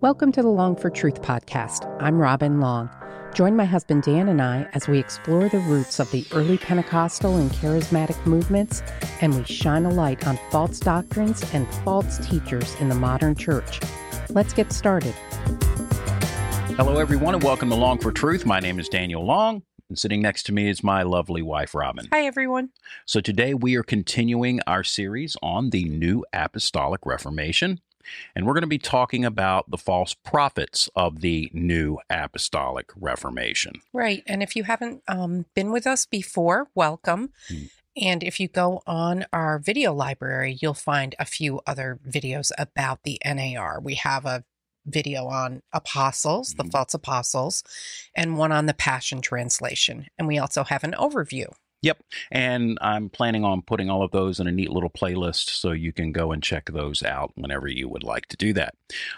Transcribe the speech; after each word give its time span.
Welcome 0.00 0.30
to 0.30 0.42
the 0.42 0.48
Long 0.48 0.76
for 0.76 0.90
Truth 0.90 1.22
podcast. 1.22 1.92
I'm 2.00 2.18
Robin 2.18 2.60
Long. 2.60 2.88
Join 3.34 3.56
my 3.56 3.64
husband 3.64 4.04
Dan 4.04 4.28
and 4.28 4.40
I 4.40 4.68
as 4.72 4.86
we 4.86 4.96
explore 4.96 5.48
the 5.48 5.58
roots 5.58 5.98
of 5.98 6.08
the 6.12 6.24
early 6.30 6.56
Pentecostal 6.56 7.36
and 7.36 7.50
charismatic 7.50 8.24
movements 8.24 8.80
and 9.20 9.34
we 9.34 9.42
shine 9.42 9.84
a 9.86 9.90
light 9.90 10.24
on 10.24 10.38
false 10.52 10.78
doctrines 10.78 11.42
and 11.52 11.66
false 11.82 12.24
teachers 12.28 12.76
in 12.76 12.88
the 12.88 12.94
modern 12.94 13.34
church. 13.34 13.80
Let's 14.30 14.52
get 14.52 14.72
started. 14.72 15.14
Hello, 16.76 17.00
everyone, 17.00 17.34
and 17.34 17.42
welcome 17.42 17.68
to 17.68 17.74
Long 17.74 17.98
for 17.98 18.12
Truth. 18.12 18.46
My 18.46 18.60
name 18.60 18.78
is 18.78 18.88
Daniel 18.88 19.26
Long, 19.26 19.64
and 19.88 19.98
sitting 19.98 20.22
next 20.22 20.44
to 20.44 20.52
me 20.52 20.68
is 20.68 20.84
my 20.84 21.02
lovely 21.02 21.42
wife, 21.42 21.74
Robin. 21.74 22.06
Hi, 22.12 22.24
everyone. 22.24 22.68
So, 23.04 23.20
today 23.20 23.52
we 23.52 23.74
are 23.74 23.82
continuing 23.82 24.60
our 24.64 24.84
series 24.84 25.36
on 25.42 25.70
the 25.70 25.86
New 25.86 26.24
Apostolic 26.32 27.04
Reformation. 27.04 27.80
And 28.34 28.46
we're 28.46 28.54
going 28.54 28.62
to 28.62 28.68
be 28.68 28.78
talking 28.78 29.24
about 29.24 29.70
the 29.70 29.78
false 29.78 30.14
prophets 30.14 30.88
of 30.94 31.20
the 31.20 31.50
New 31.52 31.98
Apostolic 32.10 32.90
Reformation. 32.96 33.80
Right. 33.92 34.22
And 34.26 34.42
if 34.42 34.56
you 34.56 34.64
haven't 34.64 35.02
um, 35.08 35.46
been 35.54 35.70
with 35.70 35.86
us 35.86 36.06
before, 36.06 36.68
welcome. 36.74 37.30
Hmm. 37.48 37.64
And 38.00 38.22
if 38.22 38.38
you 38.38 38.46
go 38.48 38.82
on 38.86 39.26
our 39.32 39.58
video 39.58 39.92
library, 39.92 40.58
you'll 40.60 40.74
find 40.74 41.14
a 41.18 41.24
few 41.24 41.60
other 41.66 41.98
videos 42.08 42.52
about 42.56 43.02
the 43.02 43.20
NAR. 43.24 43.80
We 43.80 43.94
have 43.96 44.24
a 44.24 44.44
video 44.86 45.26
on 45.26 45.62
apostles, 45.72 46.54
mm-hmm. 46.54 46.66
the 46.66 46.70
false 46.70 46.94
apostles, 46.94 47.62
and 48.14 48.38
one 48.38 48.52
on 48.52 48.66
the 48.66 48.74
Passion 48.74 49.20
Translation. 49.20 50.06
And 50.18 50.28
we 50.28 50.38
also 50.38 50.64
have 50.64 50.84
an 50.84 50.94
overview. 50.98 51.52
Yep. 51.82 52.02
And 52.30 52.78
I'm 52.80 53.08
planning 53.08 53.44
on 53.44 53.62
putting 53.62 53.88
all 53.88 54.02
of 54.02 54.10
those 54.10 54.40
in 54.40 54.46
a 54.46 54.52
neat 54.52 54.70
little 54.70 54.90
playlist 54.90 55.50
so 55.50 55.70
you 55.70 55.92
can 55.92 56.12
go 56.12 56.32
and 56.32 56.42
check 56.42 56.66
those 56.66 57.02
out 57.02 57.32
whenever 57.36 57.68
you 57.68 57.88
would 57.88 58.02
like 58.02 58.26
to 58.26 58.36
do 58.36 58.52
that. 58.54 58.74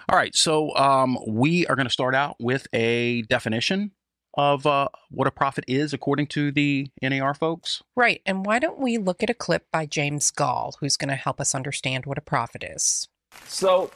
All 0.09 0.17
right. 0.17 0.35
So 0.35 0.75
um, 0.77 1.19
we 1.27 1.67
are 1.67 1.77
going 1.77 1.87
to 1.87 1.93
start 1.93 2.15
out 2.15 2.37
with 2.39 2.67
a 2.73 3.23
definition 3.23 3.93
of 4.35 4.67
uh, 4.67 4.89
what 5.11 5.27
a 5.27 5.33
prophet 5.33 5.65
is 5.67 5.93
according 5.93 6.27
to 6.29 6.53
the 6.53 6.89
NAR 7.03 7.35
folks. 7.35 7.83
Right. 7.97 8.21
And 8.27 8.45
why 8.45 8.59
don't 8.59 8.79
we 8.79 8.99
look 8.99 9.23
at 9.23 9.31
a 9.31 9.35
clip 9.35 9.67
by 9.73 9.87
James 9.87 10.31
Goll, 10.31 10.75
who's 10.81 10.97
going 10.97 11.09
to 11.09 11.17
help 11.17 11.41
us 11.41 11.55
understand 11.55 12.07
what 12.07 12.19
a 12.19 12.23
prophet 12.23 12.63
is? 12.63 13.09
So, 13.47 13.91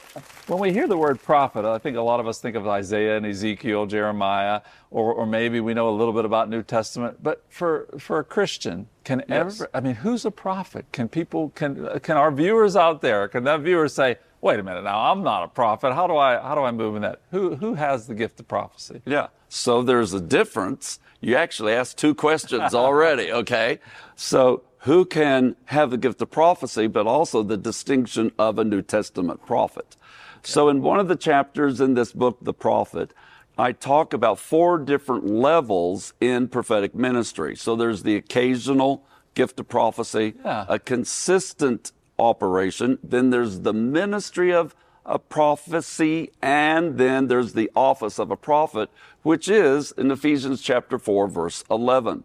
when 0.47 0.59
we 0.59 0.73
hear 0.73 0.87
the 0.87 0.97
word 0.97 1.21
prophet, 1.21 1.65
I 1.65 1.77
think 1.77 1.97
a 1.97 2.01
lot 2.01 2.19
of 2.19 2.27
us 2.27 2.39
think 2.39 2.55
of 2.55 2.67
Isaiah 2.67 3.17
and 3.17 3.25
Ezekiel, 3.25 3.85
Jeremiah, 3.85 4.61
or, 4.91 5.13
or 5.13 5.25
maybe 5.25 5.59
we 5.59 5.73
know 5.73 5.89
a 5.89 5.95
little 5.95 6.13
bit 6.13 6.25
about 6.25 6.49
New 6.49 6.61
Testament. 6.61 7.23
But 7.23 7.43
for, 7.49 7.87
for 7.97 8.19
a 8.19 8.23
Christian, 8.23 8.87
can 9.03 9.23
yes. 9.29 9.61
ever, 9.61 9.69
I 9.73 9.79
mean, 9.79 9.95
who's 9.95 10.25
a 10.25 10.31
prophet? 10.31 10.85
Can 10.91 11.07
people, 11.07 11.49
can, 11.55 11.99
can 12.01 12.17
our 12.17 12.31
viewers 12.31 12.75
out 12.75 13.01
there, 13.01 13.27
can 13.27 13.43
that 13.45 13.61
viewer 13.61 13.87
say, 13.87 14.17
wait 14.45 14.59
a 14.59 14.63
minute 14.63 14.83
now, 14.83 15.11
I'm 15.11 15.23
not 15.23 15.43
a 15.43 15.47
prophet. 15.47 15.93
How 15.93 16.05
do 16.05 16.15
I, 16.15 16.39
how 16.39 16.53
do 16.53 16.61
I 16.61 16.69
move 16.69 16.95
in 16.95 17.01
that? 17.01 17.19
Who, 17.31 17.55
who 17.55 17.73
has 17.73 18.05
the 18.05 18.13
gift 18.13 18.39
of 18.39 18.47
prophecy? 18.47 19.01
Yeah. 19.03 19.29
So 19.49 19.81
there's 19.81 20.13
a 20.13 20.21
difference. 20.21 20.99
You 21.19 21.35
actually 21.35 21.73
asked 21.73 21.97
two 21.97 22.13
questions 22.13 22.73
already, 22.75 23.31
okay? 23.31 23.79
So 24.15 24.61
who 24.79 25.03
can 25.03 25.55
have 25.65 25.89
the 25.89 25.97
gift 25.97 26.21
of 26.21 26.29
prophecy, 26.29 26.85
but 26.85 27.07
also 27.07 27.41
the 27.41 27.57
distinction 27.57 28.31
of 28.37 28.59
a 28.59 28.63
New 28.63 28.83
Testament 28.83 29.43
prophet. 29.47 29.97
So 30.43 30.69
in 30.69 30.83
one 30.83 30.99
of 30.99 31.07
the 31.07 31.15
chapters 31.15 31.81
in 31.81 31.95
this 31.95 32.13
book, 32.13 32.37
The 32.39 32.53
Prophet, 32.53 33.13
I 33.57 33.71
talk 33.71 34.13
about 34.13 34.37
four 34.37 34.77
different 34.77 35.25
levels 35.25 36.13
in 36.21 36.49
prophetic 36.49 36.93
ministry. 36.93 37.55
So 37.55 37.75
there's 37.75 38.03
the 38.03 38.15
occasional 38.15 39.07
gift 39.33 39.59
of 39.59 39.67
prophecy, 39.67 40.35
yeah. 40.43 40.65
a 40.69 40.77
consistent 40.77 41.93
operation, 42.17 42.99
then 43.03 43.29
there's 43.29 43.61
the 43.61 43.73
ministry 43.73 44.53
of 44.53 44.75
a 45.05 45.19
prophecy, 45.19 46.31
and 46.41 46.97
then 46.97 47.27
there's 47.27 47.53
the 47.53 47.69
office 47.75 48.17
of 48.17 48.31
a 48.31 48.35
prophet, 48.35 48.89
which 49.21 49.47
is 49.47 49.91
in 49.91 50.09
Ephesians 50.09 50.61
chapter 50.61 50.97
4, 50.97 51.27
verse 51.27 51.63
11. 51.69 52.23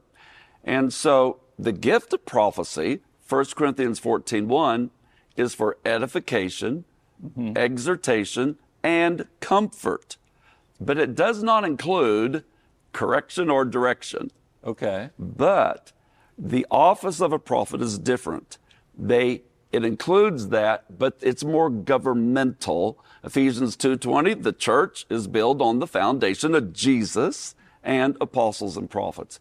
And 0.64 0.92
so 0.92 1.41
the 1.59 1.72
gift 1.72 2.12
of 2.12 2.25
prophecy, 2.25 3.00
1 3.28 3.44
Corinthians 3.54 3.98
14 3.98 4.48
1, 4.48 4.91
is 5.37 5.54
for 5.54 5.76
edification, 5.84 6.84
mm-hmm. 7.22 7.56
exhortation, 7.56 8.56
and 8.82 9.26
comfort. 9.41 10.16
But 10.81 10.98
it 10.98 11.14
does 11.14 11.43
not 11.43 11.64
include 11.64 12.44
correction 12.93 13.50
or 13.50 13.64
direction. 13.64 14.31
Okay. 14.64 15.10
But 15.19 15.93
the 16.38 16.66
office 16.70 17.20
of 17.20 17.32
a 17.32 17.38
prophet 17.38 17.82
is 17.82 17.98
different. 17.98 18.59
They 18.97 19.43
it 19.72 19.84
includes 19.84 20.48
that, 20.48 20.98
but 20.98 21.16
it's 21.20 21.44
more 21.44 21.70
governmental. 21.70 22.98
Ephesians 23.22 23.76
2:20, 23.76 24.34
the 24.34 24.53
church 24.53 25.06
is 25.08 25.28
built 25.28 25.60
on 25.60 25.78
the 25.78 25.86
foundation 25.86 26.54
of 26.54 26.72
Jesus 26.72 27.54
and 27.82 28.16
apostles 28.20 28.76
and 28.76 28.91
prophets. 28.91 29.38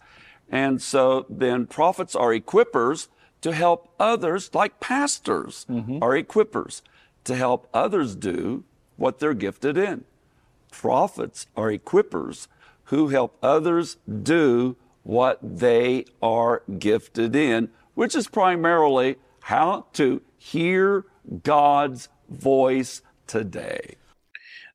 And 0.50 0.82
so 0.82 1.26
then 1.30 1.68
prophets 1.68 2.16
are 2.16 2.32
equippers 2.34 3.08
to 3.42 3.54
help 3.54 3.94
others, 4.00 4.54
like 4.54 4.80
pastors 4.80 5.66
mm-hmm. 5.70 6.02
are 6.02 6.12
equippers 6.12 6.82
to 7.24 7.36
help 7.36 7.68
others 7.74 8.16
do 8.16 8.64
what 8.98 9.20
they're 9.20 9.34
gifted 9.34 9.78
in. 9.78 10.04
Prophets 10.72 11.48
are 11.56 11.72
equippers 11.72 12.48
who 12.86 13.10
help 13.10 13.38
others 13.42 13.98
do 14.24 14.76
what 15.04 15.40
they 15.42 16.06
are 16.22 16.64
gifted 16.78 17.36
in, 17.36 17.70
which 17.94 18.16
is 18.16 18.28
primarily 18.28 19.16
how 19.50 19.84
to 19.92 20.22
hear 20.38 21.06
God's 21.42 22.08
voice 22.30 23.02
today. 23.26 23.96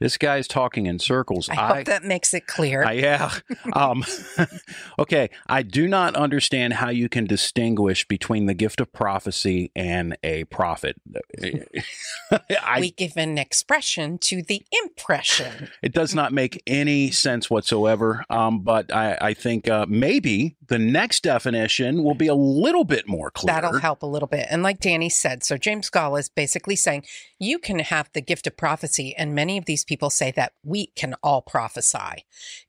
This 0.05 0.19
guy's 0.19 0.47
talking 0.47 0.85
in 0.85 0.99
circles. 0.99 1.49
I, 1.49 1.55
I 1.55 1.77
hope 1.77 1.87
that 1.87 2.05
makes 2.05 2.35
it 2.35 2.47
clear. 2.47 2.85
I, 2.85 2.93
yeah. 2.93 3.31
Um, 3.73 4.05
okay. 4.99 5.31
I 5.49 5.63
do 5.63 5.89
not 5.89 6.15
understand 6.15 6.75
how 6.75 6.91
you 6.91 7.09
can 7.09 7.25
distinguish 7.25 8.07
between 8.07 8.45
the 8.45 8.53
gift 8.53 8.81
of 8.81 8.93
prophecy 8.93 9.73
and 9.75 10.17
a 10.23 10.45
prophet. 10.45 10.97
I, 12.31 12.81
we 12.81 12.91
give 12.91 13.17
an 13.17 13.39
expression 13.39 14.19
to 14.19 14.43
the 14.43 14.63
impression. 14.85 15.71
It 15.83 15.93
does 15.93 16.15
not 16.15 16.33
make 16.33 16.63
any 16.67 17.11
sense 17.11 17.49
whatsoever. 17.49 18.25
Um, 18.29 18.61
but 18.61 18.95
I, 18.95 19.17
I 19.21 19.35
think 19.35 19.67
uh, 19.67 19.87
maybe 19.89 20.57
the 20.69 20.79
next 20.79 21.23
definition 21.23 22.05
will 22.05 22.15
be 22.15 22.29
a 22.29 22.35
little 22.35 22.85
bit 22.85 23.09
more 23.09 23.31
clear. 23.31 23.55
That'll 23.55 23.81
help 23.81 24.03
a 24.03 24.07
little 24.07 24.29
bit. 24.29 24.47
And 24.51 24.63
like 24.63 24.79
Danny 24.81 25.09
said, 25.09 25.43
so 25.43 25.57
James 25.57 25.89
Goll 25.89 26.17
is 26.17 26.29
basically 26.29 26.77
saying 26.77 27.05
you 27.39 27.59
can 27.59 27.79
have 27.79 28.11
the 28.13 28.21
gift 28.21 28.47
of 28.47 28.57
prophecy, 28.57 29.15
and 29.17 29.35
many 29.35 29.59
of 29.59 29.65
these 29.65 29.85
people 29.85 29.94
say 30.11 30.31
that 30.33 30.53
we 30.63 30.87
can 30.89 31.15
all 31.23 31.43
prophesy. 31.43 32.25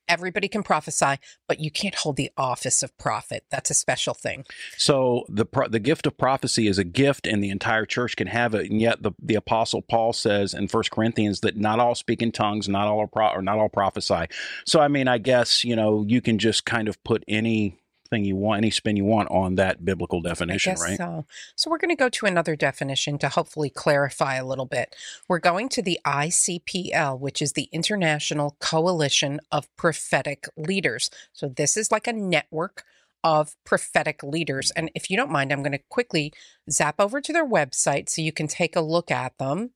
Everybody 0.08 0.48
can 0.48 0.62
prophesy, 0.62 1.18
but 1.48 1.60
you 1.60 1.72
can't 1.72 1.96
hold 1.96 2.16
the 2.16 2.32
office 2.38 2.84
of 2.84 2.96
prophet. 2.98 3.44
That's 3.50 3.72
a 3.72 3.74
special 3.74 4.14
thing. 4.14 4.46
So 4.78 5.26
the 5.30 5.46
the 5.70 5.80
gift 5.80 6.06
of 6.06 6.18
prophecy 6.18 6.68
is 6.68 6.78
a 6.78 6.84
gift, 6.84 7.26
and 7.26 7.44
the 7.44 7.50
entire 7.50 7.86
church 7.86 8.16
can 8.16 8.28
have 8.28 8.54
it. 8.54 8.70
And 8.70 8.80
yet, 8.80 9.02
the, 9.02 9.12
the 9.20 9.36
apostle 9.36 9.82
Paul 9.82 10.14
says 10.14 10.54
in 10.54 10.68
First 10.68 10.92
Corinthians 10.92 11.40
that 11.40 11.58
not 11.58 11.80
all 11.80 11.96
speak 11.96 12.22
in 12.22 12.32
tongues, 12.32 12.70
not 12.70 12.88
all 12.88 13.02
are 13.02 13.08
pro, 13.08 13.30
or 13.30 13.42
not 13.42 13.58
all 13.58 13.70
prophesy. 13.70 14.28
So 14.66 14.80
I 14.80 14.88
mean, 14.88 15.08
I 15.08 15.18
guess 15.18 15.64
you 15.64 15.76
know 15.76 16.06
you 16.08 16.22
can 16.22 16.38
just 16.38 16.66
kind 16.66 16.88
of 16.88 17.04
put 17.04 17.24
any 17.28 17.80
thing 18.10 18.26
you 18.26 18.36
want, 18.36 18.60
any 18.60 18.72
spin 18.72 18.96
you 18.96 19.06
want 19.06 19.30
on 19.32 19.56
that 19.56 19.84
biblical 19.84 20.22
definition, 20.22 20.76
right? 20.76 20.98
So. 20.98 21.26
so 21.56 21.70
we're 21.70 21.78
going 21.78 21.96
to 21.96 21.96
go 21.96 22.10
to 22.10 22.26
another 22.26 22.56
definition 22.56 23.18
to 23.20 23.30
hopefully 23.30 23.70
clarify 23.70 24.36
a 24.36 24.46
little 24.46 24.66
bit. 24.66 24.96
We're 25.28 25.40
going 25.40 25.70
to 25.70 25.82
the 25.82 26.00
ICPL, 26.06 27.20
which 27.20 27.42
is 27.42 27.54
the 27.54 27.70
International 27.72 28.56
Coalition 28.60 29.40
of 29.52 29.74
Prophetic 29.76 30.48
Leaders. 30.58 31.10
So 31.34 31.48
this 31.48 31.78
is 31.78 31.92
like 31.92 32.08
a 32.08 32.14
network 32.14 32.84
of 33.24 33.56
prophetic 33.66 34.22
leaders. 34.22 34.72
And 34.72 34.92
if 34.94 35.10
you 35.10 35.18
don't 35.18 35.32
mind, 35.32 35.52
I'm 35.52 35.64
going 35.64 35.72
to 35.72 35.82
quickly 35.90 36.32
zap 36.70 36.96
over 37.00 37.20
to 37.20 37.34
their 37.34 37.48
website 37.48 38.08
so 38.08 38.22
you 38.22 38.32
can 38.32 38.48
take 38.48 38.76
a 38.76 38.82
look 38.82 39.10
at 39.10 39.38
them. 39.40 39.72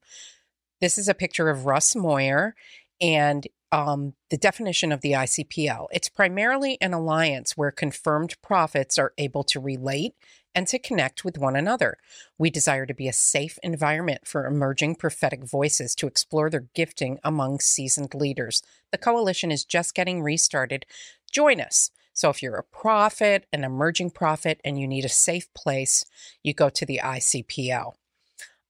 This 0.80 0.96
is 0.96 1.08
a 1.08 1.14
picture 1.14 1.50
of 1.50 1.66
Russ 1.66 1.94
Moyer, 1.96 2.54
and 3.00 3.46
um, 3.72 4.14
the 4.30 4.36
definition 4.36 4.92
of 4.92 5.00
the 5.00 5.12
ICPL. 5.12 5.86
It's 5.92 6.08
primarily 6.08 6.78
an 6.80 6.92
alliance 6.92 7.56
where 7.56 7.70
confirmed 7.70 8.40
prophets 8.42 8.98
are 8.98 9.12
able 9.18 9.44
to 9.44 9.60
relate 9.60 10.14
and 10.54 10.66
to 10.66 10.78
connect 10.78 11.24
with 11.24 11.38
one 11.38 11.54
another. 11.54 11.96
We 12.36 12.50
desire 12.50 12.86
to 12.86 12.94
be 12.94 13.06
a 13.06 13.12
safe 13.12 13.58
environment 13.62 14.26
for 14.26 14.46
emerging 14.46 14.96
prophetic 14.96 15.44
voices 15.44 15.94
to 15.96 16.06
explore 16.06 16.50
their 16.50 16.66
gifting 16.74 17.18
among 17.22 17.60
seasoned 17.60 18.14
leaders. 18.14 18.62
The 18.90 18.98
coalition 18.98 19.52
is 19.52 19.64
just 19.64 19.94
getting 19.94 20.22
restarted. 20.22 20.86
Join 21.30 21.60
us. 21.60 21.90
So, 22.12 22.28
if 22.28 22.42
you're 22.42 22.56
a 22.56 22.64
prophet, 22.64 23.46
an 23.52 23.62
emerging 23.62 24.10
prophet, 24.10 24.60
and 24.64 24.78
you 24.78 24.88
need 24.88 25.04
a 25.04 25.08
safe 25.08 25.48
place, 25.54 26.04
you 26.42 26.52
go 26.52 26.68
to 26.68 26.84
the 26.84 27.00
ICPL. 27.02 27.92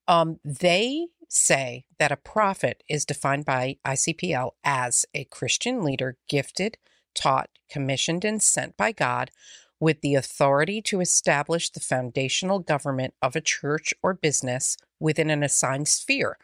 Um, 0.07 0.39
they 0.45 1.07
say 1.33 1.85
that 1.99 2.13
a 2.13 2.17
prophet 2.17 2.83
is 2.89 3.05
defined 3.05 3.45
by 3.45 3.77
ICPL 3.87 4.51
as 4.65 5.07
a 5.15 5.25
Christian 5.25 5.83
leader 5.83 6.17
gifted, 6.29 6.77
taught, 7.15 7.51
commissioned, 7.71 8.25
and 8.25 8.43
sent 8.43 8.77
by 8.77 8.93
God 8.93 9.31
with 9.79 10.01
the 10.03 10.15
authority 10.15 10.83
to 10.83 11.01
establish 11.01 11.71
the 11.71 11.81
foundational 11.81 12.59
government 12.59 13.15
of 13.23 13.35
a 13.35 13.41
church 13.41 13.95
or 14.03 14.13
business 14.13 14.77
within 14.99 15.31
an 15.31 15.43
assigned 15.43 15.89
sphere 15.89 16.37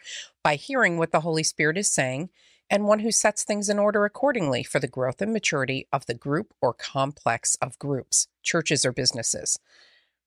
by 0.42 0.54
hearing 0.54 0.96
what 0.96 1.12
the 1.12 1.20
Holy 1.20 1.42
Spirit 1.42 1.76
is 1.76 1.90
saying 1.90 2.30
and 2.70 2.84
one 2.84 3.00
who 3.00 3.12
sets 3.12 3.44
things 3.44 3.68
in 3.68 3.78
order 3.78 4.04
accordingly 4.04 4.62
for 4.62 4.80
the 4.80 4.88
growth 4.88 5.20
and 5.20 5.32
maturity 5.32 5.86
of 5.92 6.06
the 6.06 6.14
group 6.14 6.54
or 6.62 6.72
complex 6.72 7.56
of 7.56 7.78
groups, 7.78 8.28
churches 8.42 8.84
or 8.86 8.92
businesses. 8.92 9.58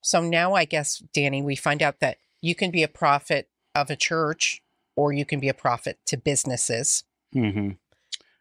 So 0.01 0.21
now 0.21 0.53
I 0.53 0.65
guess, 0.65 0.99
Danny, 1.13 1.41
we 1.41 1.55
find 1.55 1.81
out 1.81 1.99
that 1.99 2.17
you 2.41 2.55
can 2.55 2.71
be 2.71 2.83
a 2.83 2.87
prophet 2.87 3.49
of 3.75 3.89
a 3.89 3.95
church 3.95 4.61
or 4.95 5.13
you 5.13 5.25
can 5.25 5.39
be 5.39 5.49
a 5.49 5.53
prophet 5.53 5.97
to 6.05 6.17
businesses. 6.17 7.03
Mm-hmm. 7.35 7.71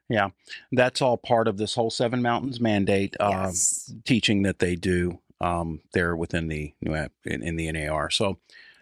Yeah, 0.08 0.30
that's 0.72 1.02
all 1.02 1.18
part 1.18 1.48
of 1.48 1.58
this 1.58 1.74
whole 1.74 1.90
Seven 1.90 2.22
Mountains 2.22 2.60
mandate 2.60 3.14
uh, 3.20 3.28
Yes. 3.30 3.92
teaching 4.04 4.42
that 4.42 4.58
they 4.58 4.74
do 4.74 5.20
um, 5.40 5.82
there 5.92 6.16
within 6.16 6.48
the 6.48 6.74
in, 7.24 7.42
in 7.42 7.56
the 7.56 7.70
NAR. 7.70 8.10
So, 8.10 8.38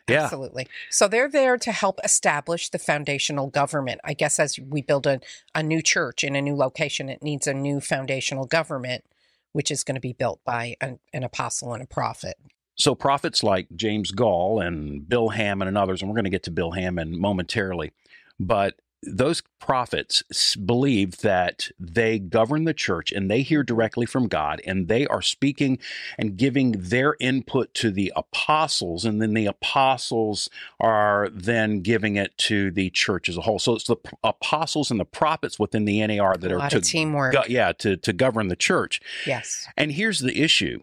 yeah, 0.08 0.24
Absolutely. 0.24 0.68
So 0.88 1.08
they're 1.08 1.28
there 1.28 1.58
to 1.58 1.72
help 1.72 1.98
establish 2.04 2.68
the 2.68 2.78
foundational 2.78 3.48
government. 3.48 4.00
I 4.04 4.14
guess 4.14 4.38
as 4.38 4.56
we 4.58 4.80
build 4.82 5.06
a, 5.06 5.20
a 5.54 5.64
new 5.64 5.82
church 5.82 6.22
in 6.22 6.36
a 6.36 6.40
new 6.40 6.54
location, 6.54 7.08
it 7.08 7.24
needs 7.24 7.48
a 7.48 7.54
new 7.54 7.80
foundational 7.80 8.46
government, 8.46 9.04
which 9.52 9.70
is 9.70 9.82
going 9.82 9.96
to 9.96 10.00
be 10.00 10.12
built 10.12 10.40
by 10.44 10.76
an, 10.80 11.00
an 11.12 11.24
apostle 11.24 11.74
and 11.74 11.82
a 11.82 11.86
prophet. 11.86 12.36
So 12.76 12.94
prophets 12.94 13.42
like 13.42 13.68
James 13.74 14.10
Goll 14.10 14.60
and 14.60 15.08
Bill 15.08 15.30
Hamon 15.30 15.68
and 15.68 15.78
others, 15.78 16.02
and 16.02 16.10
we're 16.10 16.16
going 16.16 16.24
to 16.24 16.30
get 16.30 16.44
to 16.44 16.50
Bill 16.50 16.72
Hamon 16.72 17.18
momentarily, 17.18 17.92
but 18.38 18.76
those 19.02 19.42
prophets 19.60 20.56
believe 20.56 21.18
that 21.18 21.68
they 21.78 22.18
govern 22.18 22.64
the 22.64 22.74
church 22.74 23.12
and 23.12 23.30
they 23.30 23.42
hear 23.42 23.62
directly 23.62 24.04
from 24.04 24.26
God 24.26 24.60
and 24.66 24.88
they 24.88 25.06
are 25.06 25.22
speaking 25.22 25.78
and 26.18 26.36
giving 26.36 26.72
their 26.72 27.14
input 27.20 27.72
to 27.74 27.90
the 27.90 28.12
apostles 28.16 29.04
and 29.04 29.22
then 29.22 29.34
the 29.34 29.46
apostles 29.46 30.48
are 30.80 31.28
then 31.30 31.82
giving 31.82 32.16
it 32.16 32.36
to 32.38 32.70
the 32.72 32.90
church 32.90 33.28
as 33.28 33.36
a 33.36 33.42
whole. 33.42 33.58
So 33.58 33.74
it's 33.74 33.86
the 33.86 33.96
apostles 34.24 34.90
and 34.90 34.98
the 34.98 35.04
prophets 35.04 35.58
within 35.58 35.84
the 35.84 36.04
NAR 36.04 36.36
that 36.36 36.50
A 36.50 36.54
are 36.54 36.58
lot 36.58 36.70
to 36.72 36.78
of 36.78 36.82
teamwork. 36.84 37.32
go- 37.32 37.44
yeah, 37.48 37.72
to 37.72 37.96
to 37.98 38.12
govern 38.12 38.48
the 38.48 38.56
church. 38.56 39.00
Yes. 39.26 39.68
And 39.76 39.92
here's 39.92 40.20
the 40.20 40.42
issue 40.42 40.80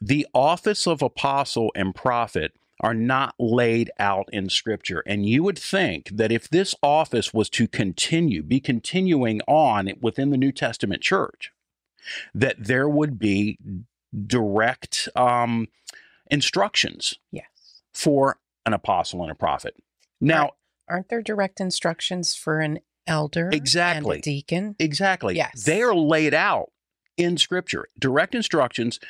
the 0.00 0.26
office 0.34 0.86
of 0.86 1.02
apostle 1.02 1.70
and 1.74 1.94
prophet 1.94 2.52
are 2.80 2.94
not 2.94 3.34
laid 3.38 3.90
out 3.98 4.28
in 4.32 4.50
scripture. 4.50 5.02
And 5.06 5.24
you 5.26 5.42
would 5.42 5.58
think 5.58 6.10
that 6.10 6.30
if 6.30 6.48
this 6.50 6.74
office 6.82 7.32
was 7.32 7.48
to 7.50 7.66
continue, 7.66 8.42
be 8.42 8.60
continuing 8.60 9.40
on 9.48 9.90
within 10.00 10.28
the 10.30 10.36
New 10.36 10.52
Testament 10.52 11.00
church, 11.02 11.52
that 12.34 12.56
there 12.58 12.88
would 12.88 13.18
be 13.18 13.58
direct 14.26 15.08
um, 15.16 15.68
instructions 16.30 17.14
Yes. 17.32 17.46
for 17.92 18.38
an 18.66 18.72
apostle 18.74 19.22
and 19.22 19.30
a 19.30 19.34
prophet. 19.34 19.74
Now, 20.20 20.42
Right. 20.42 20.50
Aren't 20.88 21.08
there 21.08 21.22
direct 21.22 21.60
instructions 21.60 22.36
for 22.36 22.60
an 22.60 22.78
elder 23.08 23.50
Exactly. 23.52 24.16
and 24.16 24.20
a 24.20 24.22
deacon? 24.22 24.76
Exactly. 24.78 25.34
Yes. 25.34 25.64
They 25.64 25.82
are 25.82 25.94
laid 25.94 26.32
out 26.32 26.70
in 27.16 27.38
scripture, 27.38 27.86
direct 27.98 28.34
instructions 28.36 29.00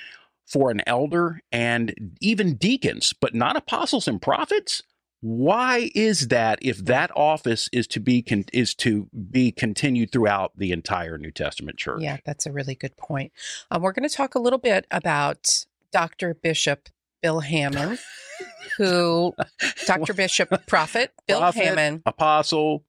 for 0.46 0.70
an 0.70 0.82
elder 0.86 1.40
and 1.50 2.16
even 2.20 2.54
deacons, 2.54 3.12
but 3.20 3.34
not 3.34 3.56
apostles 3.56 4.08
and 4.08 4.22
prophets. 4.22 4.82
Why 5.20 5.90
is 5.94 6.28
that 6.28 6.58
if 6.62 6.78
that 6.84 7.10
office 7.16 7.68
is 7.72 7.86
to 7.88 8.00
be 8.00 8.22
con- 8.22 8.44
is 8.52 8.74
to 8.76 9.08
be 9.30 9.50
continued 9.50 10.12
throughout 10.12 10.52
the 10.56 10.72
entire 10.72 11.18
New 11.18 11.32
Testament 11.32 11.78
church? 11.78 12.02
Yeah, 12.02 12.18
that's 12.24 12.46
a 12.46 12.52
really 12.52 12.74
good 12.74 12.96
point. 12.96 13.32
Um, 13.70 13.82
we're 13.82 13.92
going 13.92 14.08
to 14.08 14.14
talk 14.14 14.34
a 14.34 14.38
little 14.38 14.58
bit 14.58 14.86
about 14.90 15.64
Dr. 15.90 16.34
Bishop 16.34 16.90
Bill 17.22 17.40
Hamon, 17.40 17.98
who 18.76 19.34
Dr. 19.86 20.14
Bishop 20.14 20.66
Prophet 20.66 21.12
Bill 21.26 21.40
Prophet, 21.40 21.64
Hamon. 21.64 22.02
Apostle, 22.06 22.84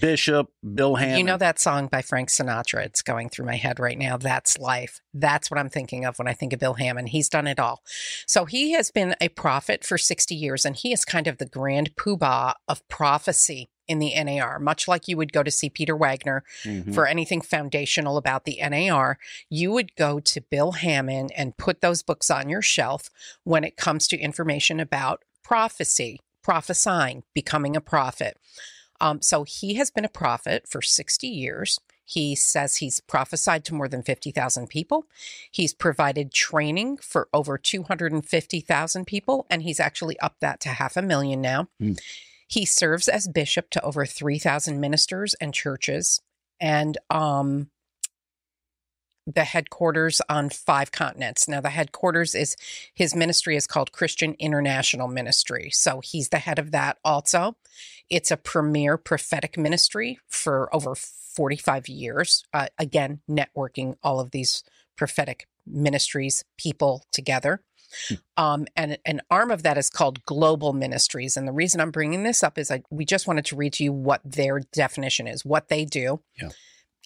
bishop, 0.00 0.48
Bill 0.74 0.96
Hamon. 0.96 1.18
You 1.18 1.24
know 1.24 1.36
that 1.36 1.58
song 1.58 1.88
by 1.88 2.02
Frank 2.02 2.28
Sinatra? 2.28 2.84
It's 2.84 3.02
going 3.02 3.28
through 3.28 3.46
my 3.46 3.56
head 3.56 3.80
right 3.80 3.98
now. 3.98 4.16
That's 4.16 4.58
life. 4.58 5.00
That's 5.12 5.50
what 5.50 5.58
I'm 5.58 5.68
thinking 5.68 6.04
of 6.04 6.18
when 6.18 6.28
I 6.28 6.34
think 6.34 6.52
of 6.52 6.60
Bill 6.60 6.74
Hamon. 6.74 7.06
He's 7.06 7.28
done 7.28 7.46
it 7.46 7.58
all. 7.58 7.82
So 8.26 8.44
he 8.44 8.72
has 8.72 8.90
been 8.90 9.14
a 9.20 9.28
prophet 9.28 9.84
for 9.84 9.98
60 9.98 10.34
years, 10.34 10.64
and 10.64 10.76
he 10.76 10.92
is 10.92 11.04
kind 11.04 11.26
of 11.26 11.38
the 11.38 11.46
grand 11.46 11.96
poobah 11.96 12.54
of 12.68 12.86
prophecy 12.88 13.68
in 13.88 13.98
the 13.98 14.14
NAR, 14.14 14.60
much 14.60 14.86
like 14.86 15.08
you 15.08 15.16
would 15.16 15.32
go 15.32 15.42
to 15.42 15.50
see 15.50 15.68
Peter 15.68 15.96
Wagner 15.96 16.44
Mhm. 16.64 16.94
for 16.94 17.06
anything 17.06 17.40
foundational 17.40 18.16
about 18.16 18.44
the 18.44 18.60
NAR, 18.60 19.18
you 19.50 19.72
would 19.72 19.96
go 19.96 20.20
to 20.20 20.40
Bill 20.40 20.72
Hamon 20.72 21.30
and 21.36 21.56
put 21.56 21.80
those 21.80 22.02
books 22.02 22.30
on 22.30 22.48
your 22.48 22.62
shelf 22.62 23.10
when 23.42 23.64
it 23.64 23.76
comes 23.76 24.06
to 24.08 24.16
information 24.16 24.78
about 24.78 25.24
prophecy, 25.42 26.20
prophesying, 26.42 27.24
becoming 27.34 27.74
a 27.74 27.80
prophet. 27.80 28.38
Um, 29.02 29.20
so 29.20 29.42
he 29.42 29.74
has 29.74 29.90
been 29.90 30.04
a 30.04 30.08
prophet 30.08 30.66
for 30.68 30.80
60 30.80 31.26
years. 31.26 31.80
He 32.04 32.36
says 32.36 32.76
he's 32.76 33.00
prophesied 33.00 33.64
to 33.64 33.74
more 33.74 33.88
than 33.88 34.02
50,000 34.02 34.68
people. 34.68 35.06
He's 35.50 35.74
provided 35.74 36.32
training 36.32 36.98
for 36.98 37.28
over 37.32 37.58
250,000 37.58 39.04
people, 39.04 39.46
and 39.50 39.62
he's 39.62 39.80
actually 39.80 40.18
upped 40.20 40.40
that 40.40 40.60
to 40.60 40.68
half 40.68 40.96
a 40.96 41.02
million 41.02 41.40
now. 41.40 41.68
Hmm. 41.80 41.92
He 42.46 42.64
serves 42.64 43.08
as 43.08 43.26
bishop 43.26 43.70
to 43.70 43.82
over 43.82 44.06
3,000 44.06 44.78
ministers 44.78 45.34
and 45.34 45.52
churches, 45.52 46.20
and 46.60 46.96
um, 47.10 47.70
the 49.26 49.44
headquarters 49.44 50.20
on 50.28 50.50
five 50.50 50.92
continents. 50.92 51.48
Now, 51.48 51.60
the 51.60 51.70
headquarters 51.70 52.34
is 52.34 52.56
his 52.94 53.14
ministry 53.14 53.56
is 53.56 53.66
called 53.66 53.92
Christian 53.92 54.34
International 54.38 55.08
Ministry. 55.08 55.70
So 55.70 56.00
he's 56.00 56.30
the 56.30 56.38
head 56.38 56.58
of 56.58 56.72
that 56.72 56.98
also. 57.04 57.56
It's 58.10 58.30
a 58.30 58.36
premier 58.36 58.96
prophetic 58.96 59.56
ministry 59.56 60.18
for 60.28 60.74
over 60.74 60.94
45 60.94 61.88
years. 61.88 62.44
Uh, 62.52 62.66
again, 62.78 63.20
networking 63.28 63.96
all 64.02 64.20
of 64.20 64.32
these 64.32 64.64
prophetic 64.96 65.46
ministries, 65.66 66.44
people 66.58 67.04
together. 67.12 67.62
Um, 68.36 68.66
and 68.74 68.98
an 69.04 69.20
arm 69.30 69.50
of 69.50 69.62
that 69.64 69.76
is 69.76 69.90
called 69.90 70.24
global 70.24 70.72
ministries. 70.72 71.36
And 71.36 71.46
the 71.46 71.52
reason 71.52 71.80
I'm 71.80 71.90
bringing 71.90 72.22
this 72.22 72.42
up 72.42 72.58
is 72.58 72.70
I, 72.70 72.82
we 72.90 73.04
just 73.04 73.26
wanted 73.26 73.44
to 73.46 73.56
read 73.56 73.74
to 73.74 73.84
you 73.84 73.92
what 73.92 74.20
their 74.24 74.60
definition 74.72 75.26
is, 75.26 75.44
what 75.44 75.68
they 75.68 75.84
do. 75.84 76.20
Yeah. 76.40 76.50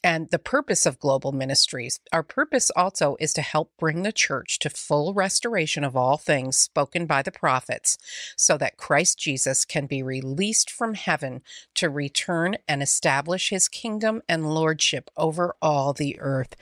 And 0.07 0.31
the 0.31 0.39
purpose 0.39 0.87
of 0.87 1.01
global 1.01 1.33
ministries, 1.33 1.99
our 2.13 2.23
purpose 2.23 2.71
also 2.77 3.17
is 3.19 3.33
to 3.33 3.43
help 3.43 3.73
bring 3.77 4.05
the 4.05 4.13
church 4.13 4.61
to 4.61 4.71
full 4.71 5.13
restoration 5.13 5.83
of 5.83 5.97
all 5.97 6.17
things 6.17 6.57
spoken 6.57 7.07
by 7.07 7.23
the 7.23 7.33
prophets, 7.33 7.99
so 8.37 8.57
that 8.57 8.77
Christ 8.77 9.19
Jesus 9.19 9.65
can 9.65 9.87
be 9.87 10.05
released 10.05 10.71
from 10.71 10.95
heaven 10.95 11.43
to 11.75 11.91
return 11.91 12.57
and 12.69 12.85
establish 12.85 13.51
his 13.51 13.67
kingdom 13.67 14.23
and 14.29 14.55
lordship 14.55 15.11
over 15.17 15.57
all 15.61 15.93
the 15.93 16.17
earth. 16.21 16.55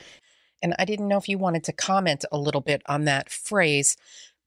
And 0.63 0.75
I 0.79 0.87
didn't 0.87 1.09
know 1.09 1.19
if 1.19 1.29
you 1.29 1.37
wanted 1.37 1.65
to 1.65 1.73
comment 1.75 2.25
a 2.33 2.39
little 2.39 2.63
bit 2.63 2.81
on 2.87 3.05
that 3.05 3.29
phrase, 3.29 3.99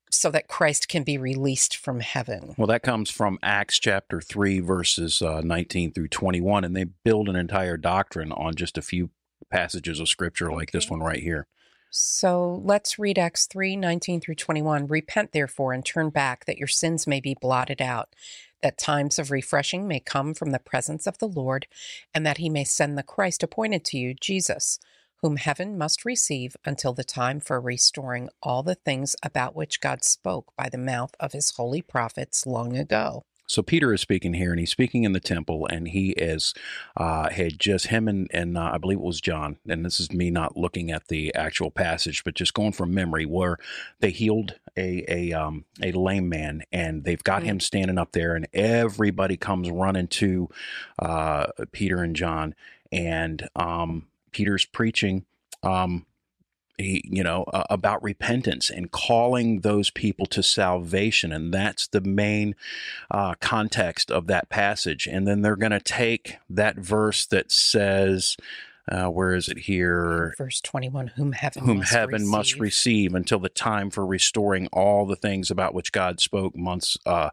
so 0.10 0.32
that 0.32 0.48
Christ 0.48 0.88
can 0.88 1.04
be 1.04 1.18
released 1.18 1.76
from 1.76 2.00
heaven. 2.00 2.56
Well, 2.58 2.68
that 2.68 2.84
comes 2.84 3.10
from 3.10 3.40
Acts 3.44 3.80
chapter 3.80 4.22
3, 4.22 4.60
verses 4.60 5.22
uh, 5.22 5.42
19 5.44 5.92
through 5.92 6.08
21, 6.08 6.64
and 6.64 6.76
they 6.76 6.86
build 6.86 7.30
an 7.30 7.36
entire 7.36 7.78
doctrine 7.78 8.32
on 8.32 8.56
just 8.56 8.78
a 8.78 8.82
few 8.82 9.10
passages 9.50 10.00
of 10.00 10.10
scripture 10.10 10.52
like 10.52 10.72
this 10.72 10.90
one 10.90 11.02
right 11.02 11.22
here. 11.22 11.48
So 11.90 12.62
let's 12.64 13.00
read 13.00 13.18
Acts 13.18 13.46
3 13.46 13.76
19 13.76 14.22
through 14.22 14.36
21. 14.36 14.88
Repent, 14.88 15.32
therefore, 15.32 15.74
and 15.74 15.86
turn 15.86 16.10
back, 16.10 16.46
that 16.46 16.58
your 16.58 16.68
sins 16.68 17.08
may 17.08 17.20
be 17.20 17.36
blotted 17.40 17.82
out, 17.82 18.14
that 18.62 18.78
times 18.78 19.18
of 19.18 19.32
refreshing 19.32 19.88
may 19.88 20.00
come 20.00 20.34
from 20.34 20.52
the 20.52 20.60
presence 20.60 21.08
of 21.08 21.18
the 21.20 21.28
Lord, 21.28 21.68
and 22.14 22.26
that 22.26 22.38
he 22.38 22.50
may 22.50 22.64
send 22.64 22.98
the 22.98 23.04
Christ 23.04 23.42
appointed 23.42 23.86
to 23.86 23.98
you, 23.98 24.14
Jesus, 24.14 24.80
whom 25.21 25.38
heaven 25.38 25.77
must 25.77 26.05
receive 26.05 26.55
until 26.65 26.93
the 26.93 27.03
time 27.03 27.39
for 27.39 27.59
restoring 27.59 28.29
all 28.41 28.63
the 28.63 28.75
things 28.75 29.15
about 29.24 29.55
which 29.55 29.81
God 29.81 30.03
spoke 30.03 30.53
by 30.55 30.69
the 30.69 30.77
mouth 30.77 31.15
of 31.19 31.33
his 31.33 31.51
holy 31.51 31.81
prophets 31.81 32.45
long 32.45 32.77
ago. 32.77 33.24
So 33.50 33.62
Peter 33.62 33.93
is 33.93 34.01
speaking 34.01 34.33
here, 34.33 34.51
and 34.51 34.59
he's 34.59 34.71
speaking 34.71 35.05
in 35.05 35.13
the 35.13 35.21
temple, 35.21 35.67
and 35.67 35.88
he 35.88 36.09
is 36.09 36.53
uh, 36.97 37.29
had 37.29 37.57
just 37.57 37.88
him 37.88 38.09
and 38.09 38.29
and 38.33 38.57
uh, 38.57 38.71
I 38.74 38.77
believe 38.77 38.97
it 38.97 39.03
was 39.03 39.21
John, 39.21 39.57
and 39.67 39.86
this 39.86 40.01
is 40.01 40.12
me 40.12 40.29
not 40.29 40.57
looking 40.57 40.91
at 40.91 41.07
the 41.07 41.33
actual 41.33 41.71
passage, 41.71 42.25
but 42.25 42.33
just 42.33 42.53
going 42.53 42.74
from 42.74 42.93
memory, 42.93 43.25
where 43.25 43.57
they 44.01 44.09
healed 44.09 44.59
a 44.75 45.05
a 45.07 45.31
um, 45.31 45.63
a 45.81 45.93
lame 45.93 46.27
man, 46.27 46.63
and 46.74 47.05
they've 47.05 47.24
got 47.24 47.43
him 47.43 47.62
standing 47.62 47.97
up 47.97 48.12
there, 48.12 48.36
and 48.36 48.50
everybody 48.53 49.38
comes 49.38 49.71
running 49.71 50.07
to 50.07 50.50
uh, 51.00 51.47
Peter 51.71 52.03
and 52.03 52.17
John, 52.17 52.53
and 52.91 53.47
um, 53.55 54.07
Peter's 54.31 54.65
preaching. 54.65 55.25
Um, 55.63 56.05
he, 56.77 57.01
you 57.05 57.24
know, 57.24 57.43
uh, 57.46 57.63
about 57.69 58.03
repentance 58.03 58.69
and 58.69 58.91
calling 58.91 59.62
those 59.62 59.89
people 59.89 60.27
to 60.27 60.43
salvation, 60.43 61.31
and 61.31 61.51
that's 61.51 61.88
the 61.88 62.01
main 62.01 62.55
uh, 63.10 63.34
context 63.41 64.12
of 64.12 64.27
that 64.27 64.50
passage. 64.50 65.07
And 65.07 65.27
then 65.27 65.41
they're 65.41 65.55
going 65.55 65.72
to 65.72 65.79
take 65.79 66.38
that 66.50 66.75
verse 66.77 67.25
that 67.25 67.51
says, 67.51 68.38
uh, 68.89 69.07
where 69.07 69.34
is 69.34 69.50
it 69.50 69.60
here? 69.60 70.34
Verse 70.38 70.62
21 70.62 71.07
Whom 71.07 71.31
heaven, 71.34 71.65
Whom 71.65 71.77
must, 71.79 71.91
heaven 71.91 72.13
receive. 72.13 72.31
must 72.31 72.60
receive 72.60 73.15
until 73.15 73.39
the 73.39 73.50
time 73.50 73.89
for 73.89 74.05
restoring 74.05 74.67
all 74.72 75.05
the 75.05 75.15
things 75.15 75.51
about 75.51 75.74
which 75.74 75.91
God 75.91 76.19
spoke 76.22 76.55
months, 76.55 76.98
uh, 77.05 77.31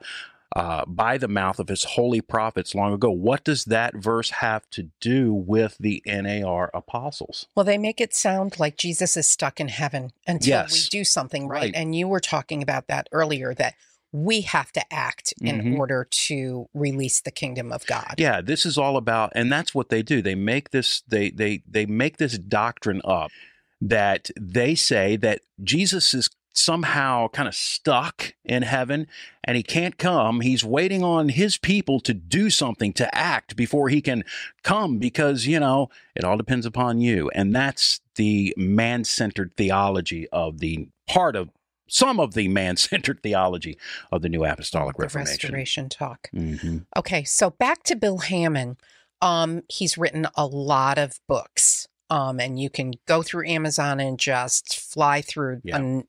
uh, 0.57 0.85
by 0.87 1.19
the 1.19 1.29
mouth 1.29 1.59
of 1.59 1.69
his 1.69 1.85
holy 1.85 2.21
prophets 2.21 2.75
long 2.75 2.93
ago. 2.93 3.11
What 3.11 3.45
does 3.45 3.65
that 3.65 3.95
verse 3.97 4.31
have 4.31 4.69
to 4.71 4.91
do 5.01 5.33
with 5.35 5.77
the 5.81 6.03
NAR 6.07 6.71
apostles? 6.73 7.47
Well, 7.57 7.65
they 7.65 7.79
make 7.79 8.01
it 8.01 8.15
sound 8.15 8.61
like 8.61 8.77
Jesus 8.77 9.17
is 9.17 9.27
stuck 9.27 9.59
in 9.61 9.69
heaven 9.69 10.13
until 10.27 10.49
Yes. 10.61 10.73
we 10.73 10.81
do 10.91 11.05
something 11.05 11.49
right. 11.49 11.63
Right. 11.63 11.73
And 11.75 11.95
you 11.97 12.07
were 12.09 12.21
talking 12.21 12.63
about 12.63 12.87
that 12.89 13.09
earlier 13.13 13.53
that 13.55 13.75
we 14.13 14.43
have 14.43 14.71
to 14.73 14.93
act 14.95 15.35
in 15.41 15.61
Mhm. 15.61 15.77
order 15.79 16.07
to 16.09 16.69
release 16.73 17.21
the 17.21 17.33
kingdom 17.33 17.73
of 17.73 17.85
God. 17.87 18.15
Yeah, 18.17 18.41
this 18.41 18.65
is 18.65 18.79
all 18.79 18.97
about, 18.97 19.33
and 19.35 19.51
that's 19.51 19.75
what 19.75 19.89
they 19.89 20.03
do. 20.05 20.23
They 20.23 20.37
make 20.37 20.71
this 20.71 21.03
they 21.09 21.31
they 21.31 21.63
they 21.69 21.85
make 21.85 22.19
this 22.19 22.39
doctrine 22.39 23.01
up 23.05 23.33
that 23.81 24.31
they 24.41 24.77
say 24.77 25.17
that 25.17 25.41
Jesus 25.65 26.15
is 26.15 26.31
somehow 26.57 27.29
kind 27.29 27.49
of 27.49 27.55
stuck 27.55 28.35
in 28.45 28.63
heaven 28.63 29.07
and 29.43 29.57
he 29.57 29.63
can't 29.63 29.99
come. 29.99 30.41
He's 30.41 30.65
waiting 30.65 31.03
on 31.03 31.29
his 31.31 31.59
people 31.59 32.01
to 32.01 32.15
do 32.15 32.49
something, 32.51 32.93
to 32.95 33.13
act 33.15 33.57
before 33.57 33.89
he 33.89 34.01
can 34.01 34.25
come 34.63 34.99
because, 34.99 35.47
you 35.47 35.61
know, 35.61 35.91
it 36.15 36.25
all 36.25 36.37
depends 36.37 36.65
upon 36.65 37.01
you. 37.01 37.31
And 37.35 37.55
that's 37.55 38.01
the 38.17 38.55
man 38.57 39.05
centered 39.05 39.57
theology 39.57 40.29
of 40.33 40.61
the 40.61 40.89
part 41.09 41.37
of 41.37 41.51
some 41.89 42.19
of 42.21 42.35
the 42.35 42.49
man 42.61 42.77
centered 42.77 43.21
theology 43.23 43.77
of 44.13 44.23
the 44.23 44.29
New 44.29 44.45
Apostolic 44.45 44.97
The 44.97 45.09
restoration 45.09 45.89
talk. 45.89 46.31
hmm 46.33 46.79
Okay, 46.97 47.25
so 47.25 47.51
back 47.51 47.83
to 47.85 47.97
Bill 47.97 48.19
Hamon. 48.19 48.77
Um, 49.21 49.63
he's 49.69 49.99
written 49.99 50.27
a 50.37 50.47
lot 50.47 50.99
of 50.99 51.19
books. 51.29 51.89
Um, 52.11 52.39
and 52.39 52.61
you 52.61 52.69
can 52.71 52.93
go 53.07 53.23
through 53.23 53.49
Amazon 53.49 53.99
and 53.99 54.19
just 54.19 54.79
fly 54.79 55.21
through 55.23 55.63
Yeah. 55.65 55.79
um, 55.79 56.05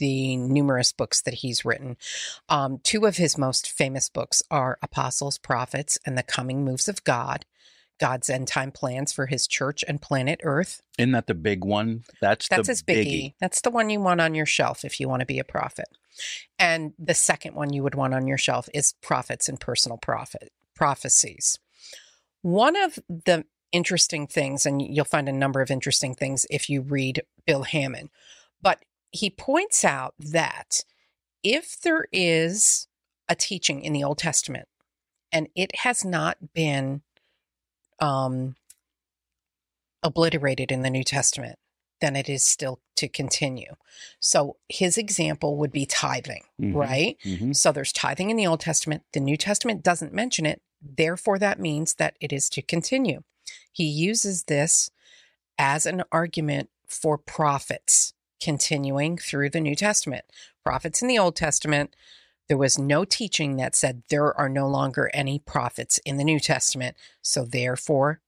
the 0.00 0.36
numerous 0.36 0.92
books 0.92 1.22
that 1.22 1.34
he's 1.34 1.64
written. 1.64 1.96
Um, 2.48 2.80
two 2.82 3.06
of 3.06 3.18
his 3.18 3.38
most 3.38 3.70
famous 3.70 4.08
books 4.08 4.42
are 4.50 4.78
Apostles, 4.82 5.38
Prophets, 5.38 5.98
and 6.04 6.18
the 6.18 6.24
Coming 6.24 6.64
Moves 6.64 6.88
of 6.88 7.04
God. 7.04 7.44
God's 8.00 8.30
end 8.30 8.48
time 8.48 8.72
plans 8.72 9.12
for 9.12 9.26
his 9.26 9.46
church 9.46 9.84
and 9.86 10.00
planet 10.00 10.40
Earth. 10.42 10.80
Isn't 10.98 11.12
that 11.12 11.26
the 11.26 11.34
big 11.34 11.64
one? 11.64 12.04
That's, 12.20 12.48
That's 12.48 12.66
the 12.66 12.72
his 12.72 12.82
biggie. 12.82 13.34
That's 13.40 13.60
the 13.60 13.70
one 13.70 13.90
you 13.90 14.00
want 14.00 14.22
on 14.22 14.34
your 14.34 14.46
shelf 14.46 14.84
if 14.84 14.98
you 14.98 15.08
want 15.08 15.20
to 15.20 15.26
be 15.26 15.38
a 15.38 15.44
prophet. 15.44 15.86
And 16.58 16.94
the 16.98 17.14
second 17.14 17.54
one 17.54 17.72
you 17.72 17.82
would 17.82 17.94
want 17.94 18.14
on 18.14 18.26
your 18.26 18.38
shelf 18.38 18.68
is 18.74 18.94
prophets 19.02 19.48
and 19.48 19.60
personal 19.60 19.98
prophet 19.98 20.50
prophecies. 20.74 21.58
One 22.40 22.74
of 22.74 22.98
the 23.06 23.44
interesting 23.70 24.26
things, 24.26 24.64
and 24.64 24.80
you'll 24.80 25.04
find 25.04 25.28
a 25.28 25.32
number 25.32 25.60
of 25.60 25.70
interesting 25.70 26.14
things 26.14 26.46
if 26.50 26.70
you 26.70 26.80
read 26.80 27.22
Bill 27.46 27.64
Hamon, 27.64 28.08
but 28.62 28.82
he 29.12 29.30
points 29.30 29.84
out 29.84 30.14
that 30.18 30.84
if 31.42 31.80
there 31.80 32.06
is 32.12 32.86
a 33.28 33.34
teaching 33.34 33.82
in 33.82 33.92
the 33.92 34.04
Old 34.04 34.18
Testament 34.18 34.68
and 35.32 35.48
it 35.54 35.74
has 35.76 36.04
not 36.04 36.52
been 36.54 37.02
um, 37.98 38.56
obliterated 40.02 40.72
in 40.72 40.82
the 40.82 40.90
New 40.90 41.04
Testament, 41.04 41.58
then 42.00 42.16
it 42.16 42.28
is 42.28 42.44
still 42.44 42.80
to 42.96 43.08
continue. 43.08 43.74
So 44.18 44.56
his 44.68 44.96
example 44.96 45.56
would 45.56 45.70
be 45.70 45.86
tithing, 45.86 46.44
Mhm. 46.60 46.74
right? 46.74 47.18
Mhm. 47.24 47.54
So 47.54 47.72
there's 47.72 47.92
tithing 47.92 48.30
in 48.30 48.36
the 48.36 48.46
Old 48.46 48.60
Testament. 48.60 49.04
The 49.12 49.20
New 49.20 49.36
Testament 49.36 49.82
doesn't 49.82 50.12
mention 50.12 50.46
it. 50.46 50.62
Therefore, 50.80 51.38
that 51.38 51.60
means 51.60 51.94
that 51.94 52.16
it 52.20 52.32
is 52.32 52.48
to 52.50 52.62
continue. 52.62 53.22
He 53.70 53.84
uses 53.84 54.44
this 54.44 54.90
as 55.58 55.84
an 55.84 56.02
argument 56.10 56.70
for 56.86 57.18
prophets 57.18 58.14
continuing 58.40 59.18
through 59.18 59.50
the 59.50 59.60
New 59.60 59.74
Testament. 59.74 60.24
Prophets 60.64 61.02
in 61.02 61.08
the 61.08 61.18
Old 61.18 61.36
Testament, 61.36 61.94
there 62.48 62.56
was 62.56 62.78
no 62.78 63.04
teaching 63.04 63.56
that 63.56 63.76
said 63.76 64.02
there 64.08 64.36
are 64.36 64.48
no 64.48 64.68
longer 64.68 65.10
any 65.14 65.38
prophets 65.38 65.98
in 66.04 66.16
the 66.16 66.24
New 66.24 66.40
Testament. 66.40 66.96
So 67.22 67.44
therefore, 67.44 68.20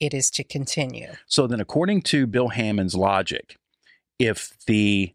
it 0.00 0.14
is 0.14 0.30
to 0.32 0.44
continue. 0.44 1.12
So 1.26 1.46
then, 1.46 1.60
according 1.60 2.02
to 2.02 2.26
Bill 2.26 2.48
Hamon's 2.48 2.94
logic, 2.94 3.56
if 4.18 4.56
the 4.66 5.14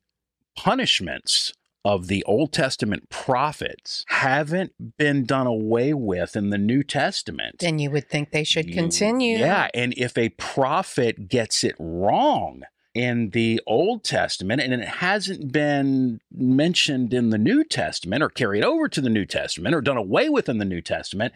punishments 0.56 1.54
of 1.84 2.08
the 2.08 2.24
Old 2.24 2.52
Testament 2.52 3.10
prophets 3.10 4.04
haven't 4.08 4.98
been 4.98 5.24
done 5.24 5.46
away 5.46 5.94
with 5.94 6.36
in 6.36 6.50
the 6.50 6.58
New 6.58 6.82
Testament, 6.82 7.58
Then 7.60 7.78
you 7.78 7.92
would 7.92 8.10
think 8.10 8.32
they 8.32 8.44
should 8.44 8.72
continue. 8.72 9.38
Yeah, 9.38 9.70
and 9.76 9.94
if 9.96 10.18
a 10.18 10.30
prophet 10.30 11.28
gets 11.28 11.64
it 11.64 11.76
wrong 11.78 12.64
in 12.96 13.32
the 13.32 13.62
Old 13.68 14.06
Testament 14.06 14.62
and 14.62 14.74
it 14.74 14.88
hasn't 14.88 15.52
been 15.52 16.22
mentioned 16.32 17.14
in 17.14 17.30
the 17.30 17.38
New 17.38 17.66
Testament 17.66 18.24
or 18.24 18.30
carried 18.30 18.64
over 18.64 18.88
to 18.88 19.02
the 19.02 19.10
New 19.10 19.26
Testament 19.26 19.76
or 19.76 19.82
done 19.82 19.98
away 19.98 20.30
with 20.30 20.48
in 20.48 20.58
the 20.58 20.66
New 20.66 20.82
Testament, 20.82 21.34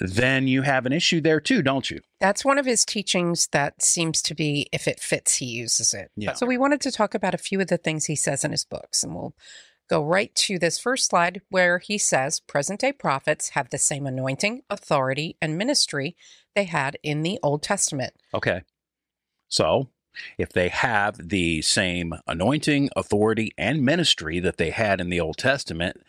then 0.00 0.48
you 0.48 0.62
have 0.62 0.86
an 0.86 0.92
issue 0.92 1.20
there 1.20 1.40
too, 1.40 1.62
don't 1.62 1.90
you? 1.90 2.00
That's 2.20 2.44
one 2.44 2.58
of 2.58 2.64
his 2.64 2.86
teachings 2.86 3.48
that 3.52 3.82
seems 3.82 4.22
to 4.22 4.34
be 4.34 4.66
if 4.72 4.88
it 4.88 4.98
fits, 4.98 5.36
he 5.36 5.44
uses 5.44 5.92
it. 5.92 6.10
Yeah. 6.16 6.32
So 6.32 6.46
we 6.46 6.58
wanted 6.58 6.80
to 6.82 6.90
talk 6.90 7.14
about 7.14 7.34
a 7.34 7.38
few 7.38 7.60
of 7.60 7.68
the 7.68 7.78
things 7.78 8.06
he 8.06 8.16
says 8.16 8.42
in 8.42 8.50
his 8.50 8.64
books, 8.64 9.02
and 9.02 9.14
we'll 9.14 9.34
go 9.88 10.02
right 10.02 10.34
to 10.34 10.58
this 10.58 10.78
first 10.78 11.06
slide 11.06 11.42
where 11.50 11.78
he 11.78 11.98
says 11.98 12.40
present 12.40 12.80
day 12.80 12.92
prophets 12.92 13.50
have 13.50 13.68
the 13.70 13.78
same 13.78 14.06
anointing, 14.06 14.62
authority, 14.70 15.36
and 15.40 15.58
ministry 15.58 16.16
they 16.54 16.64
had 16.64 16.98
in 17.02 17.22
the 17.22 17.38
Old 17.42 17.62
Testament. 17.62 18.14
Okay. 18.34 18.62
So, 19.48 19.90
if 20.38 20.50
they 20.50 20.68
have 20.68 21.28
the 21.28 21.62
same 21.62 22.14
anointing, 22.26 22.90
authority, 22.96 23.52
and 23.56 23.82
ministry 23.82 24.40
that 24.40 24.56
they 24.56 24.70
had 24.70 25.00
in 25.00 25.08
the 25.08 25.20
Old 25.20 25.38
Testament, 25.38 26.02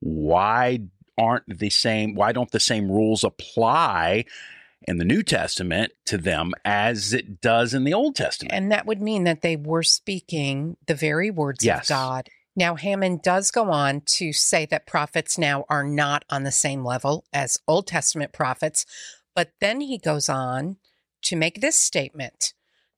why 0.00 0.80
aren't 1.16 1.58
the 1.58 1.70
same 1.70 2.14
why 2.14 2.32
don't 2.32 2.50
the 2.50 2.60
same 2.60 2.90
rules 2.90 3.22
apply 3.22 4.24
in 4.86 4.98
the 4.98 5.04
New 5.04 5.22
Testament 5.22 5.92
to 6.06 6.18
them 6.18 6.52
as 6.64 7.12
it 7.12 7.40
does 7.40 7.74
in 7.74 7.84
the 7.84 7.94
Old 7.94 8.16
Testament? 8.16 8.52
And 8.54 8.70
that 8.72 8.86
would 8.86 9.00
mean 9.00 9.24
that 9.24 9.42
they 9.42 9.56
were 9.56 9.82
speaking 9.82 10.76
the 10.86 10.94
very 10.94 11.30
words 11.30 11.64
Yes. 11.64 11.84
of 11.84 11.88
God. 11.88 12.28
Now, 12.56 12.76
Hamon 12.76 13.18
does 13.22 13.50
go 13.50 13.70
on 13.70 14.02
to 14.02 14.32
say 14.32 14.66
that 14.66 14.86
prophets 14.86 15.38
now 15.38 15.64
are 15.68 15.82
not 15.82 16.24
on 16.30 16.44
the 16.44 16.52
same 16.52 16.84
level 16.84 17.24
as 17.32 17.58
Old 17.66 17.86
Testament 17.86 18.32
prophets, 18.32 18.86
but 19.34 19.50
then 19.60 19.80
he 19.80 19.98
goes 19.98 20.28
on 20.28 20.76
to 21.22 21.36
make 21.36 21.60
this 21.60 21.76
statement 21.76 22.54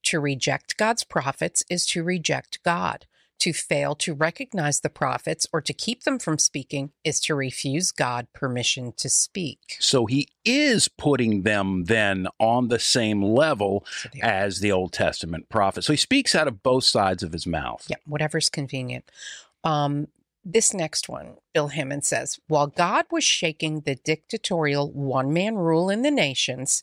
to 0.06 0.20
reject 0.20 0.76
God's 0.76 1.04
prophets 1.04 1.64
is 1.68 1.86
to 1.86 2.02
reject 2.02 2.62
God. 2.64 3.06
To 3.40 3.52
fail 3.52 3.94
to 3.96 4.14
recognize 4.14 4.80
the 4.80 4.88
prophets 4.88 5.46
or 5.52 5.60
to 5.60 5.74
keep 5.74 6.04
them 6.04 6.18
from 6.18 6.38
speaking 6.38 6.92
is 7.04 7.20
to 7.20 7.34
refuse 7.34 7.92
God 7.92 8.28
permission 8.32 8.94
to 8.96 9.10
speak. 9.10 9.76
so 9.78 10.06
he 10.06 10.28
is 10.44 10.88
putting 10.88 11.42
them 11.42 11.84
then 11.84 12.28
on 12.40 12.68
the 12.68 12.78
same 12.78 13.22
level 13.22 13.84
So 13.90 14.08
as 14.22 14.60
the 14.60 14.72
Old 14.72 14.94
Testament 14.94 15.50
prophets. 15.50 15.86
So 15.86 15.92
he 15.92 15.98
speaks 15.98 16.34
out 16.34 16.48
of 16.48 16.62
both 16.62 16.84
sides 16.84 17.22
of 17.22 17.32
his 17.32 17.46
mouth. 17.46 17.84
Yeah, 17.88 17.96
whatever's 18.06 18.48
convenient. 18.48 19.04
Um, 19.64 20.08
this 20.42 20.72
next 20.72 21.08
one, 21.08 21.36
Bill 21.52 21.68
Hamon 21.68 22.02
says, 22.02 22.38
while 22.48 22.68
God 22.68 23.04
was 23.10 23.24
shaking 23.24 23.80
the 23.80 23.96
dictatorial 23.96 24.90
one 24.92 25.32
man 25.32 25.56
rule 25.56 25.90
in 25.90 26.02
the 26.02 26.10
nations, 26.10 26.82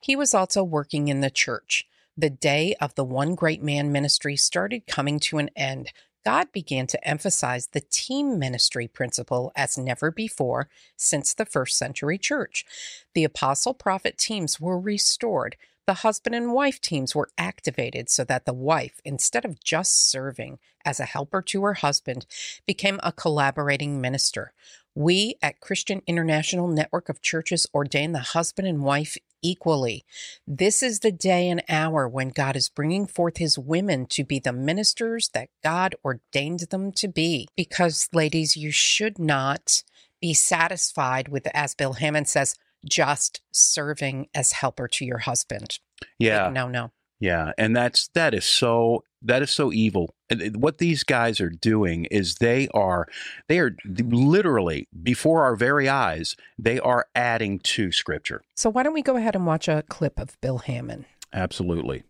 he 0.00 0.16
was 0.16 0.34
also 0.34 0.64
working 0.64 1.08
in 1.08 1.20
the 1.20 1.30
church. 1.30 1.86
The 2.16 2.30
day 2.30 2.74
of 2.80 2.94
the 2.94 3.04
one 3.04 3.34
great 3.34 3.62
man 3.62 3.90
ministry 3.90 4.36
started 4.36 4.86
coming 4.86 5.18
to 5.20 5.38
an 5.38 5.48
end. 5.56 5.92
God 6.24 6.52
began 6.52 6.86
to 6.88 7.08
emphasize 7.08 7.68
the 7.68 7.80
team 7.80 8.38
ministry 8.38 8.86
principle 8.86 9.50
as 9.56 9.78
never 9.78 10.10
before 10.10 10.68
since 10.96 11.32
the 11.32 11.46
first 11.46 11.76
century 11.78 12.18
church. 12.18 12.66
The 13.14 13.24
apostle 13.24 13.74
prophet 13.74 14.18
teams 14.18 14.60
were 14.60 14.78
restored. 14.78 15.56
The 15.86 15.94
husband 15.94 16.36
and 16.36 16.52
wife 16.52 16.80
teams 16.80 17.14
were 17.14 17.30
activated 17.38 18.08
so 18.08 18.24
that 18.24 18.44
the 18.44 18.52
wife, 18.52 19.00
instead 19.04 19.44
of 19.44 19.64
just 19.64 20.08
serving 20.08 20.58
as 20.84 21.00
a 21.00 21.06
helper 21.06 21.42
to 21.42 21.64
her 21.64 21.74
husband, 21.74 22.26
became 22.66 23.00
a 23.02 23.10
collaborating 23.10 24.00
minister. 24.00 24.52
We 24.94 25.36
at 25.42 25.60
Christian 25.60 26.02
International 26.06 26.68
Network 26.68 27.08
of 27.08 27.22
Churches 27.22 27.66
ordain 27.74 28.12
the 28.12 28.18
husband 28.20 28.68
and 28.68 28.84
wife 28.84 29.16
equally. 29.42 30.04
This 30.46 30.82
is 30.82 31.00
the 31.00 31.12
day 31.12 31.48
and 31.48 31.62
hour 31.68 32.08
when 32.08 32.28
God 32.28 32.56
is 32.56 32.68
bringing 32.68 33.06
forth 33.06 33.36
his 33.36 33.58
women 33.58 34.06
to 34.06 34.24
be 34.24 34.38
the 34.38 34.52
ministers 34.52 35.28
that 35.34 35.48
God 35.62 35.94
ordained 36.04 36.60
them 36.70 36.92
to 36.92 37.08
be. 37.08 37.48
Because, 37.56 38.08
ladies, 38.12 38.56
you 38.56 38.70
should 38.70 39.18
not 39.18 39.82
be 40.20 40.32
satisfied 40.34 41.28
with, 41.28 41.46
as 41.52 41.74
Bill 41.74 41.94
Hamon 41.94 42.24
says, 42.24 42.54
just 42.88 43.40
serving 43.52 44.28
as 44.34 44.52
helper 44.52 44.88
to 44.88 45.04
your 45.04 45.18
husband. 45.18 45.78
Yeah. 46.18 46.48
No, 46.48 46.68
no. 46.68 46.92
Yeah, 47.22 47.52
and 47.56 47.76
that's 47.76 48.08
that 48.14 48.34
is 48.34 48.44
so 48.44 49.04
that 49.22 49.42
is 49.42 49.50
so 49.50 49.72
evil. 49.72 50.14
And 50.30 50.62
what 50.62 50.78
these 50.78 51.04
guys 51.04 51.40
are 51.40 51.50
doing 51.50 52.06
is 52.06 52.36
they 52.36 52.68
are 52.68 53.06
they 53.48 53.58
are 53.58 53.76
literally 53.86 54.88
before 55.02 55.44
our 55.44 55.56
very 55.56 55.88
eyes 55.88 56.36
they 56.58 56.78
are 56.80 57.06
adding 57.14 57.58
to 57.60 57.92
scripture. 57.92 58.42
So 58.54 58.70
why 58.70 58.82
don't 58.82 58.94
we 58.94 59.02
go 59.02 59.16
ahead 59.16 59.34
and 59.34 59.46
watch 59.46 59.68
a 59.68 59.82
clip 59.88 60.18
of 60.18 60.40
Bill 60.40 60.58
Hamon? 60.58 61.06
Absolutely. 61.32 62.02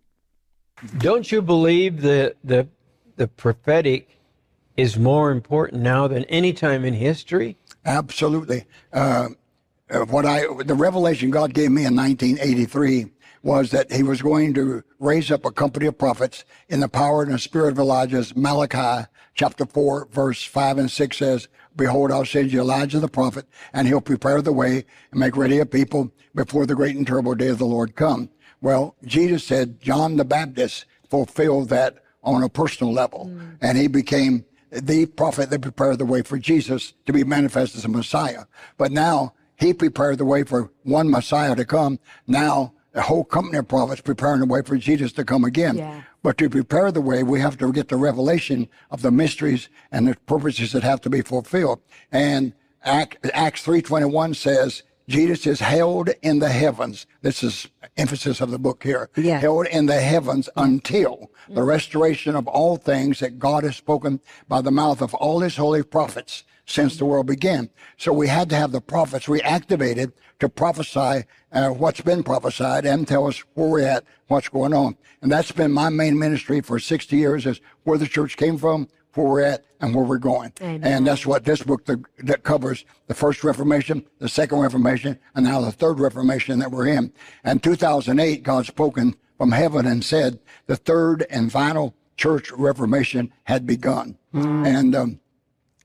Don't 0.99 1.31
you 1.31 1.43
believe 1.43 2.03
the 2.03 2.35
the 2.43 2.69
the 3.17 3.29
prophetic 3.29 4.09
is 4.77 4.97
more 4.97 5.31
important 5.31 5.83
now 5.83 6.09
than 6.09 6.25
any 6.25 6.53
time 6.53 6.85
in 6.85 6.95
history? 6.95 7.57
Absolutely. 7.85 8.65
Uh, 8.93 9.29
uh, 9.91 10.01
what 10.07 10.25
I 10.25 10.47
the 10.65 10.75
revelation 10.75 11.31
God 11.31 11.53
gave 11.55 11.71
me 11.71 11.85
in 11.85 11.95
1983 11.95 13.11
was 13.43 13.71
that 13.71 13.93
He 13.93 14.03
was 14.03 14.23
going 14.23 14.55
to 14.55 14.83
raise 14.99 15.31
up 15.31 15.45
a 15.45 15.51
company 15.51 15.87
of 15.87 15.99
prophets 15.99 16.45
in 16.69 16.81
the 16.81 16.89
power 16.89 17.23
and 17.23 17.33
the 17.33 17.39
spirit 17.39 17.73
of 17.73 17.79
Elijah. 17.79 18.25
Malachi 18.37 19.09
chapter 19.35 19.67
four, 19.67 20.09
verse 20.11 20.45
five 20.45 20.79
and 20.79 20.91
six 20.91 21.17
says, 21.19 21.49
"Behold, 21.75 22.13
I'll 22.13 22.25
send 22.25 22.53
you 22.53 22.61
Elijah 22.61 23.01
the 23.01 23.09
prophet, 23.09 23.47
and 23.73 23.89
he'll 23.89 24.01
prepare 24.01 24.43
the 24.43 24.53
way 24.53 24.85
and 25.11 25.21
make 25.21 25.37
ready 25.37 25.59
a 25.59 25.67
people 25.67 26.13
before 26.35 26.67
the 26.67 26.75
great 26.75 26.97
and 26.97 27.07
terrible 27.07 27.35
day 27.35 27.49
of 27.49 27.59
the 27.59 27.65
Lord 27.65 27.97
come." 27.97 28.31
Well, 28.61 28.95
Jesus 29.05 29.43
said 29.45 29.81
John 29.81 30.17
the 30.17 30.25
Baptist 30.25 30.85
fulfilled 31.11 31.69
that 31.71 31.97
on 32.23 32.45
a 32.45 32.49
personal 32.49 32.93
level, 32.93 33.27
mm. 33.27 33.57
and 33.61 33.77
he 33.77 33.89
became 33.89 34.45
the 34.71 35.07
prophet 35.07 35.51
that 35.51 35.61
prepared 35.61 35.99
the 35.99 36.07
way 36.07 36.23
for 36.23 36.39
Jesus 36.39 36.95
to 37.07 37.13
be 37.13 37.25
manifest 37.25 37.75
as 37.75 37.85
a 37.85 37.89
Messiah. 37.89 38.45
But 38.79 38.93
now 38.93 39.35
he 39.57 39.75
prepared 39.75 40.19
the 40.19 40.25
way 40.25 40.45
for 40.45 40.71
one 40.85 41.11
Messiah 41.11 41.57
to 41.57 41.65
come. 41.65 41.99
Now 42.27 42.73
the 42.93 43.03
whole 43.03 43.25
company 43.25 43.59
of 43.59 43.69
prophets 43.69 44.01
preparing 44.01 44.41
the 44.41 44.47
way 44.47 44.63
for 44.63 44.77
Jesus 44.77 45.13
to 45.13 45.25
come 45.25 45.45
again. 45.45 45.77
Yeah. 45.79 46.03
But 46.23 46.39
to 46.39 46.49
prepare 46.49 46.93
the 46.93 47.01
way, 47.01 47.23
we 47.23 47.41
have 47.41 47.59
to 47.59 47.73
get 47.73 47.89
the 47.89 47.97
revelation 47.97 48.69
of 48.91 49.03
the 49.03 49.11
mysteries 49.11 49.69
and 49.91 50.07
the 50.07 50.17
purposes 50.27 50.73
that 50.73 50.83
have 50.83 51.01
to 51.03 51.11
be 51.11 51.23
fulfilled. 51.23 51.81
And 52.13 52.53
Acts 52.85 53.17
3.21 53.25 54.37
says, 54.37 54.83
Jesus 55.09 55.47
is 55.47 55.61
held 55.61 56.11
in 56.23 56.39
the 56.39 56.49
heavens. 56.49 57.07
This 57.23 57.43
is 57.43 57.67
emphasis 57.97 58.41
of 58.41 58.51
the 58.51 58.59
book 58.59 58.85
here. 58.85 59.11
Yeah. 59.17 59.41
Held 59.41 59.67
in 59.67 59.87
the 59.87 60.01
heavens 60.01 60.49
until 60.57 61.31
the 61.49 61.61
mm. 61.61 61.67
restoration 61.67 62.37
of 62.37 62.47
all 62.47 62.77
things 62.77 63.19
that 63.19 63.39
God 63.39 63.65
has 63.65 63.77
spoken 63.77 64.21
by 64.49 64.61
the 64.61 64.71
mouth 64.71 65.03
of 65.03 65.13
all 65.15 65.41
his 65.41 65.57
holy 65.57 65.83
prophets 65.83 66.45
since 66.67 66.97
the 66.97 67.05
world 67.05 67.27
began. 67.27 67.71
So 67.97 68.13
we 68.13 68.29
had 68.29 68.49
to 68.51 68.57
have 68.57 68.73
the 68.73 68.81
prophets 68.81 69.27
reactivated 69.27 70.13
to 70.41 70.49
prophesy 70.49 71.25
uh, 71.53 71.71
what's 71.71 72.01
been 72.01 72.23
prophesied 72.23 72.85
and 72.87 73.07
tell 73.07 73.27
us 73.27 73.39
where 73.55 73.69
we're 73.69 73.87
at, 73.87 74.05
what's 74.29 74.49
going 74.49 74.75
on. 74.75 74.97
And 75.21 75.31
that's 75.31 75.53
been 75.53 75.73
my 75.73 75.89
main 75.89 76.19
ministry 76.19 76.61
for 76.61 76.79
60 76.79 77.17
years 77.17 77.47
is 77.47 77.61
where 77.85 77.99
the 77.99 78.07
church 78.07 78.37
came 78.37 78.59
from, 78.59 78.89
where 79.15 79.27
we're 79.27 79.41
at 79.43 79.65
and 79.81 79.95
where 79.95 80.05
we're 80.05 80.19
going. 80.19 80.53
Amen. 80.61 80.83
And 80.85 81.07
that's 81.07 81.27
what 81.27 81.45
this 81.45 81.63
book 81.63 81.85
the, 81.85 82.03
that 82.19 82.43
covers 82.43 82.85
the 83.07 83.15
first 83.15 83.45
Reformation, 83.45 84.05
the 84.19 84.29
second 84.29 84.59
Reformation, 84.59 85.19
and 85.35 85.45
now 85.45 85.61
the 85.61 85.73
third 85.73 86.01
Reformation 86.01 86.59
that 86.61 86.71
we're 86.71 86.89
in. 86.89 87.13
And 87.45 87.63
2008, 87.63 88.43
God 88.43 88.67
spoken 88.67 89.15
from 89.37 89.53
heaven 89.53 89.87
and 89.87 90.05
said 90.05 90.39
the 90.67 90.77
third 90.77 91.27
and 91.29 91.53
final 91.53 91.95
church 92.17 92.51
Reformation 92.53 93.33
had 93.45 93.67
begun. 93.67 94.17
Mm. 94.33 94.67
And, 94.67 94.95
um, 94.95 95.21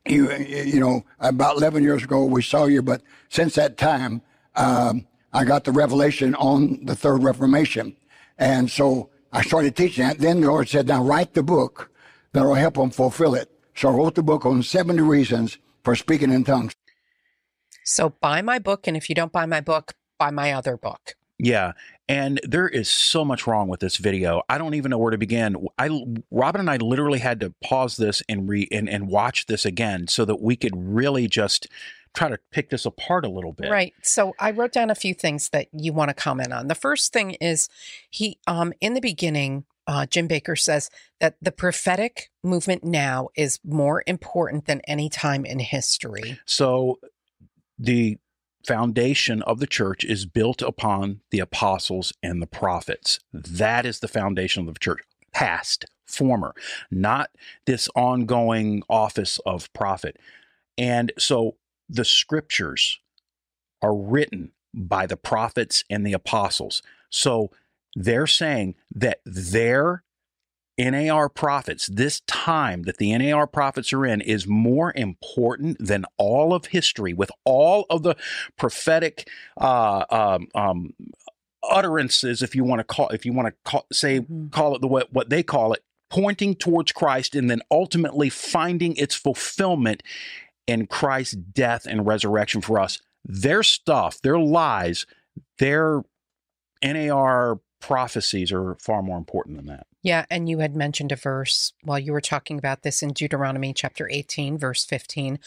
you, 0.09 0.31
you 0.33 0.79
know, 0.79 1.05
about 1.19 1.57
11 1.57 1.83
years 1.83 2.03
ago, 2.03 2.25
we 2.25 2.41
saw 2.41 2.65
you, 2.65 2.81
but 2.81 3.01
since 3.29 3.55
that 3.55 3.77
time, 3.77 4.21
um, 4.55 5.07
I 5.33 5.43
got 5.43 5.63
the 5.63 5.71
revelation 5.71 6.35
on 6.35 6.85
the 6.85 6.95
third 6.95 7.23
Reformation. 7.23 7.95
And 8.37 8.69
so 8.69 9.09
I 9.31 9.41
started 9.41 9.75
teaching 9.75 10.07
that. 10.07 10.19
Then 10.19 10.41
the 10.41 10.47
Lord 10.47 10.69
said, 10.69 10.87
now 10.87 11.03
write 11.03 11.33
the 11.33 11.43
book 11.43 11.91
that'll 12.33 12.55
help 12.55 12.75
them 12.75 12.89
fulfill 12.89 13.35
it. 13.35 13.51
So 13.75 13.89
I 13.89 13.91
wrote 13.93 14.15
the 14.15 14.23
book 14.23 14.45
on 14.45 14.63
70 14.63 15.01
reasons 15.01 15.57
for 15.83 15.95
speaking 15.95 16.31
in 16.31 16.43
tongues. 16.43 16.73
So 17.83 18.09
buy 18.09 18.41
my 18.41 18.59
book, 18.59 18.87
and 18.87 18.97
if 18.97 19.07
you 19.07 19.15
don't 19.15 19.31
buy 19.31 19.45
my 19.45 19.61
book, 19.61 19.93
buy 20.17 20.31
my 20.31 20.51
other 20.51 20.75
book. 20.75 21.15
Yeah, 21.39 21.73
and 22.09 22.39
there 22.43 22.67
is 22.67 22.89
so 22.89 23.25
much 23.25 23.47
wrong 23.47 23.67
with 23.67 23.79
this 23.79 23.97
video. 23.97 24.41
I 24.47 24.57
don't 24.57 24.73
even 24.75 24.91
know 24.91 24.97
where 24.97 25.11
to 25.11 25.17
begin. 25.17 25.67
I 25.77 25.89
Robin 26.31 26.61
and 26.61 26.69
I 26.69 26.77
literally 26.77 27.19
had 27.19 27.39
to 27.41 27.53
pause 27.63 27.97
this 27.97 28.23
and 28.29 28.47
re 28.47 28.67
and, 28.71 28.89
and 28.89 29.07
watch 29.07 29.47
this 29.47 29.65
again 29.65 30.07
so 30.07 30.23
that 30.25 30.41
we 30.41 30.55
could 30.55 30.73
really 30.75 31.27
just 31.27 31.67
try 32.13 32.29
to 32.29 32.39
pick 32.51 32.69
this 32.69 32.85
apart 32.85 33.25
a 33.25 33.29
little 33.29 33.51
bit. 33.51 33.69
Right. 33.69 33.93
So 34.01 34.33
I 34.39 34.51
wrote 34.51 34.71
down 34.71 34.89
a 34.89 34.95
few 34.95 35.13
things 35.13 35.49
that 35.49 35.67
you 35.71 35.93
want 35.93 36.09
to 36.09 36.13
comment 36.13 36.53
on. 36.53 36.67
The 36.67 36.75
first 36.75 37.11
thing 37.13 37.31
is 37.41 37.67
he 38.09 38.39
um 38.47 38.73
in 38.79 38.93
the 38.93 39.01
beginning 39.01 39.65
uh, 39.89 40.05
Jim 40.05 40.27
Bakker 40.27 40.59
says 40.59 40.89
that 41.21 41.37
the 41.41 41.51
prophetic 41.51 42.29
movement 42.43 42.83
now 42.83 43.29
is 43.35 43.57
more 43.63 44.03
important 44.05 44.65
than 44.65 44.81
any 44.85 45.07
time 45.09 45.45
in 45.45 45.59
history. 45.59 46.37
So 46.45 46.99
the 47.79 48.17
foundation 48.67 49.41
of 49.43 49.59
the 49.59 49.67
church 49.67 50.03
is 50.03 50.25
built 50.25 50.61
upon 50.61 51.21
the 51.31 51.39
apostles 51.39 52.11
and 52.21 52.41
the 52.41 52.47
prophets. 52.47 53.19
That 53.31 53.85
is 53.85 53.99
the 54.01 54.09
foundation 54.09 54.67
of 54.67 54.73
the 54.73 54.79
church, 54.79 55.01
past, 55.33 55.85
former, 56.05 56.53
not 56.91 57.31
this 57.65 57.87
ongoing 57.95 58.83
office 58.89 59.39
of 59.45 59.71
prophet. 59.71 60.17
And 60.77 61.13
so 61.17 61.55
the 61.89 62.05
scriptures 62.05 62.99
are 63.81 63.95
written 63.95 64.51
by 64.73 65.07
the 65.07 65.17
prophets 65.17 65.85
and 65.89 66.05
the 66.05 66.13
apostles. 66.13 66.81
So 67.09 67.51
they're 67.95 68.27
saying 68.27 68.75
that 68.93 69.21
their 69.25 70.03
NAR 70.77 71.29
prophets, 71.29 71.87
this 71.87 72.21
time 72.27 72.83
that 72.83 72.97
the 72.97 73.17
NAR 73.17 73.47
prophets 73.47 73.91
are 73.93 74.05
in, 74.05 74.21
is 74.21 74.47
more 74.47 74.93
important 74.95 75.77
than 75.79 76.05
all 76.17 76.53
of 76.53 76.67
history, 76.67 77.13
with 77.13 77.31
all 77.45 77.85
of 77.89 78.03
the 78.03 78.15
prophetic 78.57 79.29
uh, 79.59 80.05
um, 80.09 80.47
um, 80.53 80.93
utterances, 81.63 82.41
if 82.41 82.55
you 82.55 82.63
want 82.63 82.79
to 82.79 82.83
call, 82.83 83.09
if 83.09 83.25
you 83.25 83.33
want 83.33 83.47
to 83.47 83.55
call, 83.69 83.85
say, 83.91 84.19
mm-hmm. 84.19 84.47
call 84.49 84.75
it 84.75 84.81
the 84.81 84.87
what, 84.87 85.11
what 85.11 85.29
they 85.29 85.43
call 85.43 85.73
it, 85.73 85.83
pointing 86.09 86.55
towards 86.55 86.91
Christ, 86.91 87.35
and 87.35 87.49
then 87.49 87.61
ultimately 87.71 88.29
finding 88.29 88.95
its 88.95 89.15
fulfillment 89.15 90.03
in 90.67 90.85
Christ's 90.85 91.35
death 91.35 91.85
and 91.85 92.05
resurrection 92.05 92.61
for 92.61 92.79
us. 92.79 93.01
Their 93.25 93.63
stuff, 93.63 94.21
their 94.21 94.39
lies, 94.39 95.05
their 95.59 96.03
NAR 96.83 97.59
prophecies 97.79 98.51
are 98.51 98.75
far 98.75 99.01
more 99.01 99.17
important 99.17 99.57
than 99.57 99.65
that. 99.67 99.87
Yeah, 100.07 100.23
and 100.29 100.47
you 100.47 100.59
had 100.59 100.73
mentioned 100.73 101.11
a 101.11 101.17
verse 101.17 101.73
while 101.83 101.99
you 101.99 102.13
were 102.13 102.21
talking 102.21 102.57
about 102.57 102.81
this 102.81 103.03
in 103.03 103.11
Deuteronomy 103.11 103.73
chapter 103.73 104.09
18, 104.09 104.57
verse 104.57 104.85
15. 104.85 105.37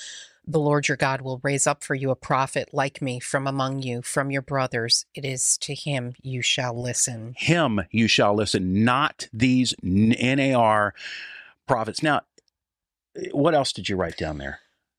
The 0.47 0.61
Lord 0.61 0.87
your 0.87 0.99
God 0.99 1.23
will 1.23 1.41
raise 1.43 1.67
up 1.67 1.83
for 1.83 1.95
you 1.95 2.11
a 2.11 2.15
prophet 2.15 2.69
like 2.75 3.01
me 3.01 3.21
from 3.21 3.47
among 3.47 3.81
you, 3.81 4.03
from 4.03 4.31
your 4.31 4.43
brothers. 4.43 5.07
It 5.15 5.25
is 5.25 5.57
to 5.63 5.75
him 5.75 6.13
you 6.21 6.43
shall 6.43 6.79
listen. 6.79 7.33
Him 7.39 7.81
you 7.91 8.07
shall 8.07 8.35
listen, 8.35 8.85
not 8.85 9.31
these 9.33 9.75
NAR 9.83 10.93
prophets. 11.67 12.03
Now, 12.03 12.21
what 13.33 13.55
else 13.55 13.73
did 13.73 13.89
you 13.89 13.97
write 13.97 14.19
down 14.19 14.37
there? 14.37 14.59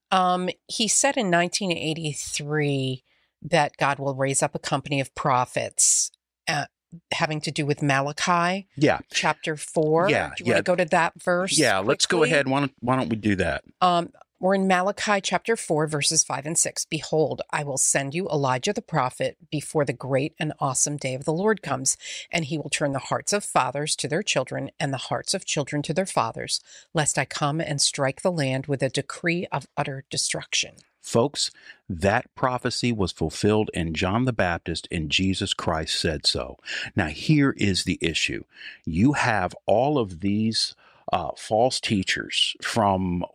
Um, 0.10 0.50
he 0.66 0.88
said 0.88 1.18
in 1.18 1.30
1983 1.30 3.04
that 3.44 3.78
God 3.78 4.00
will 4.00 4.16
raise 4.16 4.42
up 4.42 4.56
a 4.56 4.60
company 4.60 5.00
of 5.00 5.14
prophets. 5.14 6.10
Uh, 6.48 6.66
having 7.14 7.42
to 7.42 7.52
do 7.52 7.66
with 7.66 7.82
Malachi. 7.82 8.68
Yeah. 8.76 9.00
Chapter 9.12 9.58
four. 9.58 10.10
Yeah. 10.10 10.32
Do 10.38 10.44
you 10.44 10.50
yeah. 10.50 10.56
want 10.56 10.66
to 10.66 10.72
go 10.72 10.76
to 10.76 10.86
that 10.86 11.22
verse? 11.22 11.58
Yeah. 11.58 11.78
Quickly? 11.78 11.88
Let's 11.90 12.06
go 12.06 12.24
ahead. 12.24 12.48
Why 12.48 12.60
don't, 12.60 12.74
why 12.80 12.96
don't 12.96 13.10
we 13.10 13.16
do 13.16 13.36
that? 13.36 13.64
Um, 13.82 14.12
we're 14.42 14.56
in 14.56 14.68
Malachi 14.68 15.22
chapter 15.22 15.56
4, 15.56 15.86
verses 15.86 16.24
5 16.24 16.48
and 16.48 16.58
6. 16.58 16.86
Behold, 16.86 17.44
I 17.52 17.64
will 17.64 17.78
send 17.78 18.16
you 18.16 18.28
Elijah 18.28 18.74
the 18.74 18.82
prophet 18.82 19.38
before 19.52 19.86
the 19.86 19.94
great 19.94 20.34
and 20.40 20.52
awesome 20.60 20.98
day 20.98 21.14
of 21.14 21.26
the 21.26 21.32
Lord 21.32 21.62
comes, 21.62 21.96
and 22.32 22.46
he 22.46 22.58
will 22.58 22.72
turn 22.72 22.92
the 22.92 22.98
hearts 22.98 23.34
of 23.34 23.46
fathers 23.46 23.96
to 23.98 24.08
their 24.08 24.24
children 24.24 24.72
and 24.80 24.92
the 24.92 24.98
hearts 24.98 25.36
of 25.36 25.46
children 25.46 25.84
to 25.84 25.94
their 25.94 26.08
fathers, 26.08 26.60
lest 26.92 27.20
I 27.20 27.26
come 27.26 27.62
and 27.62 27.80
strike 27.80 28.24
the 28.24 28.32
land 28.32 28.66
with 28.66 28.82
a 28.82 28.90
decree 28.90 29.46
of 29.52 29.68
utter 29.78 30.06
destruction. 30.10 30.78
Folks, 31.02 31.52
that 31.90 32.34
prophecy 32.36 32.92
was 32.92 33.12
fulfilled 33.12 33.70
in 33.74 33.94
John 33.94 34.26
the 34.26 34.34
Baptist, 34.34 34.88
and 34.92 35.10
Jesus 35.10 35.54
Christ 35.54 36.00
said 36.00 36.26
so. 36.26 36.58
Now, 36.96 37.08
here 37.08 37.56
is 37.58 37.84
the 37.84 37.98
issue 38.02 38.44
you 38.86 39.14
have 39.14 39.56
all 39.66 39.98
of 39.98 40.20
these 40.20 40.76
uh, 41.12 41.32
false 41.36 41.82
teachers 41.82 42.56
from 42.62 43.26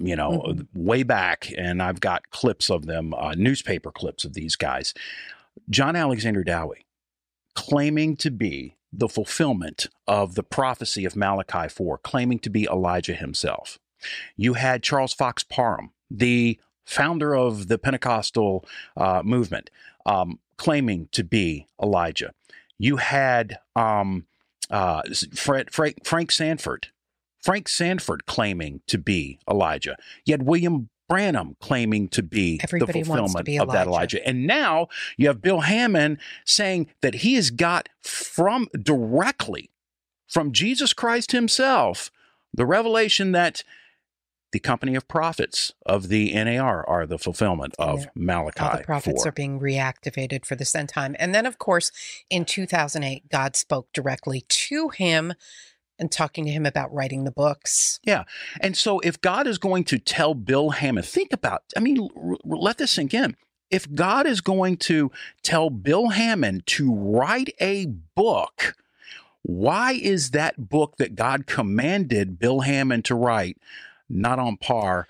you 0.00 0.16
know 0.16 0.42
mm-hmm. 0.46 0.62
way 0.74 1.02
back, 1.02 1.52
and 1.56 1.82
I've 1.82 2.00
got 2.00 2.30
clips 2.30 2.70
of 2.70 2.86
them, 2.86 3.14
uh, 3.14 3.34
newspaper 3.36 3.92
clips 3.92 4.24
of 4.24 4.34
these 4.34 4.56
guys. 4.56 4.94
John 5.70 5.96
Alexander 5.96 6.42
Dowie 6.42 6.86
claiming 7.54 8.16
to 8.16 8.30
be 8.30 8.74
the 8.92 9.08
fulfillment 9.08 9.88
of 10.06 10.34
the 10.34 10.42
prophecy 10.42 11.04
of 11.04 11.16
Malachi 11.16 11.68
4, 11.68 11.98
claiming 11.98 12.38
to 12.40 12.50
be 12.50 12.64
Elijah 12.64 13.14
himself. 13.14 13.78
You 14.36 14.54
had 14.54 14.82
Charles 14.82 15.12
Fox 15.12 15.42
Parham, 15.42 15.92
the 16.10 16.58
founder 16.84 17.34
of 17.34 17.68
the 17.68 17.78
Pentecostal 17.78 18.64
uh, 18.96 19.22
movement, 19.24 19.70
um, 20.06 20.38
claiming 20.56 21.08
to 21.12 21.24
be 21.24 21.66
Elijah. 21.82 22.32
You 22.78 22.96
had 22.96 23.58
um, 23.76 24.26
uh, 24.70 25.02
Fred, 25.34 25.72
Frank, 25.72 26.04
Frank 26.04 26.30
Sandford, 26.30 26.88
Frank 27.42 27.68
Sandford 27.68 28.26
claiming 28.26 28.80
to 28.86 28.98
be 28.98 29.38
Elijah. 29.48 29.96
You 30.24 30.32
had 30.32 30.42
William 30.42 30.88
Branham 31.08 31.56
claiming 31.60 32.08
to 32.08 32.22
be 32.22 32.60
Everybody 32.62 33.00
the 33.00 33.04
fulfillment 33.04 33.44
be 33.44 33.58
of 33.58 33.70
that 33.72 33.86
Elijah. 33.86 34.26
And 34.26 34.46
now 34.46 34.88
you 35.16 35.26
have 35.26 35.42
Bill 35.42 35.60
Hamon 35.60 36.18
saying 36.44 36.88
that 37.02 37.16
he 37.16 37.34
has 37.34 37.50
got 37.50 37.88
from 38.00 38.68
directly 38.80 39.70
from 40.28 40.52
Jesus 40.52 40.92
Christ 40.92 41.32
himself 41.32 42.10
the 42.52 42.66
revelation 42.66 43.32
that 43.32 43.62
the 44.54 44.60
company 44.60 44.94
of 44.94 45.08
prophets 45.08 45.72
of 45.84 46.06
the 46.06 46.32
NAR 46.32 46.88
are 46.88 47.06
the 47.06 47.18
fulfillment 47.18 47.74
of 47.76 48.02
Yeah. 48.02 48.06
Malachi. 48.14 48.60
All 48.60 48.76
the 48.78 48.84
prophets 48.84 49.22
4. 49.24 49.28
are 49.28 49.32
being 49.32 49.58
reactivated 49.58 50.46
for 50.46 50.54
this 50.54 50.76
end 50.76 50.90
time. 50.90 51.16
And 51.18 51.34
then, 51.34 51.44
of 51.44 51.58
course, 51.58 51.90
in 52.30 52.44
2008, 52.44 53.28
God 53.28 53.56
spoke 53.56 53.92
directly 53.92 54.42
to 54.48 54.90
him 54.90 55.32
and 55.98 56.12
talking 56.12 56.44
to 56.44 56.52
him 56.52 56.66
about 56.66 56.94
writing 56.94 57.24
the 57.24 57.32
books. 57.32 57.98
Yeah. 58.04 58.22
And 58.60 58.76
so, 58.76 59.00
if 59.00 59.20
God 59.20 59.48
is 59.48 59.58
going 59.58 59.82
to 59.84 59.98
tell 59.98 60.34
Bill 60.34 60.70
Hamon, 60.70 61.02
think 61.02 61.32
about, 61.32 61.64
I 61.76 61.80
mean, 61.80 61.98
r- 62.16 62.32
r- 62.32 62.36
let 62.44 62.78
this 62.78 62.92
sink 62.92 63.12
in. 63.12 63.36
If 63.72 63.92
God 63.92 64.24
is 64.24 64.40
going 64.40 64.76
to 64.88 65.10
tell 65.42 65.68
Bill 65.68 66.10
Hamon 66.10 66.62
to 66.66 66.94
write 66.94 67.52
a 67.60 67.86
book, 67.86 68.76
why 69.42 69.92
is 69.92 70.30
that 70.30 70.68
book 70.68 70.96
that 70.98 71.16
God 71.16 71.48
commanded 71.48 72.38
Bill 72.38 72.60
Hamon 72.60 73.02
to 73.02 73.16
write 73.16 73.58
not 74.14 74.38
on 74.38 74.56
par, 74.56 75.06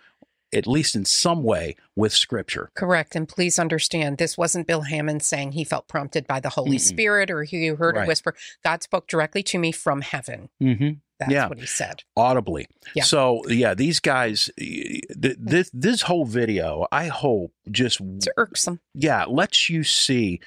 at 0.52 0.66
least 0.66 0.94
in 0.96 1.04
some 1.04 1.42
way, 1.42 1.76
with 1.96 2.12
Scripture? 2.12 2.70
Correct. 2.74 3.14
And 3.16 3.28
please 3.28 3.58
understand, 3.58 4.18
this 4.18 4.38
wasn't 4.38 4.66
Bill 4.66 4.82
Hamon 4.82 5.20
saying 5.20 5.52
he 5.52 5.64
felt 5.64 5.86
prompted 5.88 6.26
by 6.26 6.40
the 6.40 6.48
Holy 6.50 6.76
Mm-mm. 6.78 6.80
Spirit 6.80 7.30
or 7.30 7.42
he 7.44 7.66
heard 7.68 7.96
Right. 7.96 8.04
a 8.04 8.08
whisper. 8.08 8.34
God 8.64 8.82
spoke 8.82 9.06
directly 9.06 9.42
to 9.44 9.58
me 9.58 9.72
from 9.72 10.00
heaven. 10.00 10.48
Mm-hmm. 10.62 10.90
That's 11.20 11.30
Yeah. 11.32 11.48
what 11.48 11.58
he 11.60 11.66
said. 11.66 12.02
audibly. 12.16 12.66
Yeah. 12.94 13.04
So 13.04 13.42
yeah, 13.48 13.74
these 13.74 14.00
guys, 14.00 14.50
th- 14.58 15.04
this 15.38 15.70
this 15.72 16.02
whole 16.02 16.24
video, 16.24 16.86
I 16.90 17.06
hope 17.06 17.52
just 17.70 18.00
It's 18.00 18.26
irksome. 18.36 18.80
yeah 18.94 19.24
lets 19.24 19.68
you 19.70 19.84
see 19.84 20.40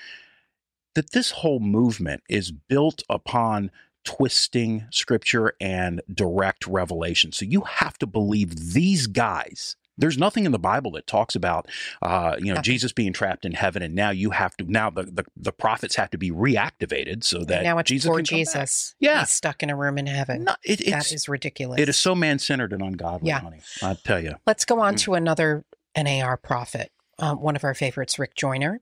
that 0.96 1.12
this 1.12 1.32
whole 1.32 1.60
movement 1.62 2.24
is 2.28 2.52
built 2.52 3.04
upon 3.10 3.72
twisting 4.08 4.86
scripture 4.90 5.54
and 5.60 6.02
direct 6.12 6.66
revelation. 6.66 7.34
So 7.34 7.44
you 7.44 7.62
have 7.62 7.98
to 8.00 8.08
believe 8.08 8.74
these 8.74 9.06
guys. 9.06 9.76
There's 9.98 10.18
nothing 10.18 10.46
in 10.46 10.54
the 10.54 10.60
Bible 10.60 10.92
that 10.92 11.08
talks 11.08 11.36
about, 11.36 11.68
uh, 12.02 12.36
you 12.38 12.46
know, 12.46 12.52
Nothing. 12.54 12.64
Jesus 12.64 12.94
being 12.94 13.12
trapped 13.12 13.44
in 13.46 13.52
heaven, 13.52 13.82
and 13.82 13.94
now 13.96 14.12
you 14.12 14.30
have 14.30 14.56
to 14.58 14.64
now 14.72 14.90
the, 14.92 15.04
the 15.04 15.26
the 15.36 15.52
prophets 15.52 15.96
have 15.96 16.12
to 16.12 16.18
be 16.18 16.32
reactivated 16.32 17.24
so 17.26 17.44
that 17.46 17.64
now 17.64 17.80
it's 17.80 17.90
Jesus 17.90 18.06
can 18.06 18.14
come 18.14 18.22
back. 18.22 18.28
Jesus. 18.46 18.96
Yeah. 19.00 19.20
He's 19.22 19.32
stuck 19.32 19.62
in 19.64 19.70
a 19.72 19.76
room 19.76 19.98
in 19.98 20.06
heaven. 20.08 20.46
No, 20.46 20.56
it, 20.64 20.86
that 20.90 21.12
is 21.12 21.28
ridiculous. 21.28 21.82
it 21.82 21.90
is 21.90 21.98
so 21.98 22.14
man 22.16 22.40
centered 22.40 22.72
and 22.74 22.82
ungodly, 22.84 23.28
Yeah. 23.28 23.40
honey. 23.40 23.60
I 23.84 23.96
tell 23.96 24.24
you. 24.24 24.36
Let's 24.46 24.64
go 24.66 24.80
on 24.80 24.94
Mm. 24.96 25.00
to 25.00 25.14
another 25.16 25.66
NAR 25.98 26.38
prophet, 26.38 26.92
um, 27.20 27.42
one 27.42 27.56
of 27.56 27.64
our 27.66 27.74
favorites, 27.74 28.18
Rick 28.20 28.36
Joyner. 28.36 28.82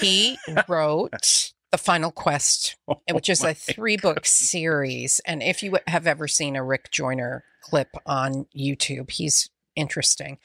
He 0.00 0.38
wrote 0.68 1.52
The 1.74 1.78
Final 1.78 2.12
Quest, 2.12 2.76
which 3.10 3.28
is 3.28 3.42
Oh 3.42 3.48
a 3.48 3.54
three 3.54 3.96
book 3.96 4.26
series. 4.26 5.20
And 5.26 5.42
if 5.42 5.60
you 5.60 5.76
have 5.88 6.06
ever 6.06 6.28
seen 6.28 6.54
a 6.54 6.62
Rick 6.62 6.92
Joyner 6.92 7.42
clip 7.62 7.88
on 8.06 8.46
YouTube, 8.56 9.10
he's 9.10 9.50
interesting. 9.74 10.38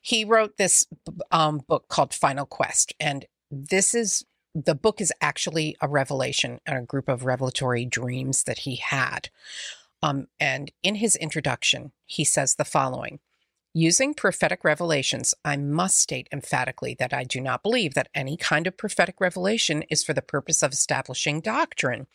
He 0.00 0.24
wrote 0.24 0.56
this 0.56 0.88
um, 1.30 1.58
book 1.68 1.86
called 1.86 2.12
Final 2.12 2.46
Quest. 2.46 2.92
And 2.98 3.26
this 3.48 3.94
is 3.94 4.24
the 4.56 4.74
book 4.74 5.00
is 5.00 5.12
actually 5.20 5.76
a 5.80 5.86
revelation 5.86 6.58
and 6.66 6.78
a 6.78 6.82
group 6.82 7.08
of 7.08 7.24
revelatory 7.24 7.84
dreams 7.84 8.42
that 8.42 8.58
he 8.58 8.74
had. 8.74 9.30
Um, 10.02 10.26
and 10.40 10.72
in 10.82 10.96
his 10.96 11.14
introduction, 11.14 11.92
he 12.06 12.24
says 12.24 12.56
the 12.56 12.64
following. 12.64 13.20
Using 13.74 14.12
prophetic 14.12 14.64
revelations, 14.64 15.34
I 15.46 15.56
must 15.56 15.98
state 15.98 16.28
emphatically 16.30 16.94
that 16.98 17.14
I 17.14 17.24
do 17.24 17.40
not 17.40 17.62
believe 17.62 17.94
that 17.94 18.10
any 18.14 18.36
kind 18.36 18.66
of 18.66 18.76
prophetic 18.76 19.18
revelation 19.18 19.82
is 19.88 20.04
for 20.04 20.12
the 20.12 20.20
purpose 20.20 20.62
of 20.62 20.74
establishing 20.74 21.40
doctrine. 21.40 22.06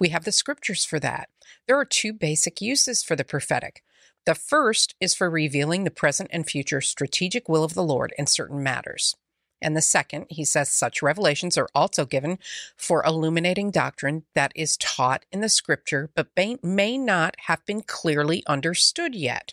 We 0.00 0.08
have 0.08 0.24
the 0.24 0.32
scriptures 0.32 0.86
for 0.86 0.98
that. 1.00 1.28
There 1.66 1.78
are 1.78 1.84
two 1.84 2.14
basic 2.14 2.62
uses 2.62 3.02
for 3.02 3.14
the 3.14 3.24
prophetic. 3.24 3.82
The 4.24 4.34
first 4.34 4.94
is 5.00 5.14
for 5.14 5.28
revealing 5.28 5.84
the 5.84 5.90
present 5.90 6.30
and 6.32 6.48
future 6.48 6.80
strategic 6.80 7.46
will 7.46 7.62
of 7.62 7.74
the 7.74 7.82
Lord 7.82 8.14
in 8.16 8.26
certain 8.26 8.62
matters. 8.62 9.14
And 9.60 9.76
the 9.76 9.82
second, 9.82 10.26
he 10.30 10.46
says, 10.46 10.70
such 10.70 11.02
revelations 11.02 11.58
are 11.58 11.68
also 11.74 12.06
given 12.06 12.38
for 12.74 13.04
illuminating 13.04 13.70
doctrine 13.70 14.24
that 14.34 14.52
is 14.56 14.78
taught 14.78 15.26
in 15.30 15.42
the 15.42 15.50
scripture, 15.50 16.10
but 16.14 16.28
may, 16.36 16.56
may 16.62 16.96
not 16.96 17.36
have 17.46 17.64
been 17.66 17.82
clearly 17.82 18.42
understood 18.46 19.14
yet. 19.14 19.52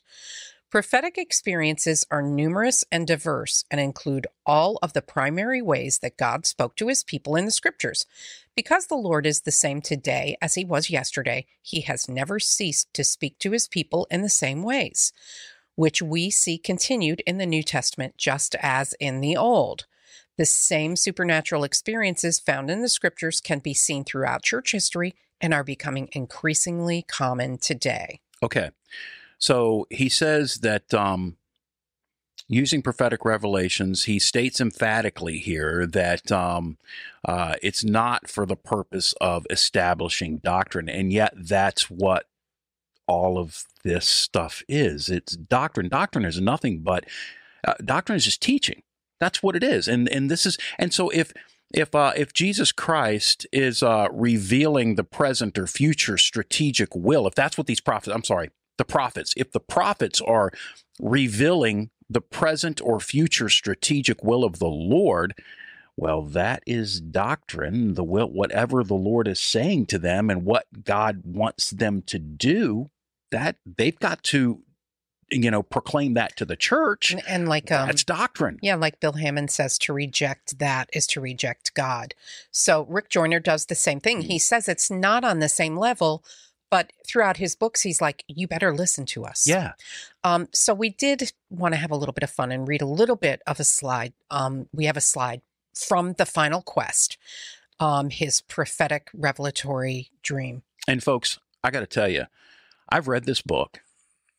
Prophetic 0.69 1.17
experiences 1.17 2.05
are 2.11 2.21
numerous 2.21 2.83
and 2.91 3.07
diverse 3.07 3.65
and 3.71 3.81
include 3.81 4.27
all 4.45 4.77
of 4.83 4.93
the 4.93 5.01
primary 5.01 5.63
ways 5.63 5.97
that 5.99 6.15
God 6.15 6.45
spoke 6.45 6.75
to 6.75 6.89
his 6.89 7.03
people 7.03 7.35
in 7.35 7.45
the 7.45 7.51
scriptures. 7.51 8.05
Because 8.55 8.85
the 8.85 8.95
Lord 8.95 9.25
is 9.25 9.41
the 9.41 9.51
same 9.51 9.81
today 9.81 10.37
as 10.43 10.53
he 10.53 10.63
was 10.63 10.91
yesterday, 10.91 11.47
he 11.63 11.81
has 11.81 12.07
never 12.07 12.39
ceased 12.39 12.93
to 12.93 13.03
speak 13.03 13.39
to 13.39 13.49
his 13.49 13.67
people 13.67 14.05
in 14.11 14.21
the 14.21 14.29
same 14.29 14.61
ways, 14.61 15.11
which 15.73 16.03
we 16.03 16.29
see 16.29 16.59
continued 16.59 17.23
in 17.25 17.39
the 17.39 17.47
New 17.47 17.63
Testament 17.63 18.15
just 18.15 18.53
as 18.61 18.93
in 18.99 19.21
the 19.21 19.35
Old. 19.35 19.87
The 20.37 20.45
same 20.45 20.95
supernatural 20.95 21.63
experiences 21.63 22.39
found 22.39 22.69
in 22.69 22.83
the 22.83 22.89
scriptures 22.89 23.41
can 23.41 23.57
be 23.57 23.73
seen 23.73 24.03
throughout 24.03 24.43
church 24.43 24.73
history 24.73 25.15
and 25.41 25.51
are 25.51 25.63
becoming 25.63 26.09
increasingly 26.11 27.01
common 27.01 27.57
today. 27.57 28.21
Okay. 28.43 28.69
So 29.39 29.87
he 29.89 30.09
says 30.09 30.55
that 30.55 30.93
um, 30.93 31.37
using 32.47 32.81
prophetic 32.81 33.23
revelations, 33.23 34.03
he 34.03 34.19
states 34.19 34.59
emphatically 34.59 35.39
here 35.39 35.87
that 35.87 36.31
um, 36.31 36.77
uh, 37.25 37.55
it's 37.61 37.83
not 37.83 38.29
for 38.29 38.45
the 38.45 38.55
purpose 38.55 39.13
of 39.21 39.47
establishing 39.49 40.37
doctrine. 40.37 40.89
And 40.89 41.13
yet, 41.13 41.33
that's 41.35 41.89
what 41.89 42.25
all 43.07 43.39
of 43.39 43.65
this 43.83 44.07
stuff 44.07 44.61
is 44.67 45.09
it's 45.09 45.35
doctrine. 45.35 45.89
Doctrine 45.89 46.25
is 46.25 46.39
nothing 46.39 46.81
but 46.81 47.05
uh, 47.67 47.73
doctrine 47.83 48.17
is 48.17 48.25
just 48.25 48.41
teaching. 48.41 48.83
That's 49.19 49.41
what 49.41 49.55
it 49.55 49.63
is. 49.63 49.87
And, 49.87 50.07
and 50.09 50.29
this 50.29 50.45
is, 50.45 50.57
and 50.77 50.93
so 50.93 51.09
if, 51.09 51.33
if 51.73 51.93
uh, 51.93 52.13
if 52.15 52.33
Jesus 52.33 52.71
Christ 52.71 53.45
is 53.51 53.83
uh, 53.83 54.07
revealing 54.11 54.95
the 54.95 55.03
present 55.03 55.57
or 55.57 55.67
future 55.67 56.17
strategic 56.17 56.95
will, 56.95 57.27
if 57.27 57.35
that's 57.35 57.57
what 57.57 57.67
these 57.67 57.81
prophets, 57.81 58.13
I'm 58.13 58.23
sorry, 58.23 58.49
the 58.79 58.85
prophets, 58.85 59.35
if 59.37 59.51
the 59.51 59.59
prophets 59.59 60.19
are 60.19 60.51
revealing 60.99 61.91
the 62.09 62.21
present 62.21 62.81
or 62.81 62.99
future 62.99 63.49
strategic 63.49 64.23
will 64.23 64.43
of 64.43 64.57
the 64.57 64.65
Lord, 64.65 65.35
well, 65.95 66.23
that 66.23 66.63
is 66.65 67.01
doctrine. 67.01 67.93
The 67.93 68.03
will, 68.03 68.31
whatever 68.31 68.83
the 68.83 68.95
Lord 68.95 69.27
is 69.27 69.39
saying 69.39 69.87
to 69.87 69.99
them, 69.99 70.29
and 70.31 70.45
what 70.45 70.65
God 70.85 71.21
wants 71.25 71.69
them 71.69 72.01
to 72.03 72.17
do, 72.17 72.89
that 73.31 73.57
they've 73.65 73.99
got 73.99 74.23
to, 74.23 74.61
you 75.29 75.51
know, 75.51 75.61
proclaim 75.61 76.13
that 76.13 76.37
to 76.37 76.45
the 76.45 76.55
church. 76.55 77.11
And, 77.11 77.21
and 77.27 77.49
like 77.49 77.69
um, 77.69 77.87
That's 77.87 78.05
doctrine. 78.05 78.59
Yeah, 78.61 78.75
like 78.75 79.01
Bill 79.01 79.13
Hamon 79.13 79.49
says, 79.49 79.77
to 79.79 79.93
reject 79.93 80.57
that 80.59 80.89
is 80.93 81.05
to 81.07 81.21
reject 81.21 81.73
God. 81.73 82.15
So 82.49 82.85
Rick 82.89 83.09
Joyner 83.09 83.41
does 83.41 83.65
the 83.65 83.75
same 83.75 83.99
thing. 83.99 84.21
He 84.21 84.39
says 84.39 84.69
it's 84.69 84.89
not 84.89 85.25
on 85.25 85.39
the 85.39 85.49
same 85.49 85.75
level, 85.75 86.23
but 86.69 86.91
throughout 87.05 87.37
his 87.37 87.55
books, 87.55 87.81
he's 87.81 88.01
like, 88.01 88.23
you 88.27 88.47
better 88.47 88.73
listen 88.73 89.05
to 89.07 89.25
us. 89.25 89.47
Yeah. 89.47 89.73
Um, 90.23 90.47
so 90.53 90.73
we 90.73 90.89
did 90.89 91.31
want 91.49 91.73
to 91.73 91.79
have 91.79 91.91
a 91.91 91.95
little 91.95 92.13
bit 92.13 92.23
of 92.23 92.29
fun 92.29 92.51
and 92.51 92.67
read 92.67 92.81
a 92.81 92.85
little 92.85 93.15
bit 93.15 93.41
of 93.47 93.59
a 93.59 93.63
slide. 93.63 94.13
Um, 94.29 94.67
we 94.73 94.85
have 94.85 94.97
a 94.97 95.01
slide 95.01 95.41
from 95.73 96.13
the 96.13 96.25
final 96.25 96.61
quest, 96.61 97.17
um, 97.79 98.09
his 98.09 98.41
prophetic 98.41 99.09
revelatory 99.13 100.11
dream. 100.21 100.63
And 100.87 101.03
folks, 101.03 101.39
I 101.63 101.71
got 101.71 101.81
to 101.81 101.87
tell 101.87 102.09
you, 102.09 102.25
I've 102.89 103.07
read 103.07 103.25
this 103.25 103.41
book, 103.41 103.81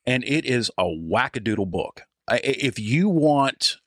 and 0.07 0.25
it 0.25 0.45
is 0.45 0.71
a 0.77 0.85
wackadoodle 0.85 1.71
book. 1.71 2.03
If 2.29 2.79
you 2.79 3.09
want, 3.09 3.79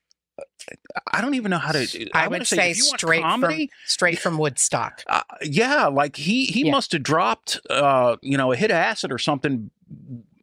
I 1.12 1.22
don't 1.22 1.36
even 1.36 1.52
know 1.52 1.58
how 1.58 1.74
to. 1.74 2.10
I, 2.14 2.28
wanna 2.28 2.40
would 2.40 2.48
say, 2.48 2.56
say, 2.56 2.72
if 2.72 2.78
you 2.78 2.86
want 2.86 3.00
straight 3.00 3.22
comedy, 3.22 3.68
from 3.68 3.74
straight 3.86 4.20
from 4.20 4.38
Woodstock. 4.38 5.04
uh, 5.08 5.22
yeah, 5.42 5.88
like 5.88 6.16
he 6.16 6.46
he 6.46 6.66
Yeah. 6.66 6.72
must 6.72 6.92
have 6.94 7.04
dropped, 7.04 7.60
uh, 7.70 8.16
you 8.22 8.38
know, 8.38 8.52
a 8.52 8.56
hit 8.56 8.72
of 8.72 8.76
acid 8.78 9.12
or 9.12 9.18
something, 9.18 9.70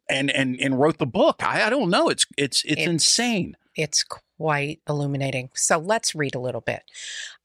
and 0.09 0.29
and 0.31 0.59
and 0.59 0.79
wrote 0.79 0.97
the 0.99 1.05
book. 1.07 1.43
I, 1.43 1.65
I 1.65 1.69
don't 1.69 1.89
know. 1.89 2.09
It's 2.09 2.25
it's 2.37 2.63
it's 2.63 2.73
It's- 2.73 2.87
insane. 2.87 3.57
It's 3.75 4.05
quite 4.41 4.81
illuminating. 4.89 5.51
So 5.53 5.77
let's 5.77 6.15
read 6.15 6.33
a 6.33 6.39
little 6.39 6.61
bit. 6.61 6.81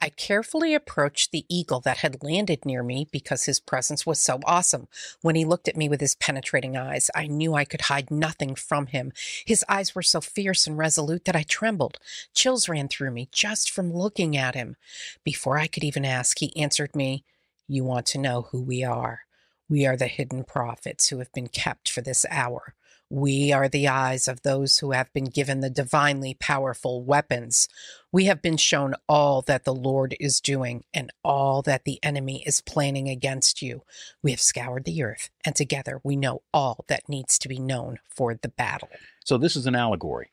I 0.01 0.09
carefully 0.09 0.73
approached 0.73 1.31
the 1.31 1.45
eagle 1.47 1.79
that 1.81 1.99
had 1.99 2.23
landed 2.23 2.65
near 2.65 2.83
me 2.83 3.07
because 3.13 3.45
his 3.45 3.61
presence 3.61 4.07
was 4.07 4.19
so 4.19 4.41
awesome. 4.47 4.89
When 5.21 5.35
he 5.35 5.45
looked 5.45 5.69
at 5.69 5.77
me 5.77 5.91
with 5.91 6.01
his 6.01 6.15
penetrating 6.15 6.75
eyes, 6.75 7.11
I 7.15 7.27
knew 7.27 7.53
I 7.53 7.67
could 7.67 7.83
hide 7.83 8.11
nothing 8.11 8.55
from 8.55 8.87
him. 8.87 9.13
His 9.45 9.63
eyes 9.69 9.95
were 9.95 10.01
so 10.01 10.23
fierce 10.23 10.67
and 10.67 10.79
resolute 10.79 11.27
that 11.27 11.37
I 11.37 11.43
trembled. 11.43 11.99
Chills 12.33 12.67
ran 12.67 12.89
through 12.89 13.11
me 13.11 13.29
just 13.31 13.71
from 13.71 13.93
looking 13.93 14.35
at 14.35 14.55
him. 14.55 14.77
Before 15.23 15.59
I 15.59 15.67
could 15.67 15.85
even 15.85 16.07
ask, 16.07 16.39
he 16.39 16.57
answered 16.57 16.97
me, 16.97 17.25
You 17.69 17.85
want 17.85 18.07
to 18.07 18.19
know 18.19 18.49
who 18.53 18.63
we 18.63 18.83
are? 18.85 19.21
We 19.69 19.85
are 19.85 19.99
the 19.99 20.07
hidden 20.07 20.45
prophets 20.45 21.09
who 21.09 21.19
have 21.19 21.33
been 21.35 21.49
kept 21.49 21.91
for 21.91 22.01
this 22.01 22.25
hour. 22.31 22.75
We 23.09 23.53
are 23.53 23.69
the 23.69 23.87
eyes 23.87 24.27
of 24.27 24.42
those 24.42 24.79
who 24.79 24.90
have 24.90 25.12
been 25.12 25.27
given 25.27 25.61
the 25.61 25.71
divinely 25.71 26.37
powerful 26.40 27.05
weapons. 27.05 27.69
We 28.11 28.25
have 28.25 28.42
been 28.42 28.57
shown 28.57 28.95
all 29.09 29.42
that 29.42 29.64
the 29.64 29.75
Lord 29.75 30.16
is 30.19 30.40
doing 30.40 30.85
and 30.92 31.12
all 31.23 31.62
that 31.62 31.85
the 31.85 32.01
enemy 32.03 32.42
is 32.45 32.61
planning 32.61 33.09
against 33.09 33.62
you. 33.62 33.83
We 34.23 34.33
have 34.33 34.40
scoured 34.40 34.85
the 34.85 35.03
earth, 35.05 35.31
and 35.45 35.55
together 35.55 36.01
we 36.03 36.16
know 36.16 36.42
all 36.53 36.85
that 36.88 37.09
needs 37.09 37.38
to 37.40 37.49
be 37.49 37.61
known 37.61 38.01
for 38.09 38.35
the 38.35 38.49
battle. 38.49 38.88
So 39.25 39.38
this 39.38 39.55
is 39.55 39.66
an 39.66 39.77
allegory. 39.77 40.31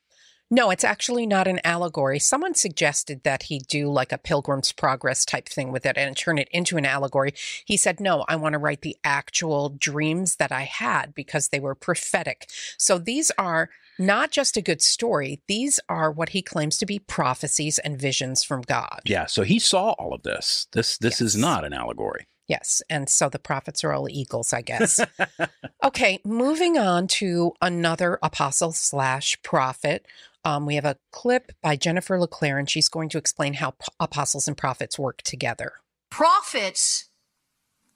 No, 0.51 0.69
it's 0.69 0.83
actually 0.83 1.25
not 1.25 1.47
an 1.47 1.59
allegory. 1.63 2.19
Someone 2.19 2.53
suggested 2.53 3.23
that 3.23 3.43
he 3.43 3.59
do 3.59 3.89
like 3.89 4.11
a 4.11 4.17
Pilgrim's 4.17 4.71
Progress 4.71 5.25
type 5.25 5.49
thing 5.49 5.71
with 5.71 5.85
it 5.85 5.97
and 5.97 6.15
turn 6.15 6.37
it 6.37 6.49
into 6.51 6.77
an 6.77 6.85
allegory. 6.85 7.33
He 7.65 7.75
said, 7.75 7.99
No, 7.99 8.23
I 8.27 8.35
want 8.35 8.53
to 8.53 8.59
write 8.59 8.81
the 8.81 8.97
actual 9.03 9.69
dreams 9.69 10.35
that 10.35 10.51
I 10.51 10.61
had 10.61 11.15
because 11.15 11.49
they 11.49 11.59
were 11.59 11.75
prophetic. 11.75 12.49
So 12.77 12.97
these 12.97 13.31
are 13.37 13.69
not 13.97 14.31
just 14.31 14.57
a 14.57 14.61
good 14.61 14.81
story, 14.81 15.41
these 15.47 15.79
are 15.89 16.11
what 16.11 16.29
he 16.29 16.41
claims 16.41 16.77
to 16.79 16.85
be 16.85 16.99
prophecies 16.99 17.79
and 17.79 17.99
visions 17.99 18.43
from 18.43 18.61
God. 18.61 19.01
Yeah, 19.05 19.25
so 19.25 19.43
he 19.43 19.59
saw 19.59 19.91
all 19.91 20.13
of 20.13 20.23
this. 20.23 20.67
This 20.71 20.97
this 20.97 21.21
is 21.21 21.35
not 21.35 21.65
an 21.65 21.73
allegory. 21.73 22.27
Yes. 22.47 22.81
And 22.89 23.09
so 23.09 23.29
the 23.29 23.39
prophets 23.39 23.83
are 23.83 23.93
all 23.93 24.09
eagles, 24.09 24.51
I 24.51 24.61
guess. 24.61 24.99
okay. 25.83 26.19
Moving 26.25 26.77
on 26.77 27.07
to 27.07 27.53
another 27.61 28.19
apostle 28.21 28.73
slash 28.73 29.41
prophet. 29.43 30.05
Um, 30.45 30.65
we 30.65 30.75
have 30.75 30.85
a 30.85 30.97
clip 31.11 31.51
by 31.61 31.75
Jennifer 31.75 32.19
LeClaire, 32.19 32.57
and 32.57 32.69
she's 32.69 32.89
going 32.89 33.09
to 33.09 33.17
explain 33.17 33.53
how 33.55 33.71
p- 33.71 33.87
apostles 33.99 34.47
and 34.47 34.57
prophets 34.57 34.99
work 34.99 35.21
together. 35.21 35.73
prophets 36.09 37.05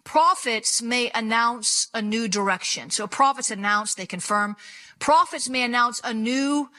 prophets 0.04 0.82
may 0.82 1.12
announce 1.14 1.90
a 1.94 2.02
new 2.02 2.30
direction. 2.30 2.90
So 2.90 3.08
prophets 3.08 3.52
announce 3.52 3.94
they 3.94 4.06
confirm. 4.06 4.56
Prophets 5.00 5.50
may 5.50 5.64
announce 5.64 6.00
a 6.02 6.14
new 6.14 6.70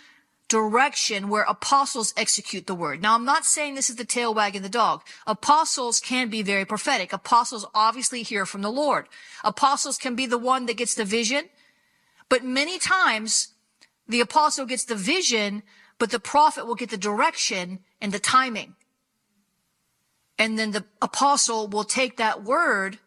direction 0.48 1.28
where 1.28 1.42
apostles 1.42 2.14
execute 2.16 2.66
the 2.66 2.74
word. 2.74 3.02
Now 3.02 3.14
i'm 3.14 3.26
not 3.26 3.44
saying 3.44 3.74
this 3.74 3.90
is 3.90 3.96
the 3.96 4.04
tail 4.06 4.32
wagging 4.32 4.62
the 4.62 4.70
dog. 4.70 5.02
Apostles 5.26 6.00
can 6.00 6.30
be 6.30 6.40
very 6.42 6.64
prophetic. 6.64 7.12
Apostles 7.12 7.66
obviously 7.74 8.22
hear 8.22 8.46
from 8.46 8.62
the 8.62 8.72
lord. 8.72 9.08
Apostles 9.44 9.98
can 9.98 10.14
be 10.14 10.24
the 10.24 10.38
one 10.38 10.64
that 10.64 10.78
gets 10.78 10.94
the 10.94 11.04
vision. 11.04 11.50
But 12.30 12.44
many 12.44 12.78
times 12.78 13.48
the 14.08 14.20
apostle 14.20 14.66
gets 14.66 14.84
the 14.84 14.94
vision 14.94 15.62
but 15.98 16.10
the 16.10 16.20
prophet 16.20 16.66
will 16.66 16.74
get 16.74 16.90
the 16.90 16.96
direction 16.96 17.80
and 18.00 18.12
the 18.12 18.18
timing 18.18 18.74
and 20.38 20.58
then 20.58 20.70
the 20.70 20.84
apostle 21.02 21.66
will 21.66 21.84
take 21.84 22.16
that 22.16 22.44
word 22.44 22.98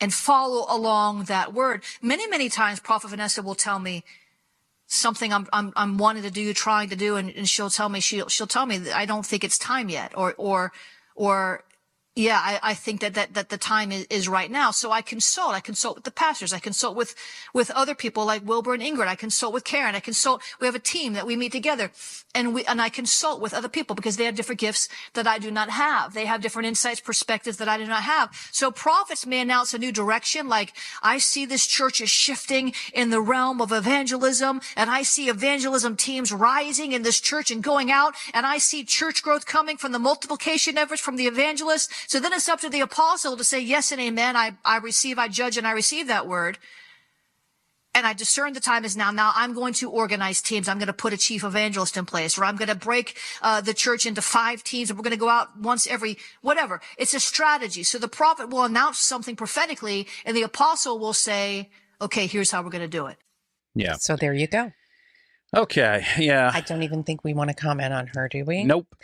and 0.00 0.12
follow 0.12 0.66
along 0.68 1.24
that 1.24 1.52
word. 1.52 1.82
Many, 2.00 2.26
many 2.28 2.48
times, 2.48 2.80
Prophet 2.80 3.08
Vanessa 3.08 3.42
will 3.42 3.54
tell 3.54 3.78
me 3.78 4.04
something 4.86 5.32
I'm, 5.32 5.46
I'm, 5.52 5.72
I'm 5.76 5.98
wanting 5.98 6.22
to 6.24 6.30
do, 6.30 6.52
trying 6.52 6.88
to 6.88 6.96
do, 6.96 7.16
and, 7.16 7.30
and 7.30 7.48
she'll 7.48 7.70
tell 7.70 7.88
me, 7.88 8.00
she'll, 8.00 8.28
she'll 8.28 8.46
tell 8.46 8.66
me 8.66 8.78
that 8.78 8.96
I 8.96 9.04
don't 9.04 9.24
think 9.24 9.44
it's 9.44 9.58
time 9.58 9.88
yet, 9.88 10.12
or, 10.16 10.34
or, 10.36 10.72
or, 11.14 11.64
yeah, 12.16 12.40
I, 12.42 12.58
I 12.62 12.74
think 12.74 13.00
that, 13.02 13.14
that, 13.14 13.34
that 13.34 13.50
the 13.50 13.56
time 13.56 13.92
is, 13.92 14.04
is 14.10 14.28
right 14.28 14.50
now. 14.50 14.72
So 14.72 14.90
I 14.90 15.00
consult. 15.00 15.54
I 15.54 15.60
consult 15.60 15.94
with 15.94 16.04
the 16.04 16.10
pastors. 16.10 16.52
I 16.52 16.58
consult 16.58 16.96
with, 16.96 17.14
with 17.54 17.70
other 17.70 17.94
people 17.94 18.24
like 18.24 18.44
Wilbur 18.44 18.74
and 18.74 18.82
Ingrid. 18.82 19.06
I 19.06 19.14
consult 19.14 19.54
with 19.54 19.64
Karen. 19.64 19.94
I 19.94 20.00
consult. 20.00 20.42
We 20.60 20.66
have 20.66 20.74
a 20.74 20.80
team 20.80 21.12
that 21.12 21.24
we 21.24 21.36
meet 21.36 21.52
together 21.52 21.92
and 22.34 22.52
we, 22.52 22.64
and 22.64 22.80
I 22.82 22.88
consult 22.88 23.40
with 23.40 23.54
other 23.54 23.68
people 23.68 23.94
because 23.94 24.16
they 24.16 24.24
have 24.24 24.34
different 24.34 24.60
gifts 24.60 24.88
that 25.14 25.28
I 25.28 25.38
do 25.38 25.52
not 25.52 25.70
have. 25.70 26.12
They 26.12 26.26
have 26.26 26.40
different 26.40 26.66
insights, 26.66 27.00
perspectives 27.00 27.58
that 27.58 27.68
I 27.68 27.78
do 27.78 27.86
not 27.86 28.02
have. 28.02 28.30
So 28.50 28.72
prophets 28.72 29.24
may 29.24 29.40
announce 29.40 29.72
a 29.72 29.78
new 29.78 29.92
direction. 29.92 30.48
Like 30.48 30.72
I 31.02 31.18
see 31.18 31.46
this 31.46 31.66
church 31.66 32.00
is 32.00 32.10
shifting 32.10 32.72
in 32.92 33.10
the 33.10 33.20
realm 33.20 33.60
of 33.60 33.70
evangelism 33.70 34.60
and 34.76 34.90
I 34.90 35.02
see 35.02 35.28
evangelism 35.28 35.96
teams 35.96 36.32
rising 36.32 36.90
in 36.90 37.02
this 37.02 37.20
church 37.20 37.52
and 37.52 37.62
going 37.62 37.92
out 37.92 38.14
and 38.34 38.46
I 38.46 38.58
see 38.58 38.84
church 38.84 39.22
growth 39.22 39.46
coming 39.46 39.76
from 39.76 39.92
the 39.92 39.98
multiplication 40.00 40.76
efforts 40.76 41.00
from 41.00 41.14
the 41.14 41.26
evangelists. 41.28 41.88
So 42.06 42.20
then 42.20 42.32
it's 42.32 42.48
up 42.48 42.60
to 42.60 42.70
the 42.70 42.80
apostle 42.80 43.36
to 43.36 43.44
say 43.44 43.60
yes 43.60 43.92
and 43.92 44.00
amen. 44.00 44.36
I, 44.36 44.56
I 44.64 44.78
receive, 44.78 45.18
I 45.18 45.28
judge, 45.28 45.56
and 45.56 45.66
I 45.66 45.72
receive 45.72 46.06
that 46.08 46.26
word. 46.26 46.58
And 47.92 48.06
I 48.06 48.12
discern 48.12 48.52
the 48.52 48.60
time 48.60 48.84
is 48.84 48.96
now. 48.96 49.10
Now 49.10 49.32
I'm 49.34 49.52
going 49.52 49.74
to 49.74 49.90
organize 49.90 50.40
teams. 50.40 50.68
I'm 50.68 50.78
going 50.78 50.86
to 50.86 50.92
put 50.92 51.12
a 51.12 51.16
chief 51.16 51.42
evangelist 51.42 51.96
in 51.96 52.06
place, 52.06 52.38
or 52.38 52.44
I'm 52.44 52.54
going 52.54 52.68
to 52.68 52.76
break 52.76 53.16
uh, 53.42 53.60
the 53.60 53.74
church 53.74 54.06
into 54.06 54.22
five 54.22 54.62
teams, 54.62 54.90
and 54.90 54.98
we're 54.98 55.02
going 55.02 55.10
to 55.10 55.18
go 55.18 55.28
out 55.28 55.58
once 55.58 55.88
every 55.88 56.16
whatever. 56.40 56.80
It's 56.98 57.14
a 57.14 57.20
strategy. 57.20 57.82
So 57.82 57.98
the 57.98 58.06
prophet 58.06 58.48
will 58.48 58.62
announce 58.62 59.00
something 59.00 59.34
prophetically, 59.34 60.06
and 60.24 60.36
the 60.36 60.42
apostle 60.42 61.00
will 61.00 61.12
say, 61.12 61.68
"Okay, 62.00 62.28
here's 62.28 62.52
how 62.52 62.62
we're 62.62 62.70
going 62.70 62.82
to 62.82 62.88
do 62.88 63.06
it." 63.06 63.16
Yeah. 63.74 63.96
So 63.96 64.14
there 64.14 64.34
you 64.34 64.46
go. 64.46 64.70
Okay. 65.56 66.04
Yeah. 66.18 66.50
I 66.54 66.60
don't 66.60 66.82
even 66.82 67.02
think 67.02 67.24
we 67.24 67.34
want 67.34 67.50
to 67.50 67.56
comment 67.56 67.92
on 67.92 68.08
her, 68.14 68.28
do 68.28 68.44
we? 68.44 68.64
nope. 68.64 68.94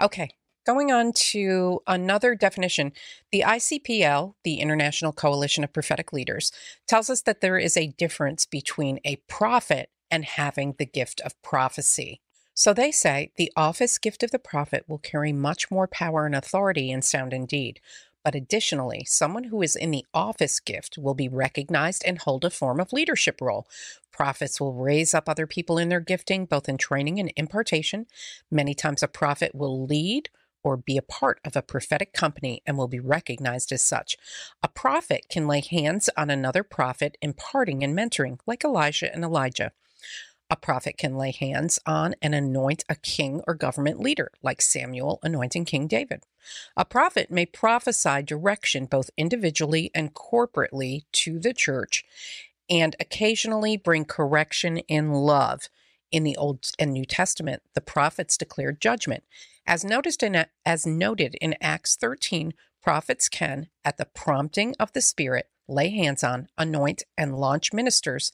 Okay. 0.00 0.30
Going 0.70 0.92
on 0.92 1.12
to 1.14 1.80
another 1.88 2.36
definition, 2.36 2.92
the 3.32 3.42
ICPL, 3.44 4.34
the 4.44 4.60
International 4.60 5.12
Coalition 5.12 5.64
of 5.64 5.72
Prophetic 5.72 6.12
Leaders, 6.12 6.52
tells 6.86 7.10
us 7.10 7.22
that 7.22 7.40
there 7.40 7.58
is 7.58 7.76
a 7.76 7.88
difference 7.98 8.46
between 8.46 9.00
a 9.04 9.16
prophet 9.26 9.90
and 10.12 10.24
having 10.24 10.76
the 10.78 10.86
gift 10.86 11.20
of 11.22 11.42
prophecy. 11.42 12.20
So 12.54 12.72
they 12.72 12.92
say 12.92 13.32
the 13.36 13.52
office 13.56 13.98
gift 13.98 14.22
of 14.22 14.30
the 14.30 14.38
prophet 14.38 14.84
will 14.86 14.98
carry 14.98 15.32
much 15.32 15.72
more 15.72 15.88
power 15.88 16.24
and 16.24 16.36
authority 16.36 16.92
in 16.92 17.02
sound 17.02 17.32
and 17.32 17.48
deed. 17.48 17.80
But 18.24 18.36
additionally, 18.36 19.04
someone 19.08 19.44
who 19.44 19.62
is 19.62 19.74
in 19.74 19.90
the 19.90 20.06
office 20.14 20.60
gift 20.60 20.96
will 20.96 21.14
be 21.14 21.28
recognized 21.28 22.04
and 22.06 22.18
hold 22.18 22.44
a 22.44 22.50
form 22.50 22.78
of 22.78 22.92
leadership 22.92 23.40
role. 23.40 23.66
Prophets 24.12 24.60
will 24.60 24.74
raise 24.74 25.14
up 25.14 25.28
other 25.28 25.48
people 25.48 25.78
in 25.78 25.88
their 25.88 25.98
gifting, 25.98 26.44
both 26.44 26.68
in 26.68 26.78
training 26.78 27.18
and 27.18 27.32
impartation. 27.34 28.06
Many 28.52 28.74
times, 28.74 29.02
a 29.02 29.08
prophet 29.08 29.52
will 29.52 29.84
lead 29.84 30.30
or 30.62 30.76
be 30.76 30.96
a 30.96 31.02
part 31.02 31.40
of 31.44 31.56
a 31.56 31.62
prophetic 31.62 32.12
company 32.12 32.62
and 32.66 32.76
will 32.76 32.88
be 32.88 33.00
recognized 33.00 33.72
as 33.72 33.82
such. 33.82 34.16
A 34.62 34.68
prophet 34.68 35.26
can 35.28 35.46
lay 35.46 35.60
hands 35.60 36.10
on 36.16 36.30
another 36.30 36.62
prophet, 36.62 37.16
imparting 37.22 37.82
and 37.82 37.96
mentoring, 37.96 38.38
like 38.46 38.64
Elijah 38.64 39.12
and 39.12 39.24
Elisha. 39.24 39.72
A 40.52 40.56
prophet 40.56 40.98
can 40.98 41.16
lay 41.16 41.30
hands 41.30 41.78
on 41.86 42.16
and 42.20 42.34
anoint 42.34 42.84
a 42.88 42.96
king 42.96 43.40
or 43.46 43.54
government 43.54 44.00
leader, 44.00 44.32
like 44.42 44.60
Samuel 44.60 45.20
anointing 45.22 45.64
King 45.64 45.86
David. 45.86 46.24
A 46.76 46.84
prophet 46.84 47.30
may 47.30 47.46
prophesy 47.46 48.22
direction 48.22 48.86
both 48.86 49.10
individually 49.16 49.92
and 49.94 50.12
corporately 50.12 51.04
to 51.12 51.38
the 51.38 51.54
church, 51.54 52.04
and 52.68 52.96
occasionally 52.98 53.76
bring 53.76 54.04
correction 54.04 54.78
in 54.78 55.12
love. 55.12 55.68
In 56.10 56.24
the 56.24 56.36
Old 56.36 56.72
and 56.78 56.92
New 56.92 57.04
Testament, 57.04 57.62
the 57.74 57.80
prophets 57.80 58.36
declared 58.36 58.80
judgment. 58.80 59.24
As 59.66 59.84
noticed 59.84 60.22
in 60.22 60.46
as 60.66 60.86
noted 60.86 61.36
in 61.40 61.54
Acts 61.60 61.96
13, 61.96 62.52
prophets 62.82 63.28
can, 63.28 63.68
at 63.84 63.96
the 63.96 64.06
prompting 64.06 64.74
of 64.80 64.92
the 64.92 65.00
Spirit, 65.00 65.48
lay 65.68 65.90
hands 65.90 66.24
on, 66.24 66.48
anoint, 66.58 67.04
and 67.16 67.36
launch 67.36 67.72
ministers 67.72 68.32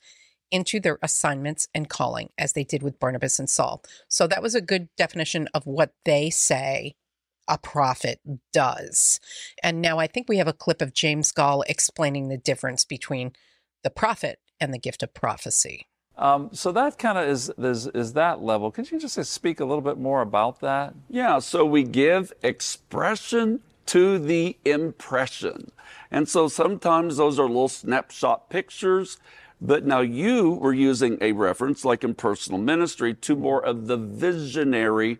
into 0.50 0.80
their 0.80 0.98
assignments 1.02 1.66
and 1.74 1.88
calling, 1.88 2.30
as 2.38 2.52
they 2.52 2.64
did 2.64 2.82
with 2.82 3.00
Barnabas 3.00 3.38
and 3.38 3.50
Saul. 3.50 3.82
So 4.08 4.26
that 4.26 4.42
was 4.42 4.54
a 4.54 4.60
good 4.60 4.88
definition 4.96 5.48
of 5.52 5.66
what 5.66 5.92
they 6.04 6.30
say 6.30 6.94
a 7.48 7.58
prophet 7.58 8.20
does. 8.52 9.20
And 9.62 9.80
now 9.80 9.98
I 9.98 10.06
think 10.06 10.28
we 10.28 10.38
have 10.38 10.48
a 10.48 10.52
clip 10.52 10.82
of 10.82 10.94
James 10.94 11.32
Goll 11.32 11.62
explaining 11.68 12.28
the 12.28 12.38
difference 12.38 12.84
between 12.84 13.32
the 13.82 13.90
prophet 13.90 14.40
and 14.60 14.72
the 14.72 14.78
gift 14.78 15.02
of 15.02 15.14
prophecy. 15.14 15.86
Um, 16.18 16.48
so 16.52 16.72
that 16.72 16.98
kind 16.98 17.18
of 17.18 17.28
is, 17.28 17.52
is 17.58 17.86
is 17.88 18.14
that 18.14 18.42
level. 18.42 18.70
Could 18.70 18.90
you 18.90 18.98
just 18.98 19.22
speak 19.26 19.60
a 19.60 19.64
little 19.64 19.82
bit 19.82 19.98
more 19.98 20.22
about 20.22 20.60
that? 20.60 20.94
Yeah, 21.10 21.38
so 21.40 21.64
we 21.64 21.82
give 21.82 22.32
expression 22.42 23.60
to 23.86 24.18
the 24.18 24.56
impression. 24.64 25.70
And 26.10 26.28
so 26.28 26.48
sometimes 26.48 27.16
those 27.16 27.38
are 27.38 27.46
little 27.46 27.68
snapshot 27.68 28.48
pictures, 28.48 29.18
but 29.60 29.84
now 29.84 30.00
you 30.00 30.52
were 30.52 30.72
using 30.72 31.18
a 31.20 31.32
reference, 31.32 31.84
like 31.84 32.02
in 32.02 32.14
personal 32.14 32.60
ministry, 32.60 33.14
to 33.14 33.36
more 33.36 33.64
of 33.64 33.86
the 33.86 33.96
visionary 33.96 35.18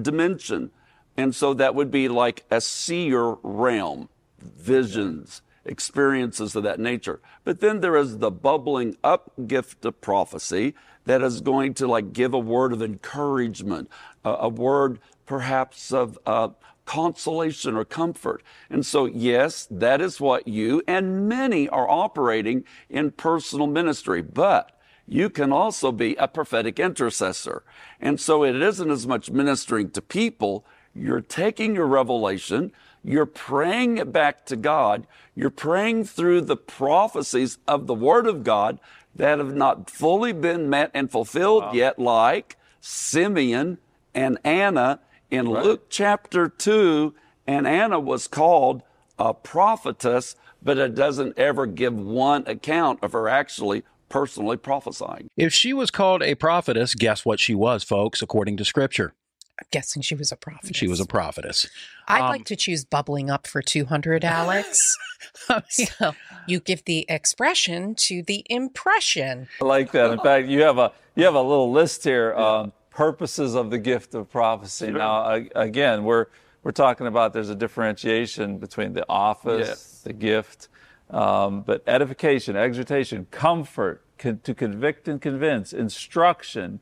dimension. 0.00 0.70
And 1.16 1.34
so 1.34 1.54
that 1.54 1.74
would 1.74 1.90
be 1.90 2.08
like 2.08 2.44
a 2.50 2.60
seer 2.60 3.36
realm, 3.42 4.08
visions, 4.38 5.42
experiences 5.66 6.56
of 6.56 6.62
that 6.62 6.80
nature. 6.80 7.20
But 7.44 7.60
then 7.60 7.80
there 7.80 7.96
is 7.96 8.18
the 8.18 8.30
bubbling 8.30 8.96
up 9.04 9.32
gift 9.46 9.84
of 9.84 10.00
prophecy 10.00 10.74
that 11.04 11.22
is 11.22 11.40
going 11.40 11.74
to 11.74 11.86
like 11.86 12.12
give 12.12 12.34
a 12.34 12.38
word 12.38 12.72
of 12.72 12.82
encouragement, 12.82 13.90
a, 14.24 14.48
word 14.48 14.98
perhaps 15.24 15.92
of 15.92 16.18
uh, 16.26 16.48
consolation 16.84 17.76
or 17.76 17.84
comfort. 17.84 18.42
And 18.70 18.86
so, 18.86 19.06
yes, 19.06 19.66
that 19.70 20.00
is 20.00 20.20
what 20.20 20.48
you 20.48 20.82
and 20.86 21.28
many 21.28 21.68
are 21.68 21.88
operating 21.88 22.64
in 22.88 23.10
personal 23.10 23.66
ministry. 23.66 24.22
But 24.22 24.72
you 25.06 25.30
can 25.30 25.52
also 25.52 25.92
be 25.92 26.16
a 26.16 26.28
prophetic 26.28 26.80
intercessor. 26.80 27.62
And 28.00 28.20
so 28.20 28.44
it 28.44 28.56
isn't 28.56 28.90
as 28.90 29.06
much 29.06 29.30
ministering 29.30 29.90
to 29.90 30.02
people. 30.02 30.64
You're 30.94 31.20
taking 31.20 31.74
your 31.74 31.86
revelation, 31.86 32.72
you're 33.06 33.24
praying 33.24 33.98
it 33.98 34.12
back 34.12 34.44
to 34.46 34.56
God, 34.56 35.06
you're 35.36 35.48
praying 35.48 36.04
through 36.04 36.40
the 36.40 36.56
prophecies 36.56 37.58
of 37.68 37.86
the 37.86 37.94
Word 37.94 38.26
of 38.26 38.42
God, 38.42 38.80
that 39.14 39.38
have 39.38 39.54
not 39.54 39.88
fully 39.88 40.32
been 40.32 40.68
met 40.68 40.90
and 40.92 41.10
fulfilled 41.10 41.72
yet, 41.72 41.98
like 41.98 42.56
Simeon 42.80 43.78
and 44.12 44.38
Anna 44.44 45.00
in 45.30 45.46
Luke 45.48 45.86
chapter 45.88 46.48
2. 46.48 47.14
And 47.46 47.66
Anna 47.66 48.00
was 48.00 48.26
called 48.26 48.82
a 49.18 49.32
prophetess, 49.32 50.36
but 50.62 50.76
it 50.76 50.94
doesn't 50.94 51.38
ever 51.38 51.64
give 51.64 51.94
one 51.94 52.44
account 52.46 52.98
of 53.02 53.12
her 53.12 53.28
actually 53.28 53.84
personally 54.08 54.56
prophesying. 54.56 55.28
If 55.36 55.54
she 55.54 55.72
was 55.72 55.90
called 55.90 56.22
a 56.22 56.34
prophetess, 56.34 56.94
guess 56.94 57.24
what 57.24 57.40
she 57.40 57.54
was, 57.54 57.84
folks, 57.84 58.20
according 58.20 58.56
to 58.58 58.64
scripture? 58.64 59.14
I'm 59.58 59.66
guessing 59.70 60.02
she 60.02 60.14
was 60.14 60.32
a 60.32 60.36
prophet. 60.36 60.76
She 60.76 60.86
was 60.86 61.00
a 61.00 61.06
prophetess. 61.06 61.66
I'd 62.08 62.20
um, 62.22 62.28
like 62.28 62.44
to 62.46 62.56
choose 62.56 62.84
bubbling 62.84 63.30
up 63.30 63.46
for 63.46 63.62
200, 63.62 64.24
Alex. 64.24 64.96
so 65.68 66.14
you 66.46 66.60
give 66.60 66.84
the 66.84 67.06
expression 67.08 67.94
to 67.96 68.22
the 68.22 68.44
impression. 68.50 69.48
I 69.62 69.64
like 69.64 69.92
that. 69.92 70.10
In 70.10 70.18
fact, 70.20 70.48
you 70.48 70.62
have 70.62 70.78
a 70.78 70.92
you 71.14 71.24
have 71.24 71.34
a 71.34 71.42
little 71.42 71.72
list 71.72 72.04
here. 72.04 72.34
Um, 72.34 72.72
purposes 72.90 73.54
of 73.54 73.70
the 73.70 73.78
gift 73.78 74.14
of 74.14 74.30
prophecy. 74.30 74.90
Now, 74.90 75.34
a- 75.34 75.48
again, 75.54 76.04
we're 76.04 76.26
we're 76.62 76.72
talking 76.72 77.06
about 77.06 77.32
there's 77.32 77.50
a 77.50 77.54
differentiation 77.54 78.58
between 78.58 78.92
the 78.94 79.04
office, 79.08 79.68
Yes. 79.68 80.00
the 80.02 80.12
gift, 80.12 80.68
um, 81.10 81.60
but 81.62 81.82
edification, 81.86 82.56
exhortation, 82.56 83.26
comfort, 83.30 84.02
con- 84.18 84.40
to 84.42 84.54
convict 84.54 85.06
and 85.06 85.20
convince, 85.20 85.72
instruction, 85.72 86.80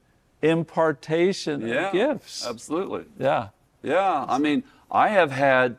impartation 0.51 1.63
of 1.87 1.93
gifts. 1.93 2.47
absolutely. 2.47 3.05
Yeah. 3.19 3.49
Yeah, 3.83 4.25
I 4.29 4.39
mean, 4.39 4.65
I 4.91 5.09
have 5.09 5.31
had, 5.31 5.77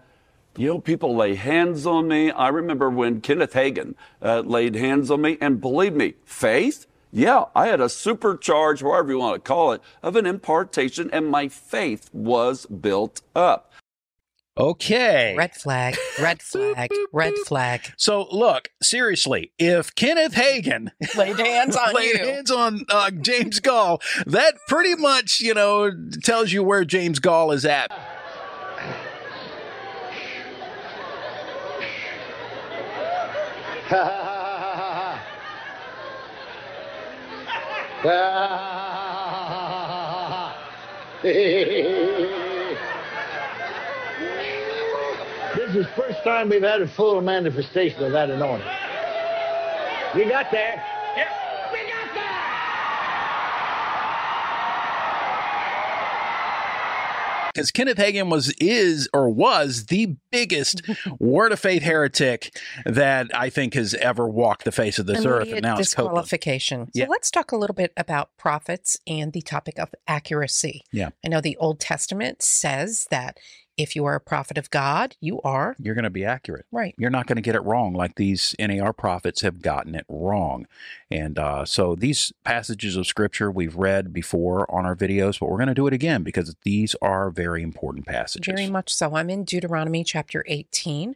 you 0.58 0.68
know, 0.68 0.80
people 0.80 1.16
lay 1.16 1.34
hands 1.36 1.88
on 1.88 2.08
me. 2.08 2.30
I 2.30 2.50
remember 2.50 2.90
when 2.90 3.20
Kenneth 3.20 3.54
Hagin 3.54 3.96
uh, 4.22 4.42
laid 4.42 4.76
hands 4.76 5.10
on 5.10 5.22
me, 5.22 5.38
and 5.42 5.60
believe 5.60 5.94
me, 5.94 6.14
faith. 6.24 6.86
Yeah, 7.12 7.46
I 7.56 7.68
had 7.68 7.80
a 7.82 7.86
supercharge, 7.86 8.84
whatever 8.84 9.12
you 9.12 9.20
want 9.20 9.44
to 9.44 9.48
call 9.48 9.72
it, 9.72 9.82
of 10.04 10.16
an 10.16 10.26
impartation, 10.26 11.10
and 11.12 11.28
my 11.28 11.48
faith 11.48 12.10
was 12.14 12.66
built 12.66 13.22
up. 13.36 13.72
Okay. 14.58 15.36
Red 15.38 15.54
flag, 15.54 15.98
red 16.18 16.42
flag, 16.42 16.90
red 17.12 17.34
flag. 17.46 17.92
So 17.98 18.26
look, 18.32 18.70
seriously, 18.82 19.52
if 19.60 19.94
Kenneth 19.96 20.34
Hagin 20.34 20.92
Laid 21.18 21.38
hands 21.38 21.76
on 21.76 21.94
laid 21.94 22.20
you. 22.20 22.26
hands 22.26 22.52
on 22.52 22.86
uh, 22.90 23.12
James 23.12 23.60
Goll, 23.60 24.00
that 24.26 24.56
pretty 24.70 24.96
much, 24.96 25.42
you 25.42 25.54
know, 25.54 25.92
tells 26.24 26.54
you 26.54 26.64
where 26.64 26.86
James 26.86 27.20
Goll 27.20 27.52
is 27.52 27.66
at. 27.66 27.92
This 45.68 45.78
is 45.78 45.86
the 45.88 45.92
first 45.94 46.24
time 46.24 46.50
we've 46.50 46.62
had 46.62 46.82
a 46.82 46.88
full 46.88 47.20
manifestation 47.22 48.04
of 48.04 48.12
that 48.12 48.30
anointing. 48.30 48.68
You 50.16 50.30
got 50.30 50.52
there? 50.52 50.84
Yep, 51.18 51.28
we 51.74 51.80
got 51.90 52.14
there! 52.14 52.32
Because 57.54 57.72
Kenneth 57.72 57.98
Hagin 57.98 58.30
was, 58.30 58.54
is, 58.60 59.08
or 59.14 59.30
was 59.30 59.86
the 59.86 60.16
biggest 60.30 60.82
word 61.20 61.54
of 61.54 61.60
faith 61.60 61.84
heretic 61.84 62.54
that 62.86 63.28
I 63.34 63.50
think 63.50 63.74
has 63.76 63.94
ever 63.96 64.28
walked 64.28 64.66
the 64.66 64.74
face 64.74 65.00
of 65.00 65.06
this 65.06 65.26
earth. 65.26 65.52
And 65.52 65.62
now 65.62 65.78
it's 65.80 65.94
Copeland. 65.94 66.16
disqualification. 66.26 66.86
So 66.88 66.92
Yeah. 66.94 67.06
let's 67.08 67.32
talk 67.32 67.54
a 67.54 67.58
little 67.58 67.74
bit 67.74 67.94
about 67.96 68.30
prophets 68.38 69.00
and 69.08 69.32
the 69.32 69.42
topic 69.42 69.80
of 69.80 69.96
accuracy. 70.06 70.82
Yeah. 70.92 71.10
I 71.26 71.30
know 71.30 71.40
the 71.40 71.56
Old 71.58 71.80
Testament 71.80 72.44
says 72.44 73.08
that 73.10 73.40
if 73.78 73.96
you 73.96 74.06
are 74.06 74.16
a 74.16 74.20
prophet 74.22 74.58
of 74.58 74.70
God, 74.70 75.16
you 75.20 75.42
are 75.42 75.76
You're 75.80 75.96
going 75.96 76.04
to 76.04 76.10
be 76.10 76.24
accurate. 76.26 76.66
right. 76.72 76.96
You're 76.98 77.10
not 77.10 77.28
going 77.28 77.36
to 77.36 77.42
get 77.42 77.56
it 77.56 77.64
wrong 77.64 77.94
like 77.94 78.16
these 78.16 78.56
NAR 78.60 78.94
prophets 78.94 79.42
have 79.42 79.62
gotten 79.62 79.96
it 79.96 80.06
wrong. 80.08 80.66
And 81.12 81.38
uh, 81.38 81.66
so 81.66 81.96
these 81.96 82.32
passages 82.44 82.96
of 82.96 83.06
scripture 83.08 83.52
we've 83.52 83.76
read 83.76 84.14
before 84.14 84.70
on 84.74 84.86
our 84.86 84.96
videos, 84.96 85.40
but 85.40 85.50
we're 85.50 85.58
going 85.58 85.68
to 85.68 85.74
do 85.74 85.88
it 85.88 85.94
again 85.94 86.24
because 86.24 86.56
these 86.64 86.96
are 87.02 87.30
very 87.30 87.62
important 87.64 88.06
passages. 88.06 88.54
Very 88.54 88.70
much 88.70 88.94
so. 88.94 89.16
I'm 89.16 89.30
in 89.30 89.44
Deuteronomy 89.44 90.04
chapter 90.04 90.44
18, 90.48 91.16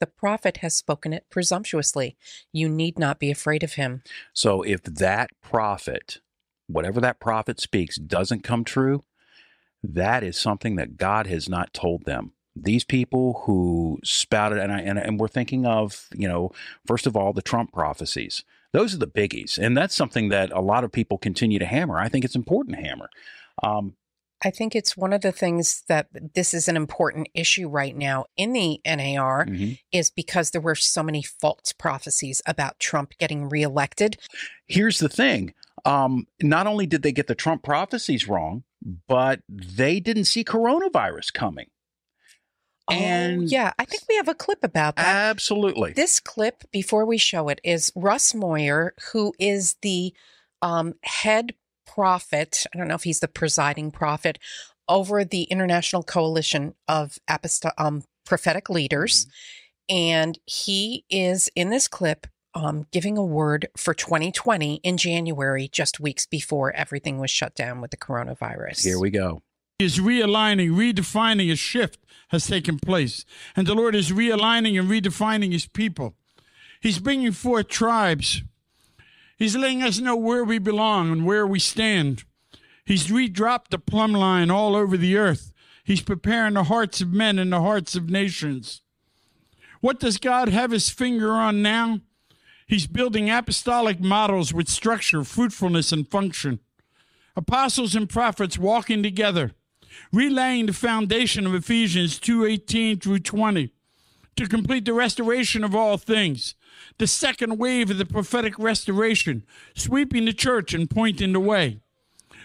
The 0.00 0.06
prophet 0.06 0.58
has 0.58 0.76
spoken 0.76 1.12
it 1.12 1.26
presumptuously. 1.30 2.16
You 2.52 2.68
need 2.68 2.98
not 2.98 3.18
be 3.18 3.30
afraid 3.30 3.62
of 3.62 3.74
him. 3.74 4.02
So 4.32 4.62
if 4.62 4.82
that 4.82 5.30
prophet, 5.42 6.20
whatever 6.68 7.00
that 7.00 7.20
prophet 7.20 7.60
speaks, 7.60 7.96
doesn't 7.96 8.44
come 8.44 8.64
true, 8.64 9.04
that 9.82 10.22
is 10.22 10.36
something 10.38 10.76
that 10.76 10.96
God 10.96 11.26
has 11.26 11.48
not 11.48 11.72
told 11.72 12.04
them. 12.04 12.32
These 12.54 12.84
people 12.84 13.42
who 13.44 14.00
spouted, 14.02 14.58
and, 14.58 14.72
I, 14.72 14.80
and, 14.80 14.98
and 14.98 15.20
we're 15.20 15.28
thinking 15.28 15.64
of, 15.64 16.08
you 16.12 16.26
know, 16.26 16.50
first 16.86 17.06
of 17.06 17.16
all, 17.16 17.32
the 17.32 17.42
Trump 17.42 17.72
prophecies. 17.72 18.44
Those 18.72 18.94
are 18.94 18.98
the 18.98 19.06
biggies. 19.06 19.58
And 19.58 19.76
that's 19.76 19.94
something 19.94 20.28
that 20.28 20.52
a 20.52 20.60
lot 20.60 20.84
of 20.84 20.92
people 20.92 21.18
continue 21.18 21.58
to 21.58 21.66
hammer. 21.66 21.98
I 21.98 22.08
think 22.08 22.24
it's 22.24 22.34
important 22.36 22.76
to 22.76 22.82
hammer. 22.82 23.08
Um, 23.62 23.94
I 24.44 24.50
think 24.50 24.76
it's 24.76 24.96
one 24.96 25.12
of 25.12 25.20
the 25.20 25.32
things 25.32 25.82
that 25.88 26.06
this 26.34 26.54
is 26.54 26.68
an 26.68 26.76
important 26.76 27.28
issue 27.34 27.68
right 27.68 27.96
now 27.96 28.26
in 28.36 28.52
the 28.52 28.80
NAR 28.86 29.46
mhm. 29.46 29.78
is 29.90 30.10
because 30.10 30.50
there 30.50 30.60
were 30.60 30.76
so 30.76 31.02
many 31.02 31.22
false 31.22 31.72
prophecies 31.72 32.40
about 32.46 32.78
Trump 32.78 33.14
getting 33.18 33.48
reelected. 33.48 34.16
Here's 34.66 35.00
the 35.00 35.08
thing. 35.08 35.54
Um, 35.84 36.26
not 36.40 36.66
only 36.66 36.86
did 36.86 37.02
they 37.02 37.12
get 37.12 37.26
the 37.26 37.34
Trump 37.34 37.62
prophecies 37.62 38.28
wrong, 38.28 38.62
but 39.08 39.40
they 39.48 39.98
didn't 39.98 40.24
see 40.24 40.44
coronavirus 40.44 41.32
coming. 41.32 41.66
oh, 42.88 42.94
And- 42.94 43.50
yeah, 43.50 43.72
I 43.78 43.84
think 43.84 44.04
we 44.08 44.16
have 44.16 44.28
a 44.28 44.34
clip 44.34 44.62
about 44.62 44.96
that. 44.96 45.06
Absolutely. 45.06 45.92
This 45.94 46.20
clip, 46.20 46.62
before 46.70 47.04
we 47.04 47.18
show 47.18 47.48
it, 47.48 47.60
is 47.64 47.92
Russ 47.96 48.34
Moyer, 48.34 48.94
who 49.12 49.34
is 49.38 49.74
the 49.82 50.14
um, 50.62 50.94
head 51.02 51.54
prophet. 51.98 52.64
I 52.72 52.78
don't 52.78 52.86
know 52.86 52.94
if 52.94 53.02
he's 53.02 53.18
the 53.18 53.26
presiding 53.26 53.90
prophet 53.90 54.38
over 54.88 55.24
the 55.24 55.42
International 55.42 56.04
Coalition 56.04 56.74
of 56.86 57.18
Aposto- 57.28 57.72
um, 57.76 58.04
Prophetic 58.24 58.70
Leaders. 58.70 59.26
And 59.88 60.38
he 60.46 61.04
is 61.10 61.50
in 61.56 61.70
this 61.70 61.88
clip 61.88 62.28
um, 62.54 62.86
giving 62.92 63.18
a 63.18 63.24
word 63.24 63.66
for 63.76 63.94
2020 63.94 64.76
in 64.84 64.96
January, 64.96 65.68
just 65.72 65.98
weeks 65.98 66.24
before 66.24 66.72
everything 66.72 67.18
was 67.18 67.32
shut 67.32 67.56
down 67.56 67.80
with 67.80 67.90
the 67.90 67.96
coronavirus. 67.96 68.84
Here 68.84 69.00
we 69.00 69.10
go. 69.10 69.42
is 69.80 69.98
realigning, 69.98 70.70
redefining 70.70 71.50
a 71.50 71.56
shift 71.56 71.98
has 72.28 72.46
taken 72.46 72.78
place. 72.78 73.24
And 73.56 73.66
the 73.66 73.74
Lord 73.74 73.96
is 73.96 74.12
realigning 74.12 74.78
and 74.78 74.88
redefining 74.88 75.50
his 75.50 75.66
people. 75.66 76.14
He's 76.80 77.00
bringing 77.00 77.32
forth 77.32 77.66
tribes. 77.66 78.44
He's 79.38 79.54
letting 79.54 79.84
us 79.84 80.00
know 80.00 80.16
where 80.16 80.42
we 80.42 80.58
belong 80.58 81.12
and 81.12 81.24
where 81.24 81.46
we 81.46 81.60
stand. 81.60 82.24
He's 82.84 83.06
redropped 83.06 83.68
the 83.70 83.78
plumb 83.78 84.12
line 84.12 84.50
all 84.50 84.74
over 84.74 84.96
the 84.96 85.16
earth. 85.16 85.52
He's 85.84 86.00
preparing 86.00 86.54
the 86.54 86.64
hearts 86.64 87.00
of 87.00 87.12
men 87.12 87.38
and 87.38 87.52
the 87.52 87.60
hearts 87.60 87.94
of 87.94 88.10
nations. 88.10 88.82
What 89.80 90.00
does 90.00 90.18
God 90.18 90.48
have 90.48 90.72
his 90.72 90.90
finger 90.90 91.32
on 91.32 91.62
now? 91.62 92.00
He's 92.66 92.88
building 92.88 93.30
apostolic 93.30 94.00
models 94.00 94.52
with 94.52 94.68
structure, 94.68 95.22
fruitfulness, 95.22 95.92
and 95.92 96.06
function. 96.08 96.58
Apostles 97.36 97.94
and 97.94 98.08
prophets 98.08 98.58
walking 98.58 99.02
together, 99.04 99.52
relaying 100.12 100.66
the 100.66 100.72
foundation 100.72 101.46
of 101.46 101.54
Ephesians 101.54 102.18
2:18 102.18 102.98
through 102.98 103.20
20 103.20 103.70
to 104.34 104.48
complete 104.48 104.84
the 104.84 104.92
restoration 104.92 105.62
of 105.62 105.74
all 105.74 105.96
things. 105.96 106.56
The 106.98 107.06
second 107.06 107.58
wave 107.58 107.90
of 107.90 107.98
the 107.98 108.06
prophetic 108.06 108.58
restoration, 108.58 109.44
sweeping 109.74 110.24
the 110.24 110.32
church 110.32 110.74
and 110.74 110.88
pointing 110.88 111.32
the 111.32 111.40
way. 111.40 111.80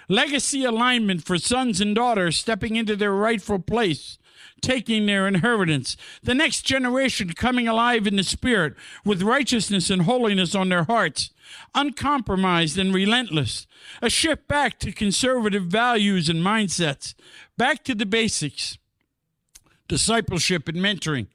Legacy 0.10 0.64
alignment 0.64 1.24
for 1.24 1.38
sons 1.38 1.80
and 1.80 1.96
daughters 1.96 2.38
stepping 2.38 2.76
into 2.76 2.96
their 2.96 3.14
rightful 3.14 3.60
place 3.60 4.18
taking 4.64 5.06
their 5.06 5.28
inheritance, 5.28 5.96
the 6.24 6.34
next 6.34 6.64
generation 6.64 7.34
coming 7.34 7.68
alive 7.68 8.08
in 8.08 8.16
the 8.16 8.24
spirit 8.24 8.74
with 9.06 9.22
righteousness 9.22 9.90
and 9.90 10.04
holiness 10.04 10.56
on 10.56 10.70
their 10.70 10.86
hearts, 10.86 11.32
uncompromised 11.76 12.78
and 12.78 12.94
relentless, 12.94 13.68
a 14.02 14.10
shift 14.10 14.48
back 14.48 14.80
to 14.80 14.92
conservative 14.92 15.66
values 15.66 16.30
and 16.30 16.40
mindsets, 16.40 17.14
back 17.58 17.84
to 17.84 17.94
the 17.94 18.06
basics, 18.06 18.78
discipleship 19.88 20.68
and 20.68 20.78
mentoring, 20.78 21.28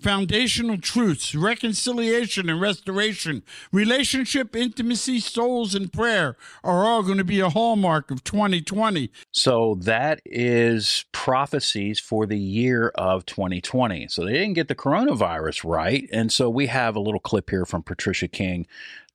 foundational 0.00 0.78
truths, 0.78 1.34
reconciliation 1.34 2.48
and 2.48 2.60
restoration, 2.60 3.42
relationship, 3.72 4.54
intimacy, 4.54 5.20
souls, 5.20 5.74
and 5.74 5.92
prayer 5.92 6.36
are 6.62 6.86
all 6.86 7.02
going 7.02 7.18
to 7.18 7.24
be 7.24 7.40
a 7.40 7.50
hallmark 7.50 8.10
of 8.10 8.24
2020. 8.24 9.10
So 9.32 9.76
that 9.80 10.20
is 10.24 11.04
prophecies 11.12 11.98
for 11.98 12.26
the 12.26 12.38
year 12.38 12.88
of 12.94 13.26
2020. 13.26 14.08
So 14.08 14.24
they 14.24 14.32
didn't 14.32 14.54
get 14.54 14.68
the 14.68 14.74
coronavirus 14.74 15.64
right. 15.64 16.08
And 16.12 16.32
so 16.32 16.48
we 16.48 16.66
have 16.66 16.96
a 16.96 17.00
little 17.00 17.20
clip 17.20 17.50
here 17.50 17.64
from 17.64 17.82
Patricia 17.82 18.28
King 18.28 18.66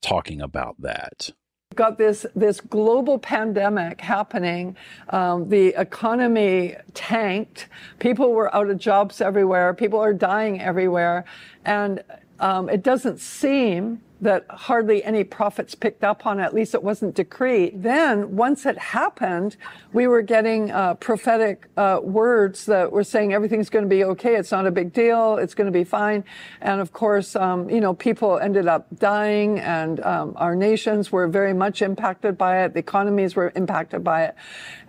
talking 0.02 0.42
about 0.42 0.82
that 0.82 1.32
got 1.76 1.98
this 1.98 2.26
this 2.36 2.62
global 2.62 3.20
pandemic 3.20 4.02
happening. 4.02 4.76
Um, 5.10 5.50
the 5.50 5.68
economy 5.78 6.76
tanked. 6.94 7.68
People 8.00 8.34
were 8.34 8.54
out 8.56 8.70
of 8.70 8.78
jobs 8.78 9.22
everywhere. 9.22 9.74
People 9.74 10.00
are 10.00 10.14
dying 10.14 10.62
everywhere, 10.62 11.26
and 11.66 12.04
um, 12.44 12.68
it 12.68 12.84
doesn't 12.84 13.22
seem 13.22 14.02
that 14.20 14.46
hardly 14.50 15.02
any 15.04 15.24
prophets 15.24 15.76
picked 15.76 16.04
up 16.04 16.26
on. 16.26 16.42
At 16.42 16.54
least 16.54 16.74
it 16.74 16.84
wasn't 16.84 17.16
decreed. 17.16 17.84
Then, 17.84 18.36
once 18.36 18.66
it 18.66 18.78
happened, 18.78 19.56
we 19.94 20.08
were 20.08 20.22
getting 20.22 20.70
uh, 20.70 20.96
prophetic 20.96 21.70
uh, 21.78 22.00
words 22.04 22.66
that 22.66 22.92
were 22.92 23.06
saying 23.06 23.34
everything's 23.34 23.70
going 23.70 23.86
to 23.86 23.90
be 23.90 24.04
okay. 24.04 24.36
It's 24.36 24.52
not 24.52 24.68
a 24.68 24.72
big 24.72 24.92
deal. 24.92 25.38
It's 25.38 25.54
going 25.54 25.72
to 25.72 25.72
be 25.72 25.86
fine. 25.86 26.26
And 26.60 26.82
of 26.82 26.92
course, 26.92 27.34
um, 27.38 27.70
you 27.70 27.80
know, 27.80 27.94
people 27.94 28.38
ended 28.40 28.68
up 28.68 28.88
dying, 29.00 29.60
and 29.60 30.02
um, 30.02 30.34
our 30.36 30.56
nations 30.56 31.14
were 31.14 31.30
very 31.30 31.54
much 31.54 31.82
impacted 31.82 32.38
by 32.38 32.64
it. 32.64 32.74
The 32.74 32.80
economies 32.80 33.38
were 33.38 33.54
impacted 33.56 34.04
by 34.04 34.26
it, 34.26 34.36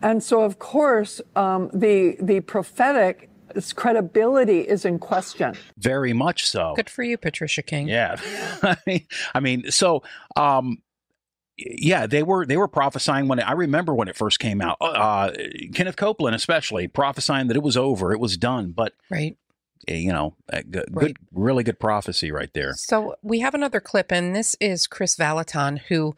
and 0.02 0.22
so 0.22 0.42
of 0.42 0.58
course, 0.58 1.20
um, 1.36 1.70
the 1.72 2.16
the 2.20 2.40
prophetic 2.40 3.30
its 3.54 3.72
credibility 3.72 4.60
is 4.60 4.84
in 4.84 4.98
question. 4.98 5.56
Very 5.78 6.12
much 6.12 6.46
so. 6.46 6.74
Good 6.76 6.90
for 6.90 7.02
you, 7.02 7.16
Patricia 7.16 7.62
King. 7.62 7.88
Yeah. 7.88 8.16
I 8.62 8.76
mean, 8.86 9.06
I 9.34 9.40
mean, 9.40 9.70
so 9.70 10.02
um 10.36 10.78
yeah, 11.56 12.06
they 12.06 12.22
were 12.22 12.44
they 12.44 12.56
were 12.56 12.68
prophesying 12.68 13.28
when 13.28 13.38
it, 13.38 13.48
I 13.48 13.52
remember 13.52 13.94
when 13.94 14.08
it 14.08 14.16
first 14.16 14.40
came 14.40 14.60
out. 14.60 14.76
Uh, 14.80 15.30
Kenneth 15.72 15.96
Copeland, 15.96 16.34
especially, 16.34 16.88
prophesying 16.88 17.46
that 17.46 17.56
it 17.56 17.62
was 17.62 17.76
over, 17.76 18.12
it 18.12 18.18
was 18.18 18.36
done. 18.36 18.72
But 18.72 18.94
right, 19.08 19.36
eh, 19.86 19.94
you 19.94 20.12
know, 20.12 20.34
good, 20.68 20.86
right. 20.90 21.16
really 21.32 21.62
good 21.62 21.78
prophecy 21.78 22.32
right 22.32 22.52
there. 22.54 22.74
So 22.74 23.14
we 23.22 23.40
have 23.40 23.54
another 23.54 23.80
clip, 23.80 24.10
and 24.10 24.34
this 24.34 24.56
is 24.60 24.88
Kris 24.88 25.14
Vallotton, 25.14 25.78
who 25.88 26.16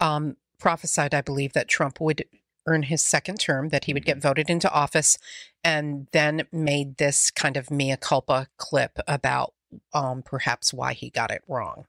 um, 0.00 0.36
prophesied, 0.58 1.14
I 1.14 1.20
believe, 1.20 1.52
that 1.52 1.68
Trump 1.68 2.00
would 2.00 2.24
earn 2.66 2.84
his 2.84 3.04
second 3.04 3.40
term, 3.40 3.70
that 3.70 3.84
he 3.84 3.94
would 3.94 4.04
get 4.04 4.18
mm-hmm. 4.18 4.28
voted 4.28 4.50
into 4.50 4.70
office, 4.70 5.18
and 5.64 6.08
then 6.12 6.46
made 6.52 6.96
this 6.96 7.30
kind 7.30 7.56
of 7.56 7.70
mea 7.70 7.96
culpa 8.00 8.48
clip 8.56 8.98
about 9.06 9.54
um, 9.92 10.22
perhaps 10.22 10.72
why 10.72 10.92
he 10.92 11.10
got 11.10 11.30
it 11.30 11.42
wrong. 11.46 11.84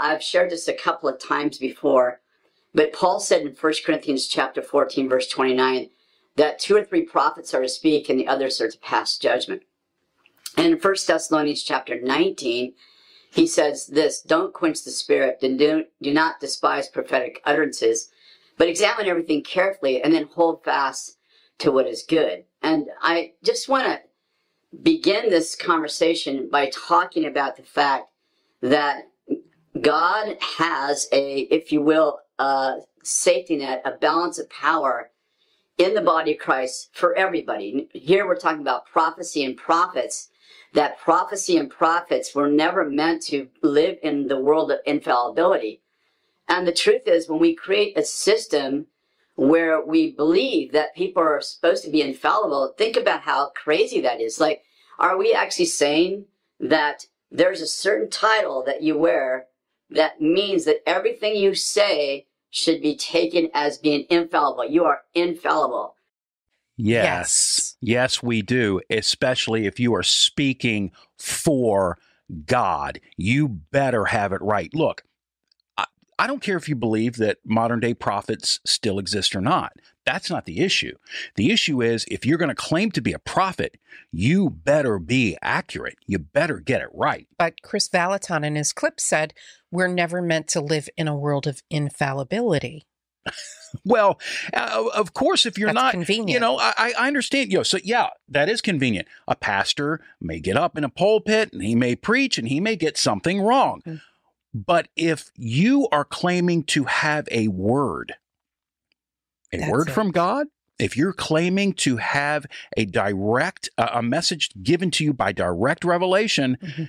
I've 0.00 0.22
shared 0.22 0.50
this 0.50 0.66
a 0.66 0.72
couple 0.72 1.08
of 1.08 1.20
times 1.20 1.58
before, 1.58 2.20
but 2.74 2.92
Paul 2.92 3.20
said 3.20 3.42
in 3.42 3.54
1 3.54 3.72
Corinthians 3.84 4.26
chapter 4.26 4.62
14, 4.62 5.08
verse 5.08 5.28
29, 5.28 5.90
that 6.36 6.58
two 6.58 6.76
or 6.76 6.82
three 6.82 7.02
prophets 7.02 7.52
are 7.52 7.62
to 7.62 7.68
speak 7.68 8.08
and 8.08 8.18
the 8.18 8.26
others 8.26 8.60
are 8.60 8.70
to 8.70 8.78
pass 8.78 9.18
judgment. 9.18 9.62
And 10.56 10.66
in 10.66 10.78
1 10.78 10.94
Thessalonians 11.06 11.62
chapter 11.62 12.00
19, 12.00 12.72
he 13.32 13.46
says 13.46 13.86
this, 13.86 14.22
don't 14.22 14.54
quench 14.54 14.82
the 14.82 14.90
spirit 14.90 15.38
and 15.42 15.58
do, 15.58 15.84
do 16.00 16.12
not 16.12 16.40
despise 16.40 16.88
prophetic 16.88 17.40
utterances, 17.44 18.10
but 18.56 18.68
examine 18.68 19.06
everything 19.06 19.42
carefully 19.42 20.02
and 20.02 20.12
then 20.14 20.28
hold 20.34 20.64
fast 20.64 21.18
to 21.58 21.70
what 21.70 21.86
is 21.86 22.02
good. 22.02 22.44
And 22.62 22.88
I 23.00 23.32
just 23.42 23.68
want 23.68 23.86
to 23.86 24.00
begin 24.82 25.30
this 25.30 25.56
conversation 25.56 26.48
by 26.50 26.70
talking 26.70 27.24
about 27.24 27.56
the 27.56 27.62
fact 27.62 28.10
that 28.60 29.08
God 29.80 30.36
has 30.58 31.08
a, 31.12 31.40
if 31.42 31.72
you 31.72 31.80
will, 31.80 32.20
a 32.38 32.78
safety 33.02 33.56
net, 33.56 33.82
a 33.84 33.92
balance 33.92 34.38
of 34.38 34.50
power 34.50 35.10
in 35.78 35.94
the 35.94 36.02
body 36.02 36.32
of 36.32 36.38
Christ 36.38 36.90
for 36.92 37.14
everybody. 37.14 37.88
Here 37.92 38.26
we're 38.26 38.36
talking 38.36 38.60
about 38.60 38.86
prophecy 38.86 39.44
and 39.44 39.56
prophets. 39.56 40.28
That 40.74 40.98
prophecy 40.98 41.56
and 41.56 41.70
prophets 41.70 42.34
were 42.34 42.48
never 42.48 42.88
meant 42.88 43.22
to 43.24 43.48
live 43.62 43.96
in 44.02 44.28
the 44.28 44.38
world 44.38 44.70
of 44.70 44.80
infallibility. 44.86 45.82
And 46.48 46.66
the 46.66 46.72
truth 46.72 47.06
is, 47.06 47.28
when 47.28 47.40
we 47.40 47.54
create 47.54 47.96
a 47.96 48.04
system 48.04 48.86
where 49.40 49.82
we 49.82 50.10
believe 50.10 50.70
that 50.70 50.94
people 50.94 51.22
are 51.22 51.40
supposed 51.40 51.82
to 51.82 51.90
be 51.90 52.02
infallible, 52.02 52.74
think 52.76 52.94
about 52.94 53.22
how 53.22 53.48
crazy 53.56 53.98
that 54.02 54.20
is. 54.20 54.38
Like, 54.38 54.64
are 54.98 55.16
we 55.16 55.32
actually 55.32 55.64
saying 55.64 56.26
that 56.60 57.06
there's 57.30 57.62
a 57.62 57.66
certain 57.66 58.10
title 58.10 58.62
that 58.66 58.82
you 58.82 58.98
wear 58.98 59.46
that 59.88 60.20
means 60.20 60.66
that 60.66 60.86
everything 60.86 61.36
you 61.36 61.54
say 61.54 62.26
should 62.50 62.82
be 62.82 62.94
taken 62.94 63.48
as 63.54 63.78
being 63.78 64.04
infallible? 64.10 64.68
You 64.68 64.84
are 64.84 65.00
infallible. 65.14 65.96
Yes. 66.76 67.06
Yes, 67.06 67.76
yes 67.80 68.22
we 68.22 68.42
do, 68.42 68.82
especially 68.90 69.64
if 69.64 69.80
you 69.80 69.94
are 69.94 70.02
speaking 70.02 70.92
for 71.16 71.96
God. 72.44 73.00
You 73.16 73.48
better 73.48 74.04
have 74.04 74.34
it 74.34 74.42
right. 74.42 74.68
Look, 74.74 75.02
I 76.20 76.26
don't 76.26 76.42
care 76.42 76.58
if 76.58 76.68
you 76.68 76.76
believe 76.76 77.16
that 77.16 77.38
modern 77.46 77.80
day 77.80 77.94
prophets 77.94 78.60
still 78.66 78.98
exist 78.98 79.34
or 79.34 79.40
not. 79.40 79.72
That's 80.04 80.28
not 80.28 80.44
the 80.44 80.60
issue. 80.60 80.96
The 81.36 81.50
issue 81.50 81.80
is 81.80 82.04
if 82.08 82.26
you're 82.26 82.36
going 82.36 82.50
to 82.50 82.54
claim 82.54 82.90
to 82.92 83.00
be 83.00 83.14
a 83.14 83.18
prophet, 83.18 83.78
you 84.12 84.50
better 84.50 84.98
be 84.98 85.38
accurate. 85.40 85.96
You 86.06 86.18
better 86.18 86.60
get 86.60 86.82
it 86.82 86.90
right. 86.92 87.26
But 87.38 87.62
Kris 87.62 87.88
Vallotton 87.88 88.44
in 88.44 88.54
his 88.54 88.74
clip 88.74 89.00
said, 89.00 89.32
We're 89.70 89.88
never 89.88 90.20
meant 90.20 90.46
to 90.48 90.60
live 90.60 90.90
in 90.98 91.08
a 91.08 91.16
world 91.16 91.46
of 91.46 91.62
infallibility. 91.70 92.84
well, 93.86 94.20
uh, 94.52 94.90
of 94.94 95.14
course, 95.14 95.46
if 95.46 95.56
you're 95.56 95.68
That's 95.68 95.74
not, 95.74 95.92
convenient. 95.92 96.30
you 96.30 96.40
know, 96.40 96.58
I, 96.58 96.92
I 96.98 97.06
understand. 97.06 97.50
You 97.50 97.58
know, 97.58 97.62
so 97.62 97.78
yeah, 97.82 98.08
that 98.28 98.50
is 98.50 98.60
convenient. 98.60 99.08
A 99.26 99.36
pastor 99.36 100.02
may 100.20 100.38
get 100.38 100.58
up 100.58 100.76
in 100.76 100.84
a 100.84 100.90
pulpit 100.90 101.54
and 101.54 101.62
he 101.62 101.74
may 101.74 101.96
preach 101.96 102.36
and 102.36 102.46
he 102.46 102.60
may 102.60 102.76
get 102.76 102.98
something 102.98 103.40
wrong. 103.40 103.80
Mm-hmm. 103.86 103.96
But 104.52 104.88
if 104.96 105.30
you 105.36 105.88
are 105.92 106.04
claiming 106.04 106.64
to 106.64 106.84
have 106.84 107.28
a 107.30 107.48
word, 107.48 108.14
a 109.52 109.58
That's 109.58 109.70
word 109.70 109.88
it. 109.88 109.92
from 109.92 110.10
God, 110.10 110.48
if 110.78 110.96
you're 110.96 111.12
claiming 111.12 111.74
to 111.74 111.98
have 111.98 112.46
a 112.76 112.84
direct, 112.86 113.68
uh, 113.78 113.90
a 113.94 114.02
message 114.02 114.50
given 114.62 114.90
to 114.92 115.04
you 115.04 115.12
by 115.12 115.32
direct 115.32 115.84
revelation, 115.84 116.58
mm-hmm. 116.60 116.84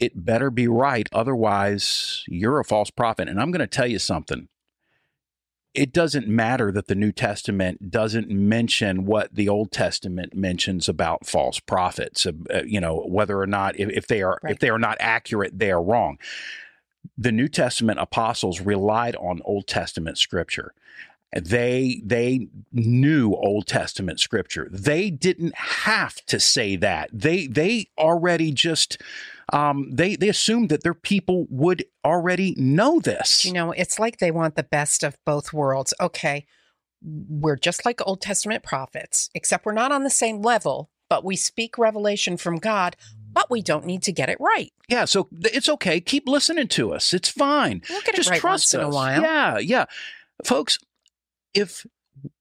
it 0.00 0.24
better 0.24 0.50
be 0.50 0.66
right. 0.66 1.08
Otherwise, 1.12 2.24
you're 2.26 2.58
a 2.58 2.64
false 2.64 2.90
prophet. 2.90 3.28
And 3.28 3.40
I'm 3.40 3.50
going 3.50 3.60
to 3.60 3.66
tell 3.66 3.86
you 3.86 3.98
something. 3.98 4.48
It 5.74 5.92
doesn't 5.92 6.26
matter 6.26 6.72
that 6.72 6.86
the 6.86 6.94
New 6.94 7.12
Testament 7.12 7.90
doesn't 7.90 8.30
mention 8.30 9.04
what 9.04 9.34
the 9.34 9.50
Old 9.50 9.70
Testament 9.70 10.34
mentions 10.34 10.88
about 10.88 11.26
false 11.26 11.60
prophets. 11.60 12.24
Uh, 12.24 12.62
you 12.64 12.80
know 12.80 13.04
whether 13.06 13.38
or 13.38 13.46
not 13.46 13.78
if, 13.78 13.90
if 13.90 14.06
they 14.06 14.22
are 14.22 14.38
right. 14.42 14.52
if 14.52 14.58
they 14.58 14.70
are 14.70 14.78
not 14.78 14.96
accurate, 15.00 15.58
they 15.58 15.70
are 15.70 15.82
wrong 15.82 16.16
the 17.16 17.32
New 17.32 17.48
Testament 17.48 17.98
apostles 18.00 18.60
relied 18.60 19.16
on 19.16 19.40
Old 19.44 19.66
Testament 19.66 20.18
scripture. 20.18 20.74
They 21.32 22.00
they 22.04 22.48
knew 22.72 23.34
Old 23.34 23.66
Testament 23.66 24.20
scripture. 24.20 24.68
They 24.70 25.10
didn't 25.10 25.54
have 25.54 26.14
to 26.26 26.40
say 26.40 26.76
that. 26.76 27.10
They 27.12 27.46
they 27.46 27.88
already 27.98 28.52
just 28.52 29.02
um, 29.52 29.90
they 29.92 30.16
they 30.16 30.28
assumed 30.28 30.68
that 30.70 30.82
their 30.82 30.94
people 30.94 31.46
would 31.50 31.84
already 32.04 32.54
know 32.56 33.00
this. 33.00 33.44
You 33.44 33.52
know, 33.52 33.72
it's 33.72 33.98
like 33.98 34.18
they 34.18 34.30
want 34.30 34.54
the 34.54 34.62
best 34.62 35.02
of 35.02 35.18
both 35.24 35.52
worlds. 35.52 35.92
Okay, 36.00 36.46
we're 37.02 37.56
just 37.56 37.84
like 37.84 38.00
Old 38.06 38.20
Testament 38.20 38.62
prophets, 38.62 39.28
except 39.34 39.66
we're 39.66 39.72
not 39.72 39.92
on 39.92 40.04
the 40.04 40.10
same 40.10 40.42
level, 40.42 40.90
but 41.10 41.24
we 41.24 41.36
speak 41.36 41.76
revelation 41.76 42.36
from 42.36 42.56
God 42.56 42.96
but 43.36 43.50
we 43.50 43.60
don't 43.60 43.84
need 43.84 44.02
to 44.04 44.12
get 44.12 44.30
it 44.30 44.38
right. 44.40 44.72
Yeah, 44.88 45.04
so 45.04 45.28
it's 45.42 45.68
okay. 45.68 46.00
Keep 46.00 46.26
listening 46.26 46.68
to 46.68 46.94
us. 46.94 47.12
It's 47.12 47.28
fine. 47.28 47.82
We'll 47.90 48.00
get 48.00 48.14
Just 48.14 48.30
it 48.30 48.32
right 48.32 48.40
trust 48.40 48.72
once 48.72 48.74
us. 48.74 48.74
in 48.74 48.80
a 48.80 48.88
while. 48.88 49.20
Yeah, 49.20 49.58
yeah. 49.58 49.84
Folks, 50.42 50.78
if 51.52 51.86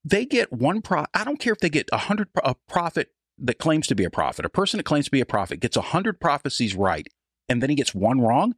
they 0.05 0.25
get 0.25 0.53
one 0.53 0.81
pro 0.81 1.05
I 1.13 1.25
don't 1.25 1.37
care 1.37 1.51
if 1.51 1.59
they 1.59 1.69
get 1.69 1.89
a 1.91 1.97
hundred 1.97 2.29
a 2.45 2.55
prophet 2.69 3.09
that 3.39 3.59
claims 3.59 3.87
to 3.87 3.95
be 3.95 4.05
a 4.05 4.09
prophet, 4.09 4.45
a 4.45 4.49
person 4.49 4.77
that 4.77 4.85
claims 4.85 5.03
to 5.05 5.11
be 5.11 5.19
a 5.19 5.25
prophet 5.25 5.59
gets 5.59 5.75
a 5.75 5.81
hundred 5.81 6.21
prophecies 6.21 6.75
right, 6.75 7.09
and 7.49 7.61
then 7.61 7.69
he 7.69 7.75
gets 7.75 7.93
one 7.93 8.21
wrong. 8.21 8.55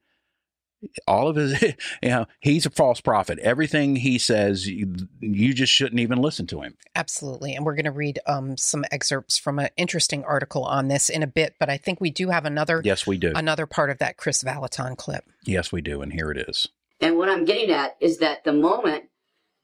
All 1.08 1.28
of 1.28 1.36
his 1.36 1.62
you 2.04 2.10
know 2.10 2.26
he's 2.40 2.66
a 2.66 2.70
false 2.70 3.02
prophet 3.02 3.40
everything 3.40 3.96
he 3.96 4.18
says 4.18 4.68
you, 4.68 4.94
you 5.20 5.54
just 5.54 5.74
shouldn't 5.74 6.00
even 6.00 6.20
listen 6.20 6.46
to 6.48 6.62
him 6.62 6.76
Absolutely. 6.96 7.54
And 7.56 7.66
we're 7.66 7.76
going 7.76 7.86
to 7.86 7.92
read 7.92 8.20
um, 8.28 8.58
some 8.58 8.84
excerpts 8.92 9.38
from 9.38 9.60
an 9.60 9.70
interesting 9.78 10.24
article 10.24 10.64
on 10.64 10.88
this 10.88 11.10
in 11.10 11.22
a 11.24 11.28
bit, 11.28 11.56
but 11.60 11.70
I 11.70 11.78
think 11.78 12.02
we 12.02 12.12
do 12.12 12.30
have 12.30 12.46
another 12.46 12.82
yes 12.84 13.06
we 13.08 13.18
do 13.18 13.32
another 13.36 13.66
part 13.66 13.90
of 13.90 13.98
that 14.00 14.18
Kris 14.18 14.44
Vallotton 14.44 14.96
clip. 14.98 15.26
yes 15.46 15.72
we 15.72 15.82
do 15.82 16.02
and 16.02 16.14
here 16.14 16.32
it 16.32 16.38
is 16.50 16.68
And 17.00 17.18
what 17.18 17.30
I'm 17.30 17.46
getting 17.46 17.72
at 17.72 17.96
is 18.00 18.18
that 18.20 18.44
the 18.44 18.54
moment 18.54 19.06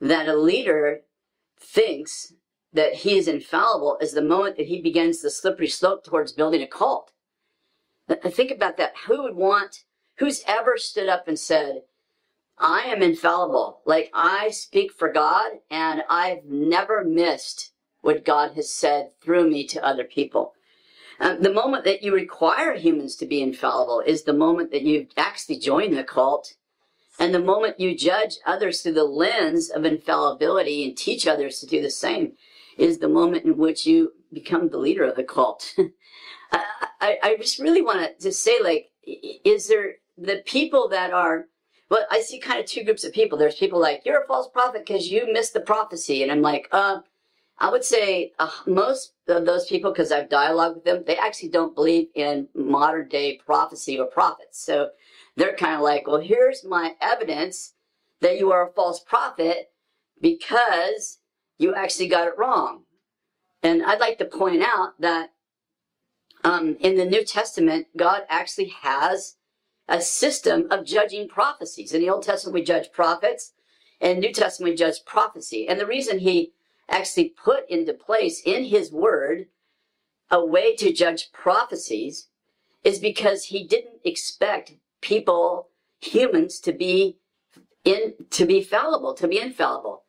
that 0.02 0.28
a 0.28 0.36
leader 0.36 1.02
thinks 1.60 2.34
that 2.74 2.94
he 2.96 3.18
is 3.18 3.28
infallible 3.28 3.98
is 4.02 4.14
the 4.14 4.22
moment 4.22 4.58
that 4.58 4.68
he 4.68 4.82
begins 4.82 5.22
the 5.22 5.30
slippery 5.30 5.68
slope 5.68 6.04
towards 6.04 6.32
building 6.32 6.62
a 6.62 6.68
cult. 6.68 7.12
Think 8.26 8.52
about 8.52 8.78
that. 8.78 8.94
Who 9.08 9.24
would 9.24 9.36
want, 9.36 9.86
who's 10.18 10.44
ever 10.48 10.78
stood 10.78 11.10
up 11.10 11.28
and 11.28 11.38
said, 11.38 11.82
I 12.58 12.82
am 12.82 13.02
infallible. 13.02 13.82
Like 13.86 14.10
I 14.14 14.50
speak 14.50 14.92
for 14.92 15.12
God 15.12 15.52
and 15.70 16.04
I've 16.10 16.46
never 16.46 17.04
missed 17.04 17.72
what 18.02 18.26
God 18.26 18.54
has 18.56 18.72
said 18.72 19.12
through 19.22 19.50
me 19.50 19.66
to 19.68 19.84
other 19.84 20.04
people. 20.04 20.54
Um, 21.20 21.42
the 21.42 21.54
moment 21.54 21.86
that 21.86 22.04
you 22.04 22.14
require 22.14 22.76
humans 22.76 23.16
to 23.18 23.26
be 23.26 23.42
infallible 23.42 24.02
is 24.06 24.24
the 24.24 24.34
moment 24.34 24.72
that 24.72 24.82
you 24.82 25.08
actually 25.16 25.58
join 25.58 25.94
the 25.94 26.04
cult 26.04 26.54
and 27.20 27.34
the 27.34 27.40
moment 27.40 27.80
you 27.80 27.96
judge 27.96 28.38
others 28.46 28.82
through 28.82 28.94
the 28.94 29.04
lens 29.04 29.70
of 29.70 29.86
infallibility 29.86 30.84
and 30.84 30.98
teach 30.98 31.28
others 31.28 31.60
to 31.60 31.68
do 31.68 31.82
the 31.82 31.92
same 31.92 32.34
is 32.78 32.98
the 32.98 33.08
moment 33.08 33.46
in 33.46 33.58
which 33.58 33.86
you 33.86 34.14
become 34.34 34.70
the 34.70 34.80
leader 34.80 35.04
of 35.04 35.16
the 35.16 35.24
cult. 35.24 35.76
I, 36.52 36.66
I, 37.02 37.18
I 37.22 37.38
just 37.38 37.60
really 37.60 37.82
want 37.82 38.00
to 38.00 38.24
just 38.24 38.44
say, 38.44 38.58
like, 38.64 38.90
is 39.06 39.68
there 39.68 39.96
the 40.18 40.44
people 40.46 40.90
that 40.90 41.12
are, 41.12 41.46
well, 41.90 42.06
I 42.12 42.22
see 42.22 42.40
kind 42.40 42.60
of 42.60 42.66
two 42.66 42.84
groups 42.84 43.04
of 43.04 43.14
people. 43.14 43.38
There's 43.38 43.56
people 43.56 43.80
like, 43.80 44.04
you're 44.06 44.24
a 44.24 44.28
false 44.28 44.48
prophet 44.48 44.86
because 44.86 45.12
you 45.12 45.32
missed 45.32 45.54
the 45.54 45.62
prophecy. 45.62 46.24
And 46.24 46.32
I'm 46.32 46.42
like, 46.42 46.68
uh, 46.72 47.00
I 47.60 47.70
would 47.70 47.84
say 47.84 48.34
uh, 48.40 48.50
most 48.66 49.14
of 49.28 49.46
those 49.46 49.66
people, 49.68 49.92
because 49.92 50.12
I've 50.12 50.30
dialogued 50.30 50.76
with 50.76 50.86
them, 50.86 51.04
they 51.06 51.18
actually 51.18 51.50
don't 51.50 51.76
believe 51.76 52.08
in 52.16 52.48
modern 52.56 53.08
day 53.08 53.40
prophecy 53.46 54.00
or 54.00 54.06
prophets. 54.06 54.60
So 54.64 54.90
they're 55.36 55.56
kind 55.56 55.76
of 55.76 55.82
like, 55.82 56.08
well, 56.08 56.20
here's 56.20 56.64
my 56.64 56.96
evidence 57.00 57.74
that 58.22 58.40
you 58.40 58.52
are 58.52 58.68
a 58.68 58.74
false 58.74 59.00
prophet 59.00 59.72
because 60.20 61.20
you 61.58 61.74
actually 61.76 62.08
got 62.08 62.28
it 62.28 62.38
wrong. 62.38 62.84
And 63.62 63.84
I'd 63.84 64.00
like 64.00 64.18
to 64.18 64.26
point 64.26 64.64
out 64.64 65.00
that 65.00 65.32
um, 66.44 66.76
in 66.80 66.96
the 66.96 67.06
New 67.06 67.24
Testament, 67.24 67.88
God 67.96 68.24
actually 68.30 68.74
has 68.82 69.36
a 69.88 70.02
system 70.02 70.68
of 70.72 70.86
judging 70.86 71.28
prophecies. 71.28 71.94
In 71.94 72.02
the 72.02 72.10
Old 72.10 72.24
Testament, 72.24 72.54
we 72.54 72.64
judge 72.64 72.92
prophets, 72.92 73.54
and 74.00 74.20
New 74.20 74.34
Testament, 74.34 74.72
we 74.72 74.76
judge 74.76 75.06
prophecy. 75.06 75.68
And 75.68 75.80
the 75.80 75.86
reason 75.86 76.20
he 76.20 76.54
actually 76.90 77.30
put 77.30 77.70
into 77.70 77.94
place 77.94 78.42
in 78.46 78.66
his 78.66 78.92
word 78.92 79.48
a 80.30 80.44
way 80.44 80.76
to 80.76 80.92
judge 80.92 81.32
prophecies 81.32 82.28
is 82.84 83.00
because 83.00 83.46
he 83.46 83.66
didn't 83.66 84.00
expect 84.04 84.74
people, 85.02 85.70
humans, 86.02 86.60
to 86.60 86.74
be 86.74 87.18
in 87.84 88.14
to 88.32 88.46
be 88.46 88.62
fallible, 88.62 89.14
to 89.14 89.28
be 89.28 89.40
infallible. 89.40 90.04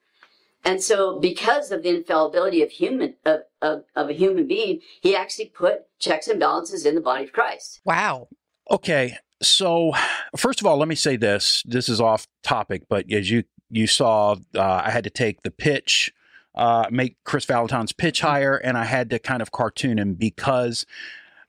And 0.64 0.82
so 0.82 1.20
because 1.20 1.70
of 1.70 1.82
the 1.82 1.90
infallibility 1.90 2.62
of 2.62 2.70
human 2.70 3.16
of, 3.24 3.40
of, 3.60 3.84
of 3.94 4.08
a 4.08 4.14
human 4.14 4.46
being, 4.46 4.80
he 5.00 5.14
actually 5.14 5.46
put 5.46 5.82
checks 5.98 6.26
and 6.26 6.40
balances 6.40 6.86
in 6.86 6.94
the 6.94 7.00
body 7.00 7.24
of 7.24 7.32
Christ. 7.32 7.80
Wow. 7.84 8.28
Okay, 8.70 9.18
so 9.48 9.92
first 10.36 10.60
of 10.60 10.66
all, 10.66 10.76
let 10.76 10.88
me 10.88 10.94
say 10.94 11.16
this. 11.16 11.62
This 11.66 11.88
is 11.88 12.00
off 12.00 12.26
topic, 12.42 12.82
but 12.88 13.10
as 13.12 13.30
you 13.30 13.44
you 13.70 13.86
saw, 13.86 14.36
uh, 14.54 14.82
I 14.84 14.90
had 14.90 15.04
to 15.04 15.10
take 15.10 15.42
the 15.42 15.50
pitch, 15.50 16.12
uh, 16.54 16.86
make 16.90 17.22
Kris 17.24 17.44
Vallotton's 17.44 17.92
pitch 17.92 18.20
higher, 18.20 18.56
and 18.56 18.76
I 18.78 18.84
had 18.84 19.10
to 19.10 19.18
kind 19.18 19.42
of 19.42 19.50
cartoon 19.52 19.98
him 19.98 20.14
because 20.14 20.86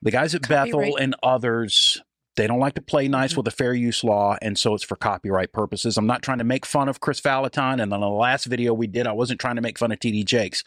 the 0.01 0.11
guys 0.11 0.35
at 0.35 0.47
Bethel 0.47 0.97
and 0.97 1.15
others. 1.23 2.01
They 2.35 2.47
don't 2.47 2.59
like 2.59 2.75
to 2.75 2.81
play 2.81 3.07
nice 3.07 3.35
with 3.35 3.45
the 3.45 3.51
fair 3.51 3.73
use 3.73 4.03
law, 4.03 4.37
and 4.41 4.57
so 4.57 4.73
it's 4.73 4.83
for 4.83 4.95
copyright 4.95 5.53
purposes. 5.53 5.97
I'm 5.97 6.07
not 6.07 6.21
trying 6.21 6.39
to 6.39 6.43
make 6.43 6.65
fun 6.65 6.89
of 6.89 6.99
Kris 6.99 7.21
Vallotton, 7.21 7.81
and 7.81 7.93
in 7.93 7.99
the 7.99 8.09
last 8.09 8.45
video 8.45 8.73
we 8.73 8.87
did, 8.87 9.07
I 9.07 9.13
wasn't 9.13 9.39
trying 9.39 9.55
to 9.55 9.61
make 9.61 9.77
fun 9.77 9.91
of 9.91 9.99
TD 9.99 10.25
Jakes. 10.25 10.63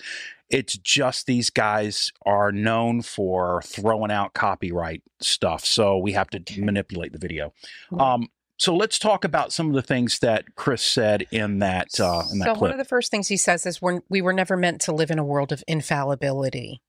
It's 0.48 0.78
just 0.78 1.26
these 1.26 1.50
guys 1.50 2.10
are 2.24 2.52
known 2.52 3.02
for 3.02 3.60
throwing 3.62 4.10
out 4.10 4.32
copyright 4.32 5.02
stuff, 5.20 5.64
so 5.64 5.98
we 5.98 6.12
have 6.12 6.30
to 6.30 6.60
manipulate 6.60 7.12
the 7.12 7.18
video. 7.18 7.52
Um, 7.98 8.28
so 8.58 8.74
let's 8.74 8.98
talk 8.98 9.24
about 9.24 9.52
some 9.52 9.68
of 9.68 9.74
the 9.74 9.82
things 9.82 10.18
that 10.18 10.56
Kris 10.56 10.82
said 10.82 11.26
in 11.30 11.60
that 11.60 12.00
uh, 12.00 12.24
in 12.32 12.40
that 12.40 12.46
so 12.46 12.54
clip. 12.54 12.60
one 12.60 12.70
of 12.72 12.78
the 12.78 12.84
first 12.84 13.10
things 13.10 13.28
he 13.28 13.36
says 13.36 13.64
is 13.66 13.80
we're, 13.80 14.00
we 14.08 14.20
were 14.20 14.32
never 14.32 14.56
meant 14.56 14.80
to 14.82 14.92
live 14.92 15.10
in 15.10 15.18
a 15.18 15.24
world 15.24 15.52
of 15.52 15.62
infallibility. 15.68 16.80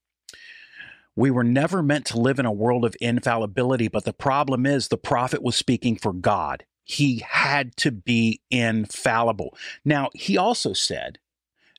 We 1.15 1.31
were 1.31 1.43
never 1.43 1.81
meant 1.83 2.05
to 2.07 2.19
live 2.19 2.39
in 2.39 2.45
a 2.45 2.51
world 2.51 2.85
of 2.85 2.95
infallibility, 3.01 3.87
but 3.87 4.05
the 4.05 4.13
problem 4.13 4.65
is 4.65 4.87
the 4.87 4.97
prophet 4.97 5.41
was 5.43 5.55
speaking 5.55 5.97
for 5.97 6.13
God. 6.13 6.65
He 6.83 7.23
had 7.27 7.75
to 7.77 7.91
be 7.91 8.41
infallible. 8.49 9.55
Now, 9.85 10.09
he 10.13 10.37
also 10.37 10.73
said 10.73 11.19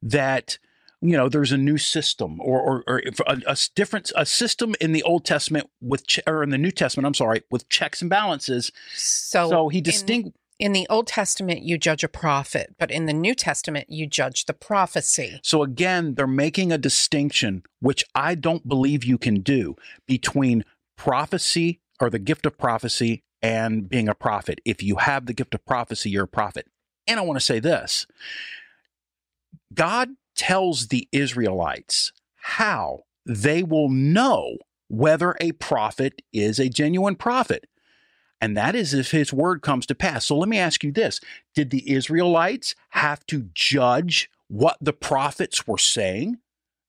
that 0.03 0.59
you 1.03 1.16
know 1.16 1.28
there's 1.28 1.53
a 1.53 1.57
new 1.57 1.78
system 1.78 2.39
or 2.41 2.61
or, 2.61 2.85
or 2.87 3.03
a, 3.26 3.41
a 3.47 3.57
different 3.74 4.12
a 4.14 4.26
system 4.26 4.74
in 4.81 4.93
the 4.93 5.03
Old 5.03 5.24
Testament 5.24 5.70
with 5.81 6.07
che- 6.07 6.22
or 6.26 6.43
in 6.43 6.51
the 6.51 6.59
New 6.59 6.70
Testament, 6.70 7.07
I'm 7.07 7.14
sorry, 7.14 7.43
with 7.51 7.68
checks 7.70 8.03
and 8.03 8.11
balances. 8.11 8.70
So, 8.95 9.49
So 9.49 9.68
he 9.68 9.78
in- 9.78 9.85
distinct 9.85 10.37
In 10.61 10.74
the 10.74 10.86
Old 10.90 11.06
Testament, 11.06 11.62
you 11.62 11.78
judge 11.78 12.04
a 12.04 12.08
prophet, 12.08 12.74
but 12.78 12.90
in 12.90 13.06
the 13.06 13.14
New 13.14 13.34
Testament, 13.34 13.88
you 13.88 14.06
judge 14.06 14.44
the 14.44 14.52
prophecy. 14.52 15.40
So 15.42 15.62
again, 15.62 16.16
they're 16.16 16.26
making 16.26 16.70
a 16.70 16.76
distinction, 16.76 17.62
which 17.80 18.04
I 18.14 18.34
don't 18.34 18.68
believe 18.68 19.02
you 19.02 19.16
can 19.16 19.40
do, 19.40 19.74
between 20.06 20.66
prophecy 20.98 21.80
or 21.98 22.11
the 22.11 22.18
gift 22.18 22.44
of 22.44 22.58
prophecy 22.58 23.22
and 23.40 23.88
being 23.88 24.06
a 24.06 24.14
prophet. 24.14 24.61
If 24.66 24.82
you 24.82 24.96
have 24.96 25.24
the 25.24 25.32
gift 25.32 25.54
of 25.54 25.64
prophecy, 25.64 26.11
you're 26.11 26.24
a 26.24 26.28
prophet. 26.28 26.66
And 27.06 27.18
I 27.18 27.22
want 27.22 27.38
to 27.40 27.44
say 27.44 27.58
this 27.58 28.06
God 29.72 30.11
tells 30.36 30.88
the 30.88 31.08
Israelites 31.11 32.12
how 32.36 33.04
they 33.24 33.62
will 33.62 33.88
know 33.88 34.58
whether 34.88 35.36
a 35.40 35.52
prophet 35.52 36.20
is 36.34 36.58
a 36.58 36.68
genuine 36.68 37.16
prophet. 37.16 37.64
And 38.41 38.57
that 38.57 38.74
is 38.74 38.95
if 38.95 39.11
his 39.11 39.32
word 39.32 39.62
comes 39.62 39.86
to 39.86 39.95
pass. 39.95 40.26
So 40.26 40.36
let 40.36 40.49
me 40.49 40.59
ask 40.59 40.82
you 40.82 40.93
this 40.93 41.20
Did 41.55 41.70
the 41.70 41.91
Israelites 41.91 42.74
have 42.91 43.24
to 43.26 43.49
judge 43.55 44.30
what 44.49 44.76
the 44.80 44.93
prophets 44.93 45.66
were 45.66 45.78
saying? 45.78 46.38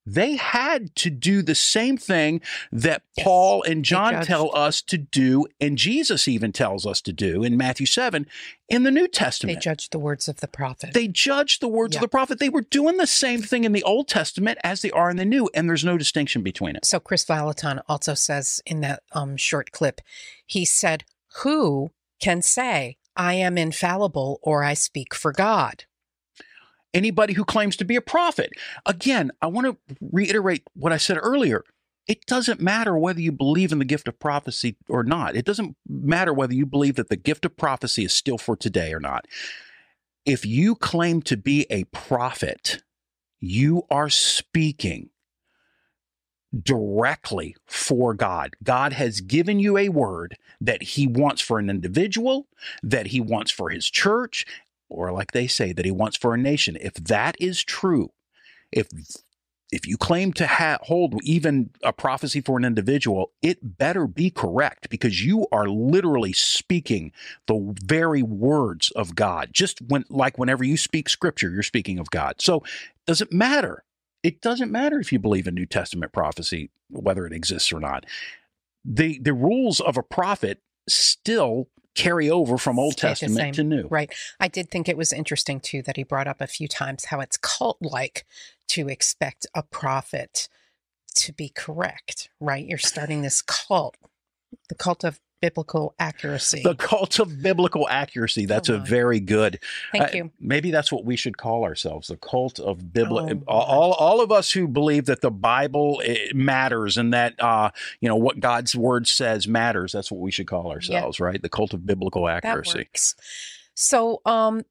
They 0.06 0.36
had 0.36 0.96
to 0.96 1.12
do 1.12 1.44
the 1.44 1.54
same 1.54 1.96
thing 1.96 2.42
that 2.72 3.04
Paul 3.20 3.62
and 3.62 3.86
John 3.86 4.24
tell 4.24 4.56
us 4.56 4.82
to 4.84 4.98
do, 4.98 5.46
and 5.60 5.78
Jesus 5.78 6.28
even 6.28 6.52
tells 6.52 6.88
us 6.88 7.02
to 7.02 7.14
do 7.14 7.44
in 7.44 7.56
Matthew 7.56 7.86
7 7.86 8.26
in 8.68 8.82
the 8.82 8.90
New 8.90 9.08
Testament. 9.08 9.60
They 9.60 9.62
judged 9.62 9.92
the 9.92 10.00
words 10.00 10.28
of 10.28 10.38
the 10.38 10.48
prophet. 10.48 10.94
They 10.94 11.08
judged 11.08 11.62
the 11.62 11.68
words 11.68 11.94
Yeah. 11.94 12.00
of 12.00 12.02
the 12.02 12.08
prophet. 12.08 12.40
They 12.40 12.50
were 12.50 12.62
doing 12.62 12.98
the 12.98 13.06
same 13.06 13.44
thing 13.44 13.64
in 13.64 13.74
the 13.74 13.84
Old 13.84 14.08
Testament 14.08 14.58
as 14.64 14.82
they 14.82 14.90
are 14.90 15.12
in 15.12 15.18
the 15.18 15.26
New, 15.26 15.50
and 15.54 15.70
there's 15.70 15.86
no 15.86 16.00
distinction 16.00 16.42
between 16.42 16.76
it. 16.76 16.84
So 16.84 17.00
Kris 17.00 17.24
Vallotton 17.24 17.82
also 17.88 18.16
says 18.16 18.60
in 18.66 18.82
that 18.82 19.04
um, 19.12 19.38
short 19.38 19.72
clip, 19.72 20.02
he 20.48 20.66
said, 20.66 21.04
"Who 21.44 21.92
can 22.20 22.42
say 22.42 22.98
I 23.16 23.34
am 23.34 23.58
infallible 23.58 24.40
or 24.44 24.64
I 24.64 24.74
speak 24.74 25.14
for 25.14 25.32
God?" 25.32 25.86
anybody 26.94 27.34
who 27.34 27.46
claims 27.46 27.76
to 27.78 27.86
be 27.86 27.96
a 27.96 28.02
prophet. 28.02 28.52
Again, 28.86 29.32
I 29.42 29.48
want 29.48 29.68
to 29.68 29.96
reiterate 30.02 30.64
what 30.74 30.92
I 30.92 30.98
said 30.98 31.18
earlier. 31.22 31.64
It 32.08 32.26
doesn't 32.26 32.60
matter 32.60 32.98
whether 32.98 33.22
you 33.22 33.32
believe 33.32 33.72
in 33.72 33.80
the 33.80 33.86
gift 33.86 34.08
of 34.08 34.20
prophecy 34.20 34.76
or 34.90 35.04
not. 35.04 35.36
It 35.36 35.46
doesn't 35.46 35.78
matter 35.88 36.34
whether 36.34 36.54
you 36.54 36.66
believe 36.66 36.96
that 36.96 37.10
the 37.10 37.16
gift 37.16 37.46
of 37.46 37.56
prophecy 37.56 38.04
is 38.04 38.14
still 38.14 38.38
for 38.38 38.56
today 38.56 38.94
or 38.94 39.00
not. 39.00 39.28
If 40.26 40.46
you 40.46 40.76
claim 40.76 41.22
to 41.24 41.38
be 41.38 41.66
a 41.70 41.86
prophet, 41.86 42.84
you 43.40 43.84
are 43.90 44.10
speaking 44.10 45.11
directly 46.58 47.56
for 47.66 48.14
God. 48.14 48.56
God 48.64 48.94
has 48.94 49.22
given 49.22 49.60
you 49.60 49.78
a 49.78 49.90
word 49.90 50.38
that 50.60 50.84
He 50.84 51.08
wants 51.08 51.42
for 51.42 51.60
an 51.60 51.70
individual, 51.70 52.48
that 52.84 53.08
He 53.08 53.20
wants 53.20 53.52
for 53.52 53.70
His 53.70 53.90
church, 53.90 54.46
or 54.90 55.12
like 55.12 55.32
they 55.32 55.48
say, 55.48 55.74
that 55.74 55.86
He 55.86 55.92
wants 55.92 56.18
for 56.18 56.34
a 56.34 56.38
nation. 56.38 56.78
If 56.82 56.96
that 56.96 57.36
is 57.40 57.64
true, 57.64 58.12
if 58.72 58.88
if 59.72 59.88
you 59.88 59.98
claim 59.98 60.34
to 60.34 60.46
ha- 60.48 60.80
hold 60.82 61.16
even 61.24 61.70
a 61.82 61.94
prophecy 61.94 62.42
for 62.42 62.58
an 62.58 62.66
individual, 62.66 63.32
it 63.42 63.78
better 63.78 64.06
be 64.06 64.30
correct 64.30 64.90
because 64.90 65.24
you 65.26 65.48
are 65.52 65.68
literally 65.68 66.34
speaking 66.34 67.14
the 67.48 67.74
very 67.82 68.22
words 68.22 68.92
of 68.92 69.16
God. 69.16 69.50
Just 69.54 69.82
when, 69.82 70.04
like 70.10 70.38
whenever 70.38 70.64
you 70.66 70.76
speak 70.76 71.08
scripture, 71.08 71.50
you're 71.50 71.64
speaking 71.64 72.00
of 72.00 72.10
God. 72.10 72.42
So, 72.42 72.64
does 73.08 73.22
it 73.22 73.32
matter? 73.32 73.84
It 74.24 74.42
doesn't 74.42 74.72
matter 74.72 75.00
if 75.00 75.12
you 75.12 75.20
believe 75.20 75.48
in 75.48 75.56
New 75.56 75.66
Testament 75.66 76.12
prophecy, 76.12 76.70
whether 76.90 77.26
it 77.26 77.34
exists 77.34 77.72
or 77.72 77.80
not. 77.80 78.06
The 78.86 79.20
the 79.20 79.34
rules 79.34 79.80
of 79.80 79.98
a 79.98 80.04
prophet 80.04 80.62
still 80.88 81.70
carry 81.96 82.30
over 82.30 82.58
from 82.58 82.80
Old 82.80 82.94
the 82.94 83.02
Testament 83.02 83.56
to 83.56 83.64
New. 83.64 83.88
Right. 83.90 84.14
I 84.40 84.48
did 84.48 84.70
think 84.70 84.88
it 84.88 84.98
was 84.98 85.12
interesting 85.12 85.60
too 85.60 85.82
that 85.84 85.98
he 85.98 86.04
brought 86.04 86.28
up 86.28 86.42
a 86.42 86.48
few 86.48 86.68
times 86.68 87.06
how 87.06 87.20
it's 87.20 87.38
cult 87.38 87.78
like 87.82 88.26
to 88.70 88.88
expect 88.88 89.46
a 89.54 89.64
prophet 89.64 90.48
to 91.16 91.34
be 91.34 91.50
correct, 91.50 92.30
right? 92.40 92.66
You're 92.66 92.78
starting 92.78 93.22
this 93.22 93.42
cult, 93.42 93.98
the 94.70 94.76
cult 94.76 95.04
of 95.04 95.20
biblical 95.42 95.96
accuracy. 96.00 96.62
The 96.64 96.76
cult 96.76 97.20
of 97.20 97.42
biblical 97.42 97.90
accuracy. 97.90 98.46
That's 98.46 98.70
Oh 98.70 98.76
a 98.76 98.78
very 98.78 99.20
good. 99.20 99.60
Thank 99.92 100.14
uh, 100.14 100.18
you. 100.18 100.32
Maybe 100.40 100.72
that's 100.72 100.92
what 100.92 101.04
we 101.04 101.16
should 101.16 101.38
call 101.38 101.64
ourselves, 101.64 102.08
the 102.08 102.18
cult 102.18 102.60
of 102.60 102.94
biblical. 102.94 103.44
Oh, 103.48 103.54
all, 103.54 103.94
all 103.94 104.22
of 104.22 104.32
us 104.32 104.52
who 104.52 104.68
believe 104.68 105.06
that 105.06 105.22
the 105.22 105.32
Bible 105.32 106.02
eh, 106.06 106.32
matters 106.34 106.98
and 106.98 107.14
that 107.14 107.42
uh, 107.42 107.72
you 108.00 108.08
know 108.08 108.16
what 108.16 108.40
God's 108.40 108.76
word 108.76 109.08
says 109.08 109.48
matters. 109.48 109.92
That's 109.92 110.12
what 110.12 110.22
we 110.22 110.32
should 110.32 110.48
call 110.48 110.72
ourselves, 110.72 111.20
right? 111.20 111.42
The 111.42 111.50
cult 111.50 111.74
of 111.74 111.86
biblical 111.86 112.28
accuracy. 112.28 112.88
So, 113.74 114.22
um, 114.26 114.64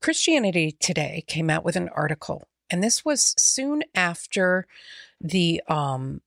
Christianity 0.00 0.72
Today 0.72 1.24
came 1.26 1.48
out 1.48 1.64
with 1.64 1.76
an 1.76 1.88
article, 1.90 2.48
and 2.68 2.82
this 2.82 3.04
was 3.04 3.34
soon 3.38 3.84
after 3.94 4.66
the 5.20 5.62
um, 5.68 6.20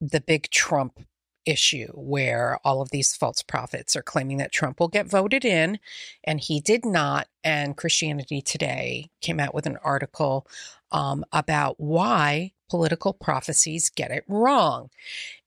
the 0.00 0.20
big 0.20 0.50
Trump 0.50 1.00
issue, 1.48 1.88
where 1.94 2.58
all 2.62 2.82
of 2.82 2.90
these 2.90 3.16
false 3.16 3.42
prophets 3.42 3.96
are 3.96 4.02
claiming 4.02 4.36
that 4.36 4.52
Trump 4.52 4.78
will 4.78 4.88
get 4.88 5.06
voted 5.06 5.44
in, 5.44 5.78
and 6.22 6.40
he 6.40 6.60
did 6.60 6.84
not. 6.84 7.26
And 7.42 7.76
Christianity 7.76 8.42
Today 8.42 9.10
came 9.22 9.40
out 9.40 9.54
with 9.54 9.66
an 9.66 9.78
article 9.82 10.46
um, 10.92 11.24
about 11.32 11.80
why 11.80 12.52
political 12.68 13.14
prophecies 13.14 13.88
get 13.88 14.10
it 14.10 14.24
wrong. 14.28 14.90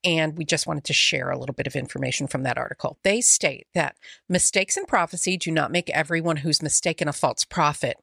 And 0.03 0.35
we 0.35 0.43
just 0.43 0.65
wanted 0.65 0.85
to 0.85 0.93
share 0.93 1.29
a 1.29 1.37
little 1.37 1.53
bit 1.53 1.67
of 1.67 1.75
information 1.75 2.25
from 2.25 2.41
that 2.43 2.57
article. 2.57 2.97
They 3.03 3.21
state 3.21 3.67
that 3.75 3.95
mistakes 4.27 4.75
in 4.75 4.85
prophecy 4.85 5.37
do 5.37 5.51
not 5.51 5.71
make 5.71 5.91
everyone 5.91 6.37
who's 6.37 6.63
mistaken 6.63 7.07
a 7.07 7.13
false 7.13 7.45
prophet 7.45 7.97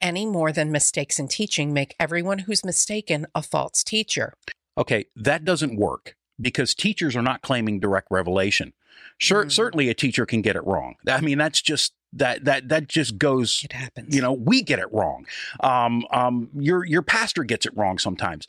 any 0.00 0.24
more 0.24 0.52
than 0.52 0.70
mistakes 0.70 1.18
in 1.18 1.26
teaching 1.26 1.72
make 1.72 1.96
everyone 1.98 2.40
who's 2.40 2.64
mistaken 2.64 3.26
a 3.34 3.42
false 3.42 3.82
teacher. 3.82 4.34
Okay, 4.78 5.06
that 5.16 5.44
doesn't 5.44 5.76
work 5.76 6.14
because 6.40 6.74
teachers 6.74 7.14
are 7.16 7.22
not 7.22 7.42
claiming 7.42 7.80
direct 7.80 8.08
revelation. 8.10 8.72
Sure, 9.18 9.44
Mm. 9.44 9.52
certainly 9.52 9.88
a 9.88 9.94
teacher 9.94 10.24
can 10.24 10.40
get 10.42 10.56
it 10.56 10.64
wrong. 10.64 10.94
I 11.06 11.20
mean, 11.20 11.38
that's 11.38 11.60
just 11.60 11.92
that 12.12 12.44
that 12.44 12.68
that 12.70 12.88
just 12.88 13.18
goes. 13.18 13.62
It 13.64 13.72
happens. 13.72 14.14
You 14.14 14.22
know, 14.22 14.32
we 14.32 14.62
get 14.62 14.78
it 14.78 14.92
wrong. 14.92 15.26
Um, 15.60 16.06
um, 16.10 16.48
your 16.54 16.84
your 16.84 17.02
pastor 17.02 17.44
gets 17.44 17.66
it 17.66 17.76
wrong 17.76 17.98
sometimes. 17.98 18.46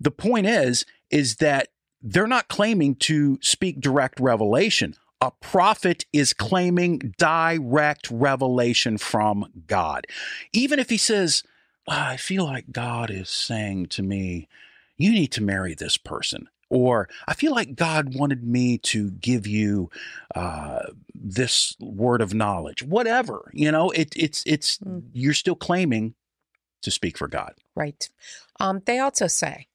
The 0.00 0.10
point 0.12 0.46
is, 0.46 0.86
is 1.10 1.36
that 1.36 1.68
they're 2.00 2.26
not 2.26 2.48
claiming 2.48 2.94
to 2.96 3.38
speak 3.42 3.80
direct 3.80 4.18
revelation. 4.20 4.94
A 5.20 5.30
prophet 5.30 6.04
is 6.12 6.32
claiming 6.32 7.14
direct 7.18 8.10
revelation 8.10 8.98
from 8.98 9.46
God. 9.66 10.06
Even 10.52 10.78
if 10.78 10.88
he 10.90 10.96
says, 10.96 11.42
"Ah, 11.86 12.10
I 12.10 12.16
feel 12.16 12.44
like 12.44 12.72
God 12.72 13.10
is 13.10 13.28
saying 13.30 13.86
to 13.90 14.02
me, 14.02 14.48
you 14.96 15.12
need 15.12 15.32
to 15.32 15.42
marry 15.42 15.74
this 15.74 15.96
person. 15.96 16.48
Or 16.72 17.06
I 17.28 17.34
feel 17.34 17.52
like 17.52 17.76
God 17.76 18.14
wanted 18.14 18.42
me 18.44 18.78
to 18.78 19.10
give 19.10 19.46
you 19.46 19.90
uh, 20.34 20.84
this 21.14 21.76
word 21.78 22.22
of 22.22 22.32
knowledge. 22.32 22.82
Whatever, 22.82 23.50
you 23.52 23.70
know, 23.70 23.90
it, 23.90 24.14
it's 24.16 24.42
it's 24.46 24.78
Mm. 24.78 25.02
you're 25.12 25.34
still 25.34 25.54
claiming 25.54 26.14
to 26.80 26.90
speak 26.90 27.18
for 27.18 27.28
God. 27.28 27.52
Right. 27.76 28.08
Um, 28.58 28.80
they 28.86 28.98
also 28.98 29.26
say, 29.26 29.66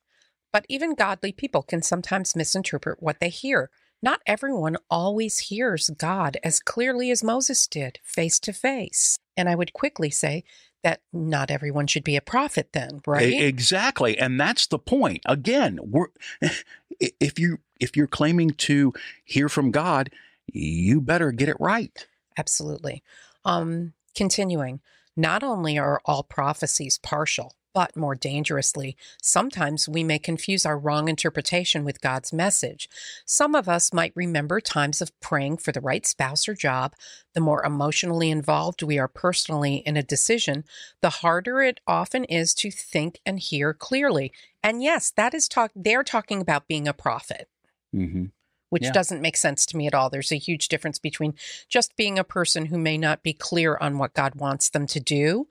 but 0.51 0.65
even 0.69 0.95
godly 0.95 1.31
people 1.31 1.61
can 1.61 1.83
sometimes 1.83 2.35
misinterpret 2.35 2.97
what 2.99 3.19
they 3.19 3.29
hear. 3.29 3.69
Not 4.01 4.21
everyone 4.25 4.77
always 4.89 5.37
hears 5.37 5.91
God 5.91 6.37
as 6.43 6.59
clearly 6.59 7.11
as 7.11 7.23
Moses 7.23 7.67
did, 7.67 7.99
face 8.03 8.39
to 8.39 8.53
face. 8.53 9.17
And 9.35 9.47
I 9.47 9.55
would 9.55 9.73
quickly 9.73 10.09
say 10.09 10.43
that 10.83 11.01
not 11.11 11.51
everyone 11.51 11.87
should 11.87 12.03
be 12.03 12.15
a 12.15 12.21
prophet 12.21 12.69
then, 12.73 13.01
right? 13.05 13.41
Exactly, 13.41 14.17
and 14.17 14.39
that's 14.39 14.67
the 14.67 14.79
point. 14.79 15.21
Again, 15.25 15.79
we're 15.81 16.07
if 16.99 17.39
you 17.39 17.59
if 17.79 17.95
you're 17.95 18.07
claiming 18.07 18.51
to 18.51 18.93
hear 19.25 19.49
from 19.49 19.71
God, 19.71 20.09
you 20.47 21.01
better 21.01 21.31
get 21.31 21.49
it 21.49 21.57
right. 21.59 22.07
Absolutely. 22.37 23.03
Um, 23.45 23.93
continuing, 24.15 24.81
not 25.15 25.43
only 25.43 25.77
are 25.77 26.01
all 26.05 26.23
prophecies 26.23 26.97
partial, 26.97 27.55
but 27.77 27.95
more 27.95 28.15
dangerously, 28.15 28.97
sometimes 29.21 29.87
we 29.87 30.03
may 30.03 30.17
confuse 30.17 30.65
our 30.65 30.79
wrong 30.79 31.07
interpretation 31.07 31.85
with 31.85 32.01
God's 32.01 32.33
message. 32.33 32.89
Some 33.23 33.53
of 33.53 33.69
us 33.69 33.93
might 33.93 34.13
remember 34.15 34.59
times 34.59 34.99
of 34.99 35.11
praying 35.19 35.57
for 35.57 35.71
the 35.71 35.79
right 35.79 36.03
spouse 36.03 36.49
or 36.49 36.55
job. 36.55 36.95
The 37.35 37.39
more 37.39 37.63
emotionally 37.63 38.31
involved 38.31 38.81
we 38.81 38.97
are 38.97 39.07
personally 39.07 39.83
in 39.85 39.95
a 39.95 40.01
decision, 40.01 40.63
the 41.03 41.11
harder 41.21 41.61
it 41.61 41.79
often 41.85 42.23
is 42.23 42.55
to 42.55 42.71
think 42.71 43.19
and 43.27 43.39
hear 43.39 43.75
clearly. 43.75 44.33
And 44.63 44.81
yes, 44.81 45.13
that 45.15 45.35
is 45.35 45.47
talk 45.47 45.69
they're 45.75 46.03
talking 46.03 46.41
about 46.41 46.67
being 46.67 46.87
a 46.87 46.93
prophet 46.93 47.47
Mm-hmm. 47.95 48.25
which 48.69 48.85
Yeah. 48.85 48.91
doesn't 48.91 49.21
make 49.21 49.37
sense 49.37 49.67
to 49.67 49.77
me 49.77 49.85
at 49.85 49.93
all. 49.93 50.09
There's 50.09 50.31
a 50.31 50.37
huge 50.37 50.67
difference 50.67 50.97
between 50.97 51.35
just 51.69 51.95
being 51.95 52.17
a 52.17 52.23
person 52.23 52.65
who 52.65 52.79
may 52.79 52.97
not 52.97 53.21
be 53.21 53.33
clear 53.33 53.77
on 53.79 53.99
what 53.99 54.15
God 54.15 54.33
wants 54.33 54.67
them 54.67 54.87
to 54.87 54.99
do 54.99 55.47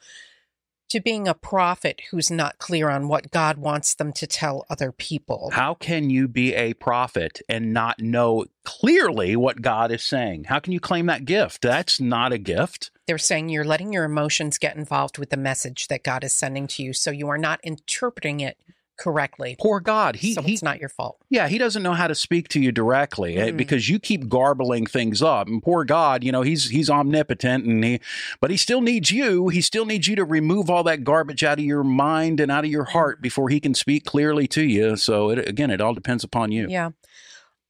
to 0.88 1.00
being 1.00 1.26
a 1.26 1.34
prophet 1.34 2.02
who's 2.10 2.30
not 2.30 2.58
clear 2.58 2.88
on 2.90 3.08
what 3.08 3.30
God 3.30 3.58
wants 3.58 3.94
them 3.94 4.12
to 4.14 4.26
tell 4.26 4.66
other 4.70 4.92
people. 4.92 5.50
How 5.52 5.74
can 5.74 6.10
you 6.10 6.28
be 6.28 6.54
a 6.54 6.74
prophet 6.74 7.40
and 7.48 7.72
not 7.72 8.00
know 8.00 8.46
clearly 8.64 9.36
what 9.36 9.62
God 9.62 9.90
is 9.90 10.04
saying? 10.04 10.44
How 10.44 10.58
can 10.58 10.72
you 10.72 10.80
claim 10.80 11.06
that 11.06 11.24
gift? 11.24 11.62
That's 11.62 12.00
not 12.00 12.32
a 12.32 12.38
gift. 12.38 12.90
They're 13.06 13.18
saying 13.18 13.48
you're 13.48 13.64
letting 13.64 13.92
your 13.92 14.04
emotions 14.04 14.58
get 14.58 14.76
involved 14.76 15.18
with 15.18 15.30
the 15.30 15.36
message 15.36 15.88
that 15.88 16.02
God 16.02 16.24
is 16.24 16.34
sending 16.34 16.66
to 16.68 16.82
you, 16.82 16.92
so 16.92 17.10
you 17.10 17.28
are 17.28 17.38
not 17.38 17.60
interpreting 17.62 18.40
it 18.40 18.58
correctly. 18.96 19.56
Poor 19.60 19.80
God. 19.80 20.16
He, 20.16 20.34
so 20.34 20.42
he 20.42 20.54
it's 20.54 20.62
not 20.62 20.80
your 20.80 20.88
fault. 20.88 21.18
Yeah, 21.30 21.48
he 21.48 21.58
doesn't 21.58 21.82
know 21.82 21.92
how 21.92 22.06
to 22.06 22.14
speak 22.14 22.48
to 22.48 22.60
you 22.60 22.72
directly 22.72 23.36
Mm. 23.36 23.56
because 23.56 23.88
you 23.88 23.98
keep 23.98 24.28
garbling 24.28 24.86
things 24.86 25.22
up. 25.22 25.46
And 25.48 25.62
poor 25.62 25.84
God, 25.84 26.24
you 26.24 26.32
know, 26.32 26.42
he's 26.42 26.70
he's 26.70 26.88
omnipotent 26.90 27.64
and 27.64 27.84
he 27.84 28.00
but 28.40 28.50
he 28.50 28.56
still 28.56 28.80
needs 28.80 29.10
you. 29.10 29.48
He 29.48 29.60
still 29.60 29.84
needs 29.86 30.08
you 30.08 30.16
to 30.16 30.24
remove 30.24 30.70
all 30.70 30.82
that 30.84 31.04
garbage 31.04 31.44
out 31.44 31.58
of 31.58 31.64
your 31.64 31.84
mind 31.84 32.40
and 32.40 32.50
out 32.50 32.64
of 32.64 32.70
your 32.70 32.84
heart 32.84 33.20
before 33.20 33.48
he 33.48 33.60
can 33.60 33.74
speak 33.74 34.04
clearly 34.04 34.46
to 34.48 34.62
you. 34.62 34.96
So 34.96 35.30
it, 35.30 35.48
again, 35.48 35.70
it 35.70 35.80
all 35.80 35.94
depends 35.94 36.24
upon 36.24 36.52
you. 36.52 36.66
Yeah. 36.68 36.90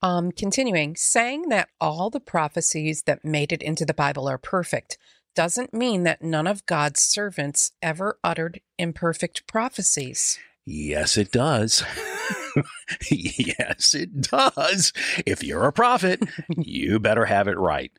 Um, 0.01 0.31
continuing, 0.31 0.95
saying 0.95 1.49
that 1.49 1.69
all 1.81 2.09
the 2.11 2.19
prophecies 2.19 3.03
that 3.03 3.25
made 3.25 3.51
it 3.51 3.63
into 3.63 3.83
the 3.83 3.95
Bible 3.95 4.27
are 4.29 4.37
perfect 4.37 4.97
doesn't 5.35 5.73
mean 5.73 6.03
that 6.03 6.21
none 6.23 6.47
of 6.47 6.65
God's 6.65 7.01
servants 7.01 7.71
ever 7.81 8.17
uttered 8.23 8.61
imperfect 8.77 9.47
prophecies. 9.47 10.37
Yes, 10.69 11.15
it 11.15 11.31
does. 11.31 11.81
yes, 13.09 13.93
it 13.93 14.19
does. 14.19 14.91
If 15.25 15.41
you're 15.41 15.63
a 15.63 15.71
prophet, 15.71 16.21
you 16.57 16.99
better 16.99 17.23
have 17.23 17.47
it 17.47 17.57
right. 17.57 17.89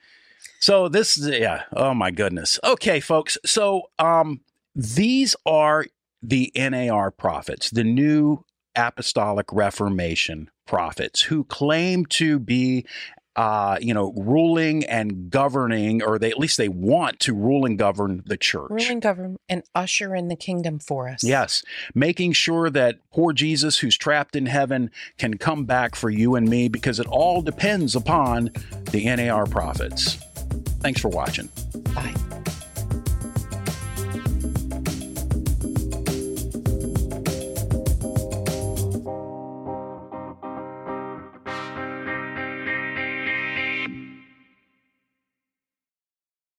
So 0.61 0.87
this 0.87 1.16
is 1.16 1.29
yeah, 1.29 1.62
oh 1.73 1.95
my 1.95 2.11
goodness. 2.11 2.61
Okay, 2.62 3.01
folks. 3.01 3.39
So 3.47 3.85
um 3.99 4.41
these 4.77 5.35
are 5.47 5.87
the 6.23 6.53
NAR 6.55 7.11
prophets, 7.11 7.71
the 7.71 7.85
new 7.85 8.45
apostolic 8.77 9.47
reformation 9.51 10.51
prophets 10.66 11.23
who 11.23 11.45
claim 11.45 12.05
to 12.05 12.39
be 12.39 12.85
uh, 13.39 13.78
you 13.80 13.95
know, 13.95 14.12
ruling 14.16 14.84
and 14.86 15.30
governing, 15.30 16.03
or 16.03 16.18
they 16.18 16.28
at 16.28 16.41
least 16.41 16.57
they 16.57 16.68
want 16.68 17.20
to 17.20 17.32
rule 17.32 17.64
and 17.64 17.78
govern 17.78 18.20
the 18.26 18.36
church. 18.36 18.68
Rule 18.68 18.91
and 18.91 19.01
govern 19.01 19.36
and 19.49 19.62
usher 19.76 20.12
in 20.12 20.26
the 20.26 20.34
kingdom 20.34 20.80
for 20.80 21.09
us. 21.09 21.22
Yes, 21.22 21.62
making 21.95 22.32
sure 22.32 22.68
that 22.68 22.99
poor 23.12 23.32
Jesus, 23.32 23.78
who's 23.78 23.97
trapped 23.97 24.34
in 24.34 24.47
heaven, 24.47 24.91
can 25.18 25.39
come 25.39 25.66
back 25.66 25.95
for 25.95 26.11
you 26.11 26.34
and 26.34 26.49
me 26.49 26.66
because 26.66 26.99
it 26.99 27.07
all 27.07 27.41
depends 27.41 27.95
upon 27.95 28.51
the 28.91 29.05
NAR 29.05 29.47
prophets. 29.47 30.14
Thanks 30.80 31.01
for 31.01 31.09
watching. 31.09 31.49
Bye. 31.95 32.14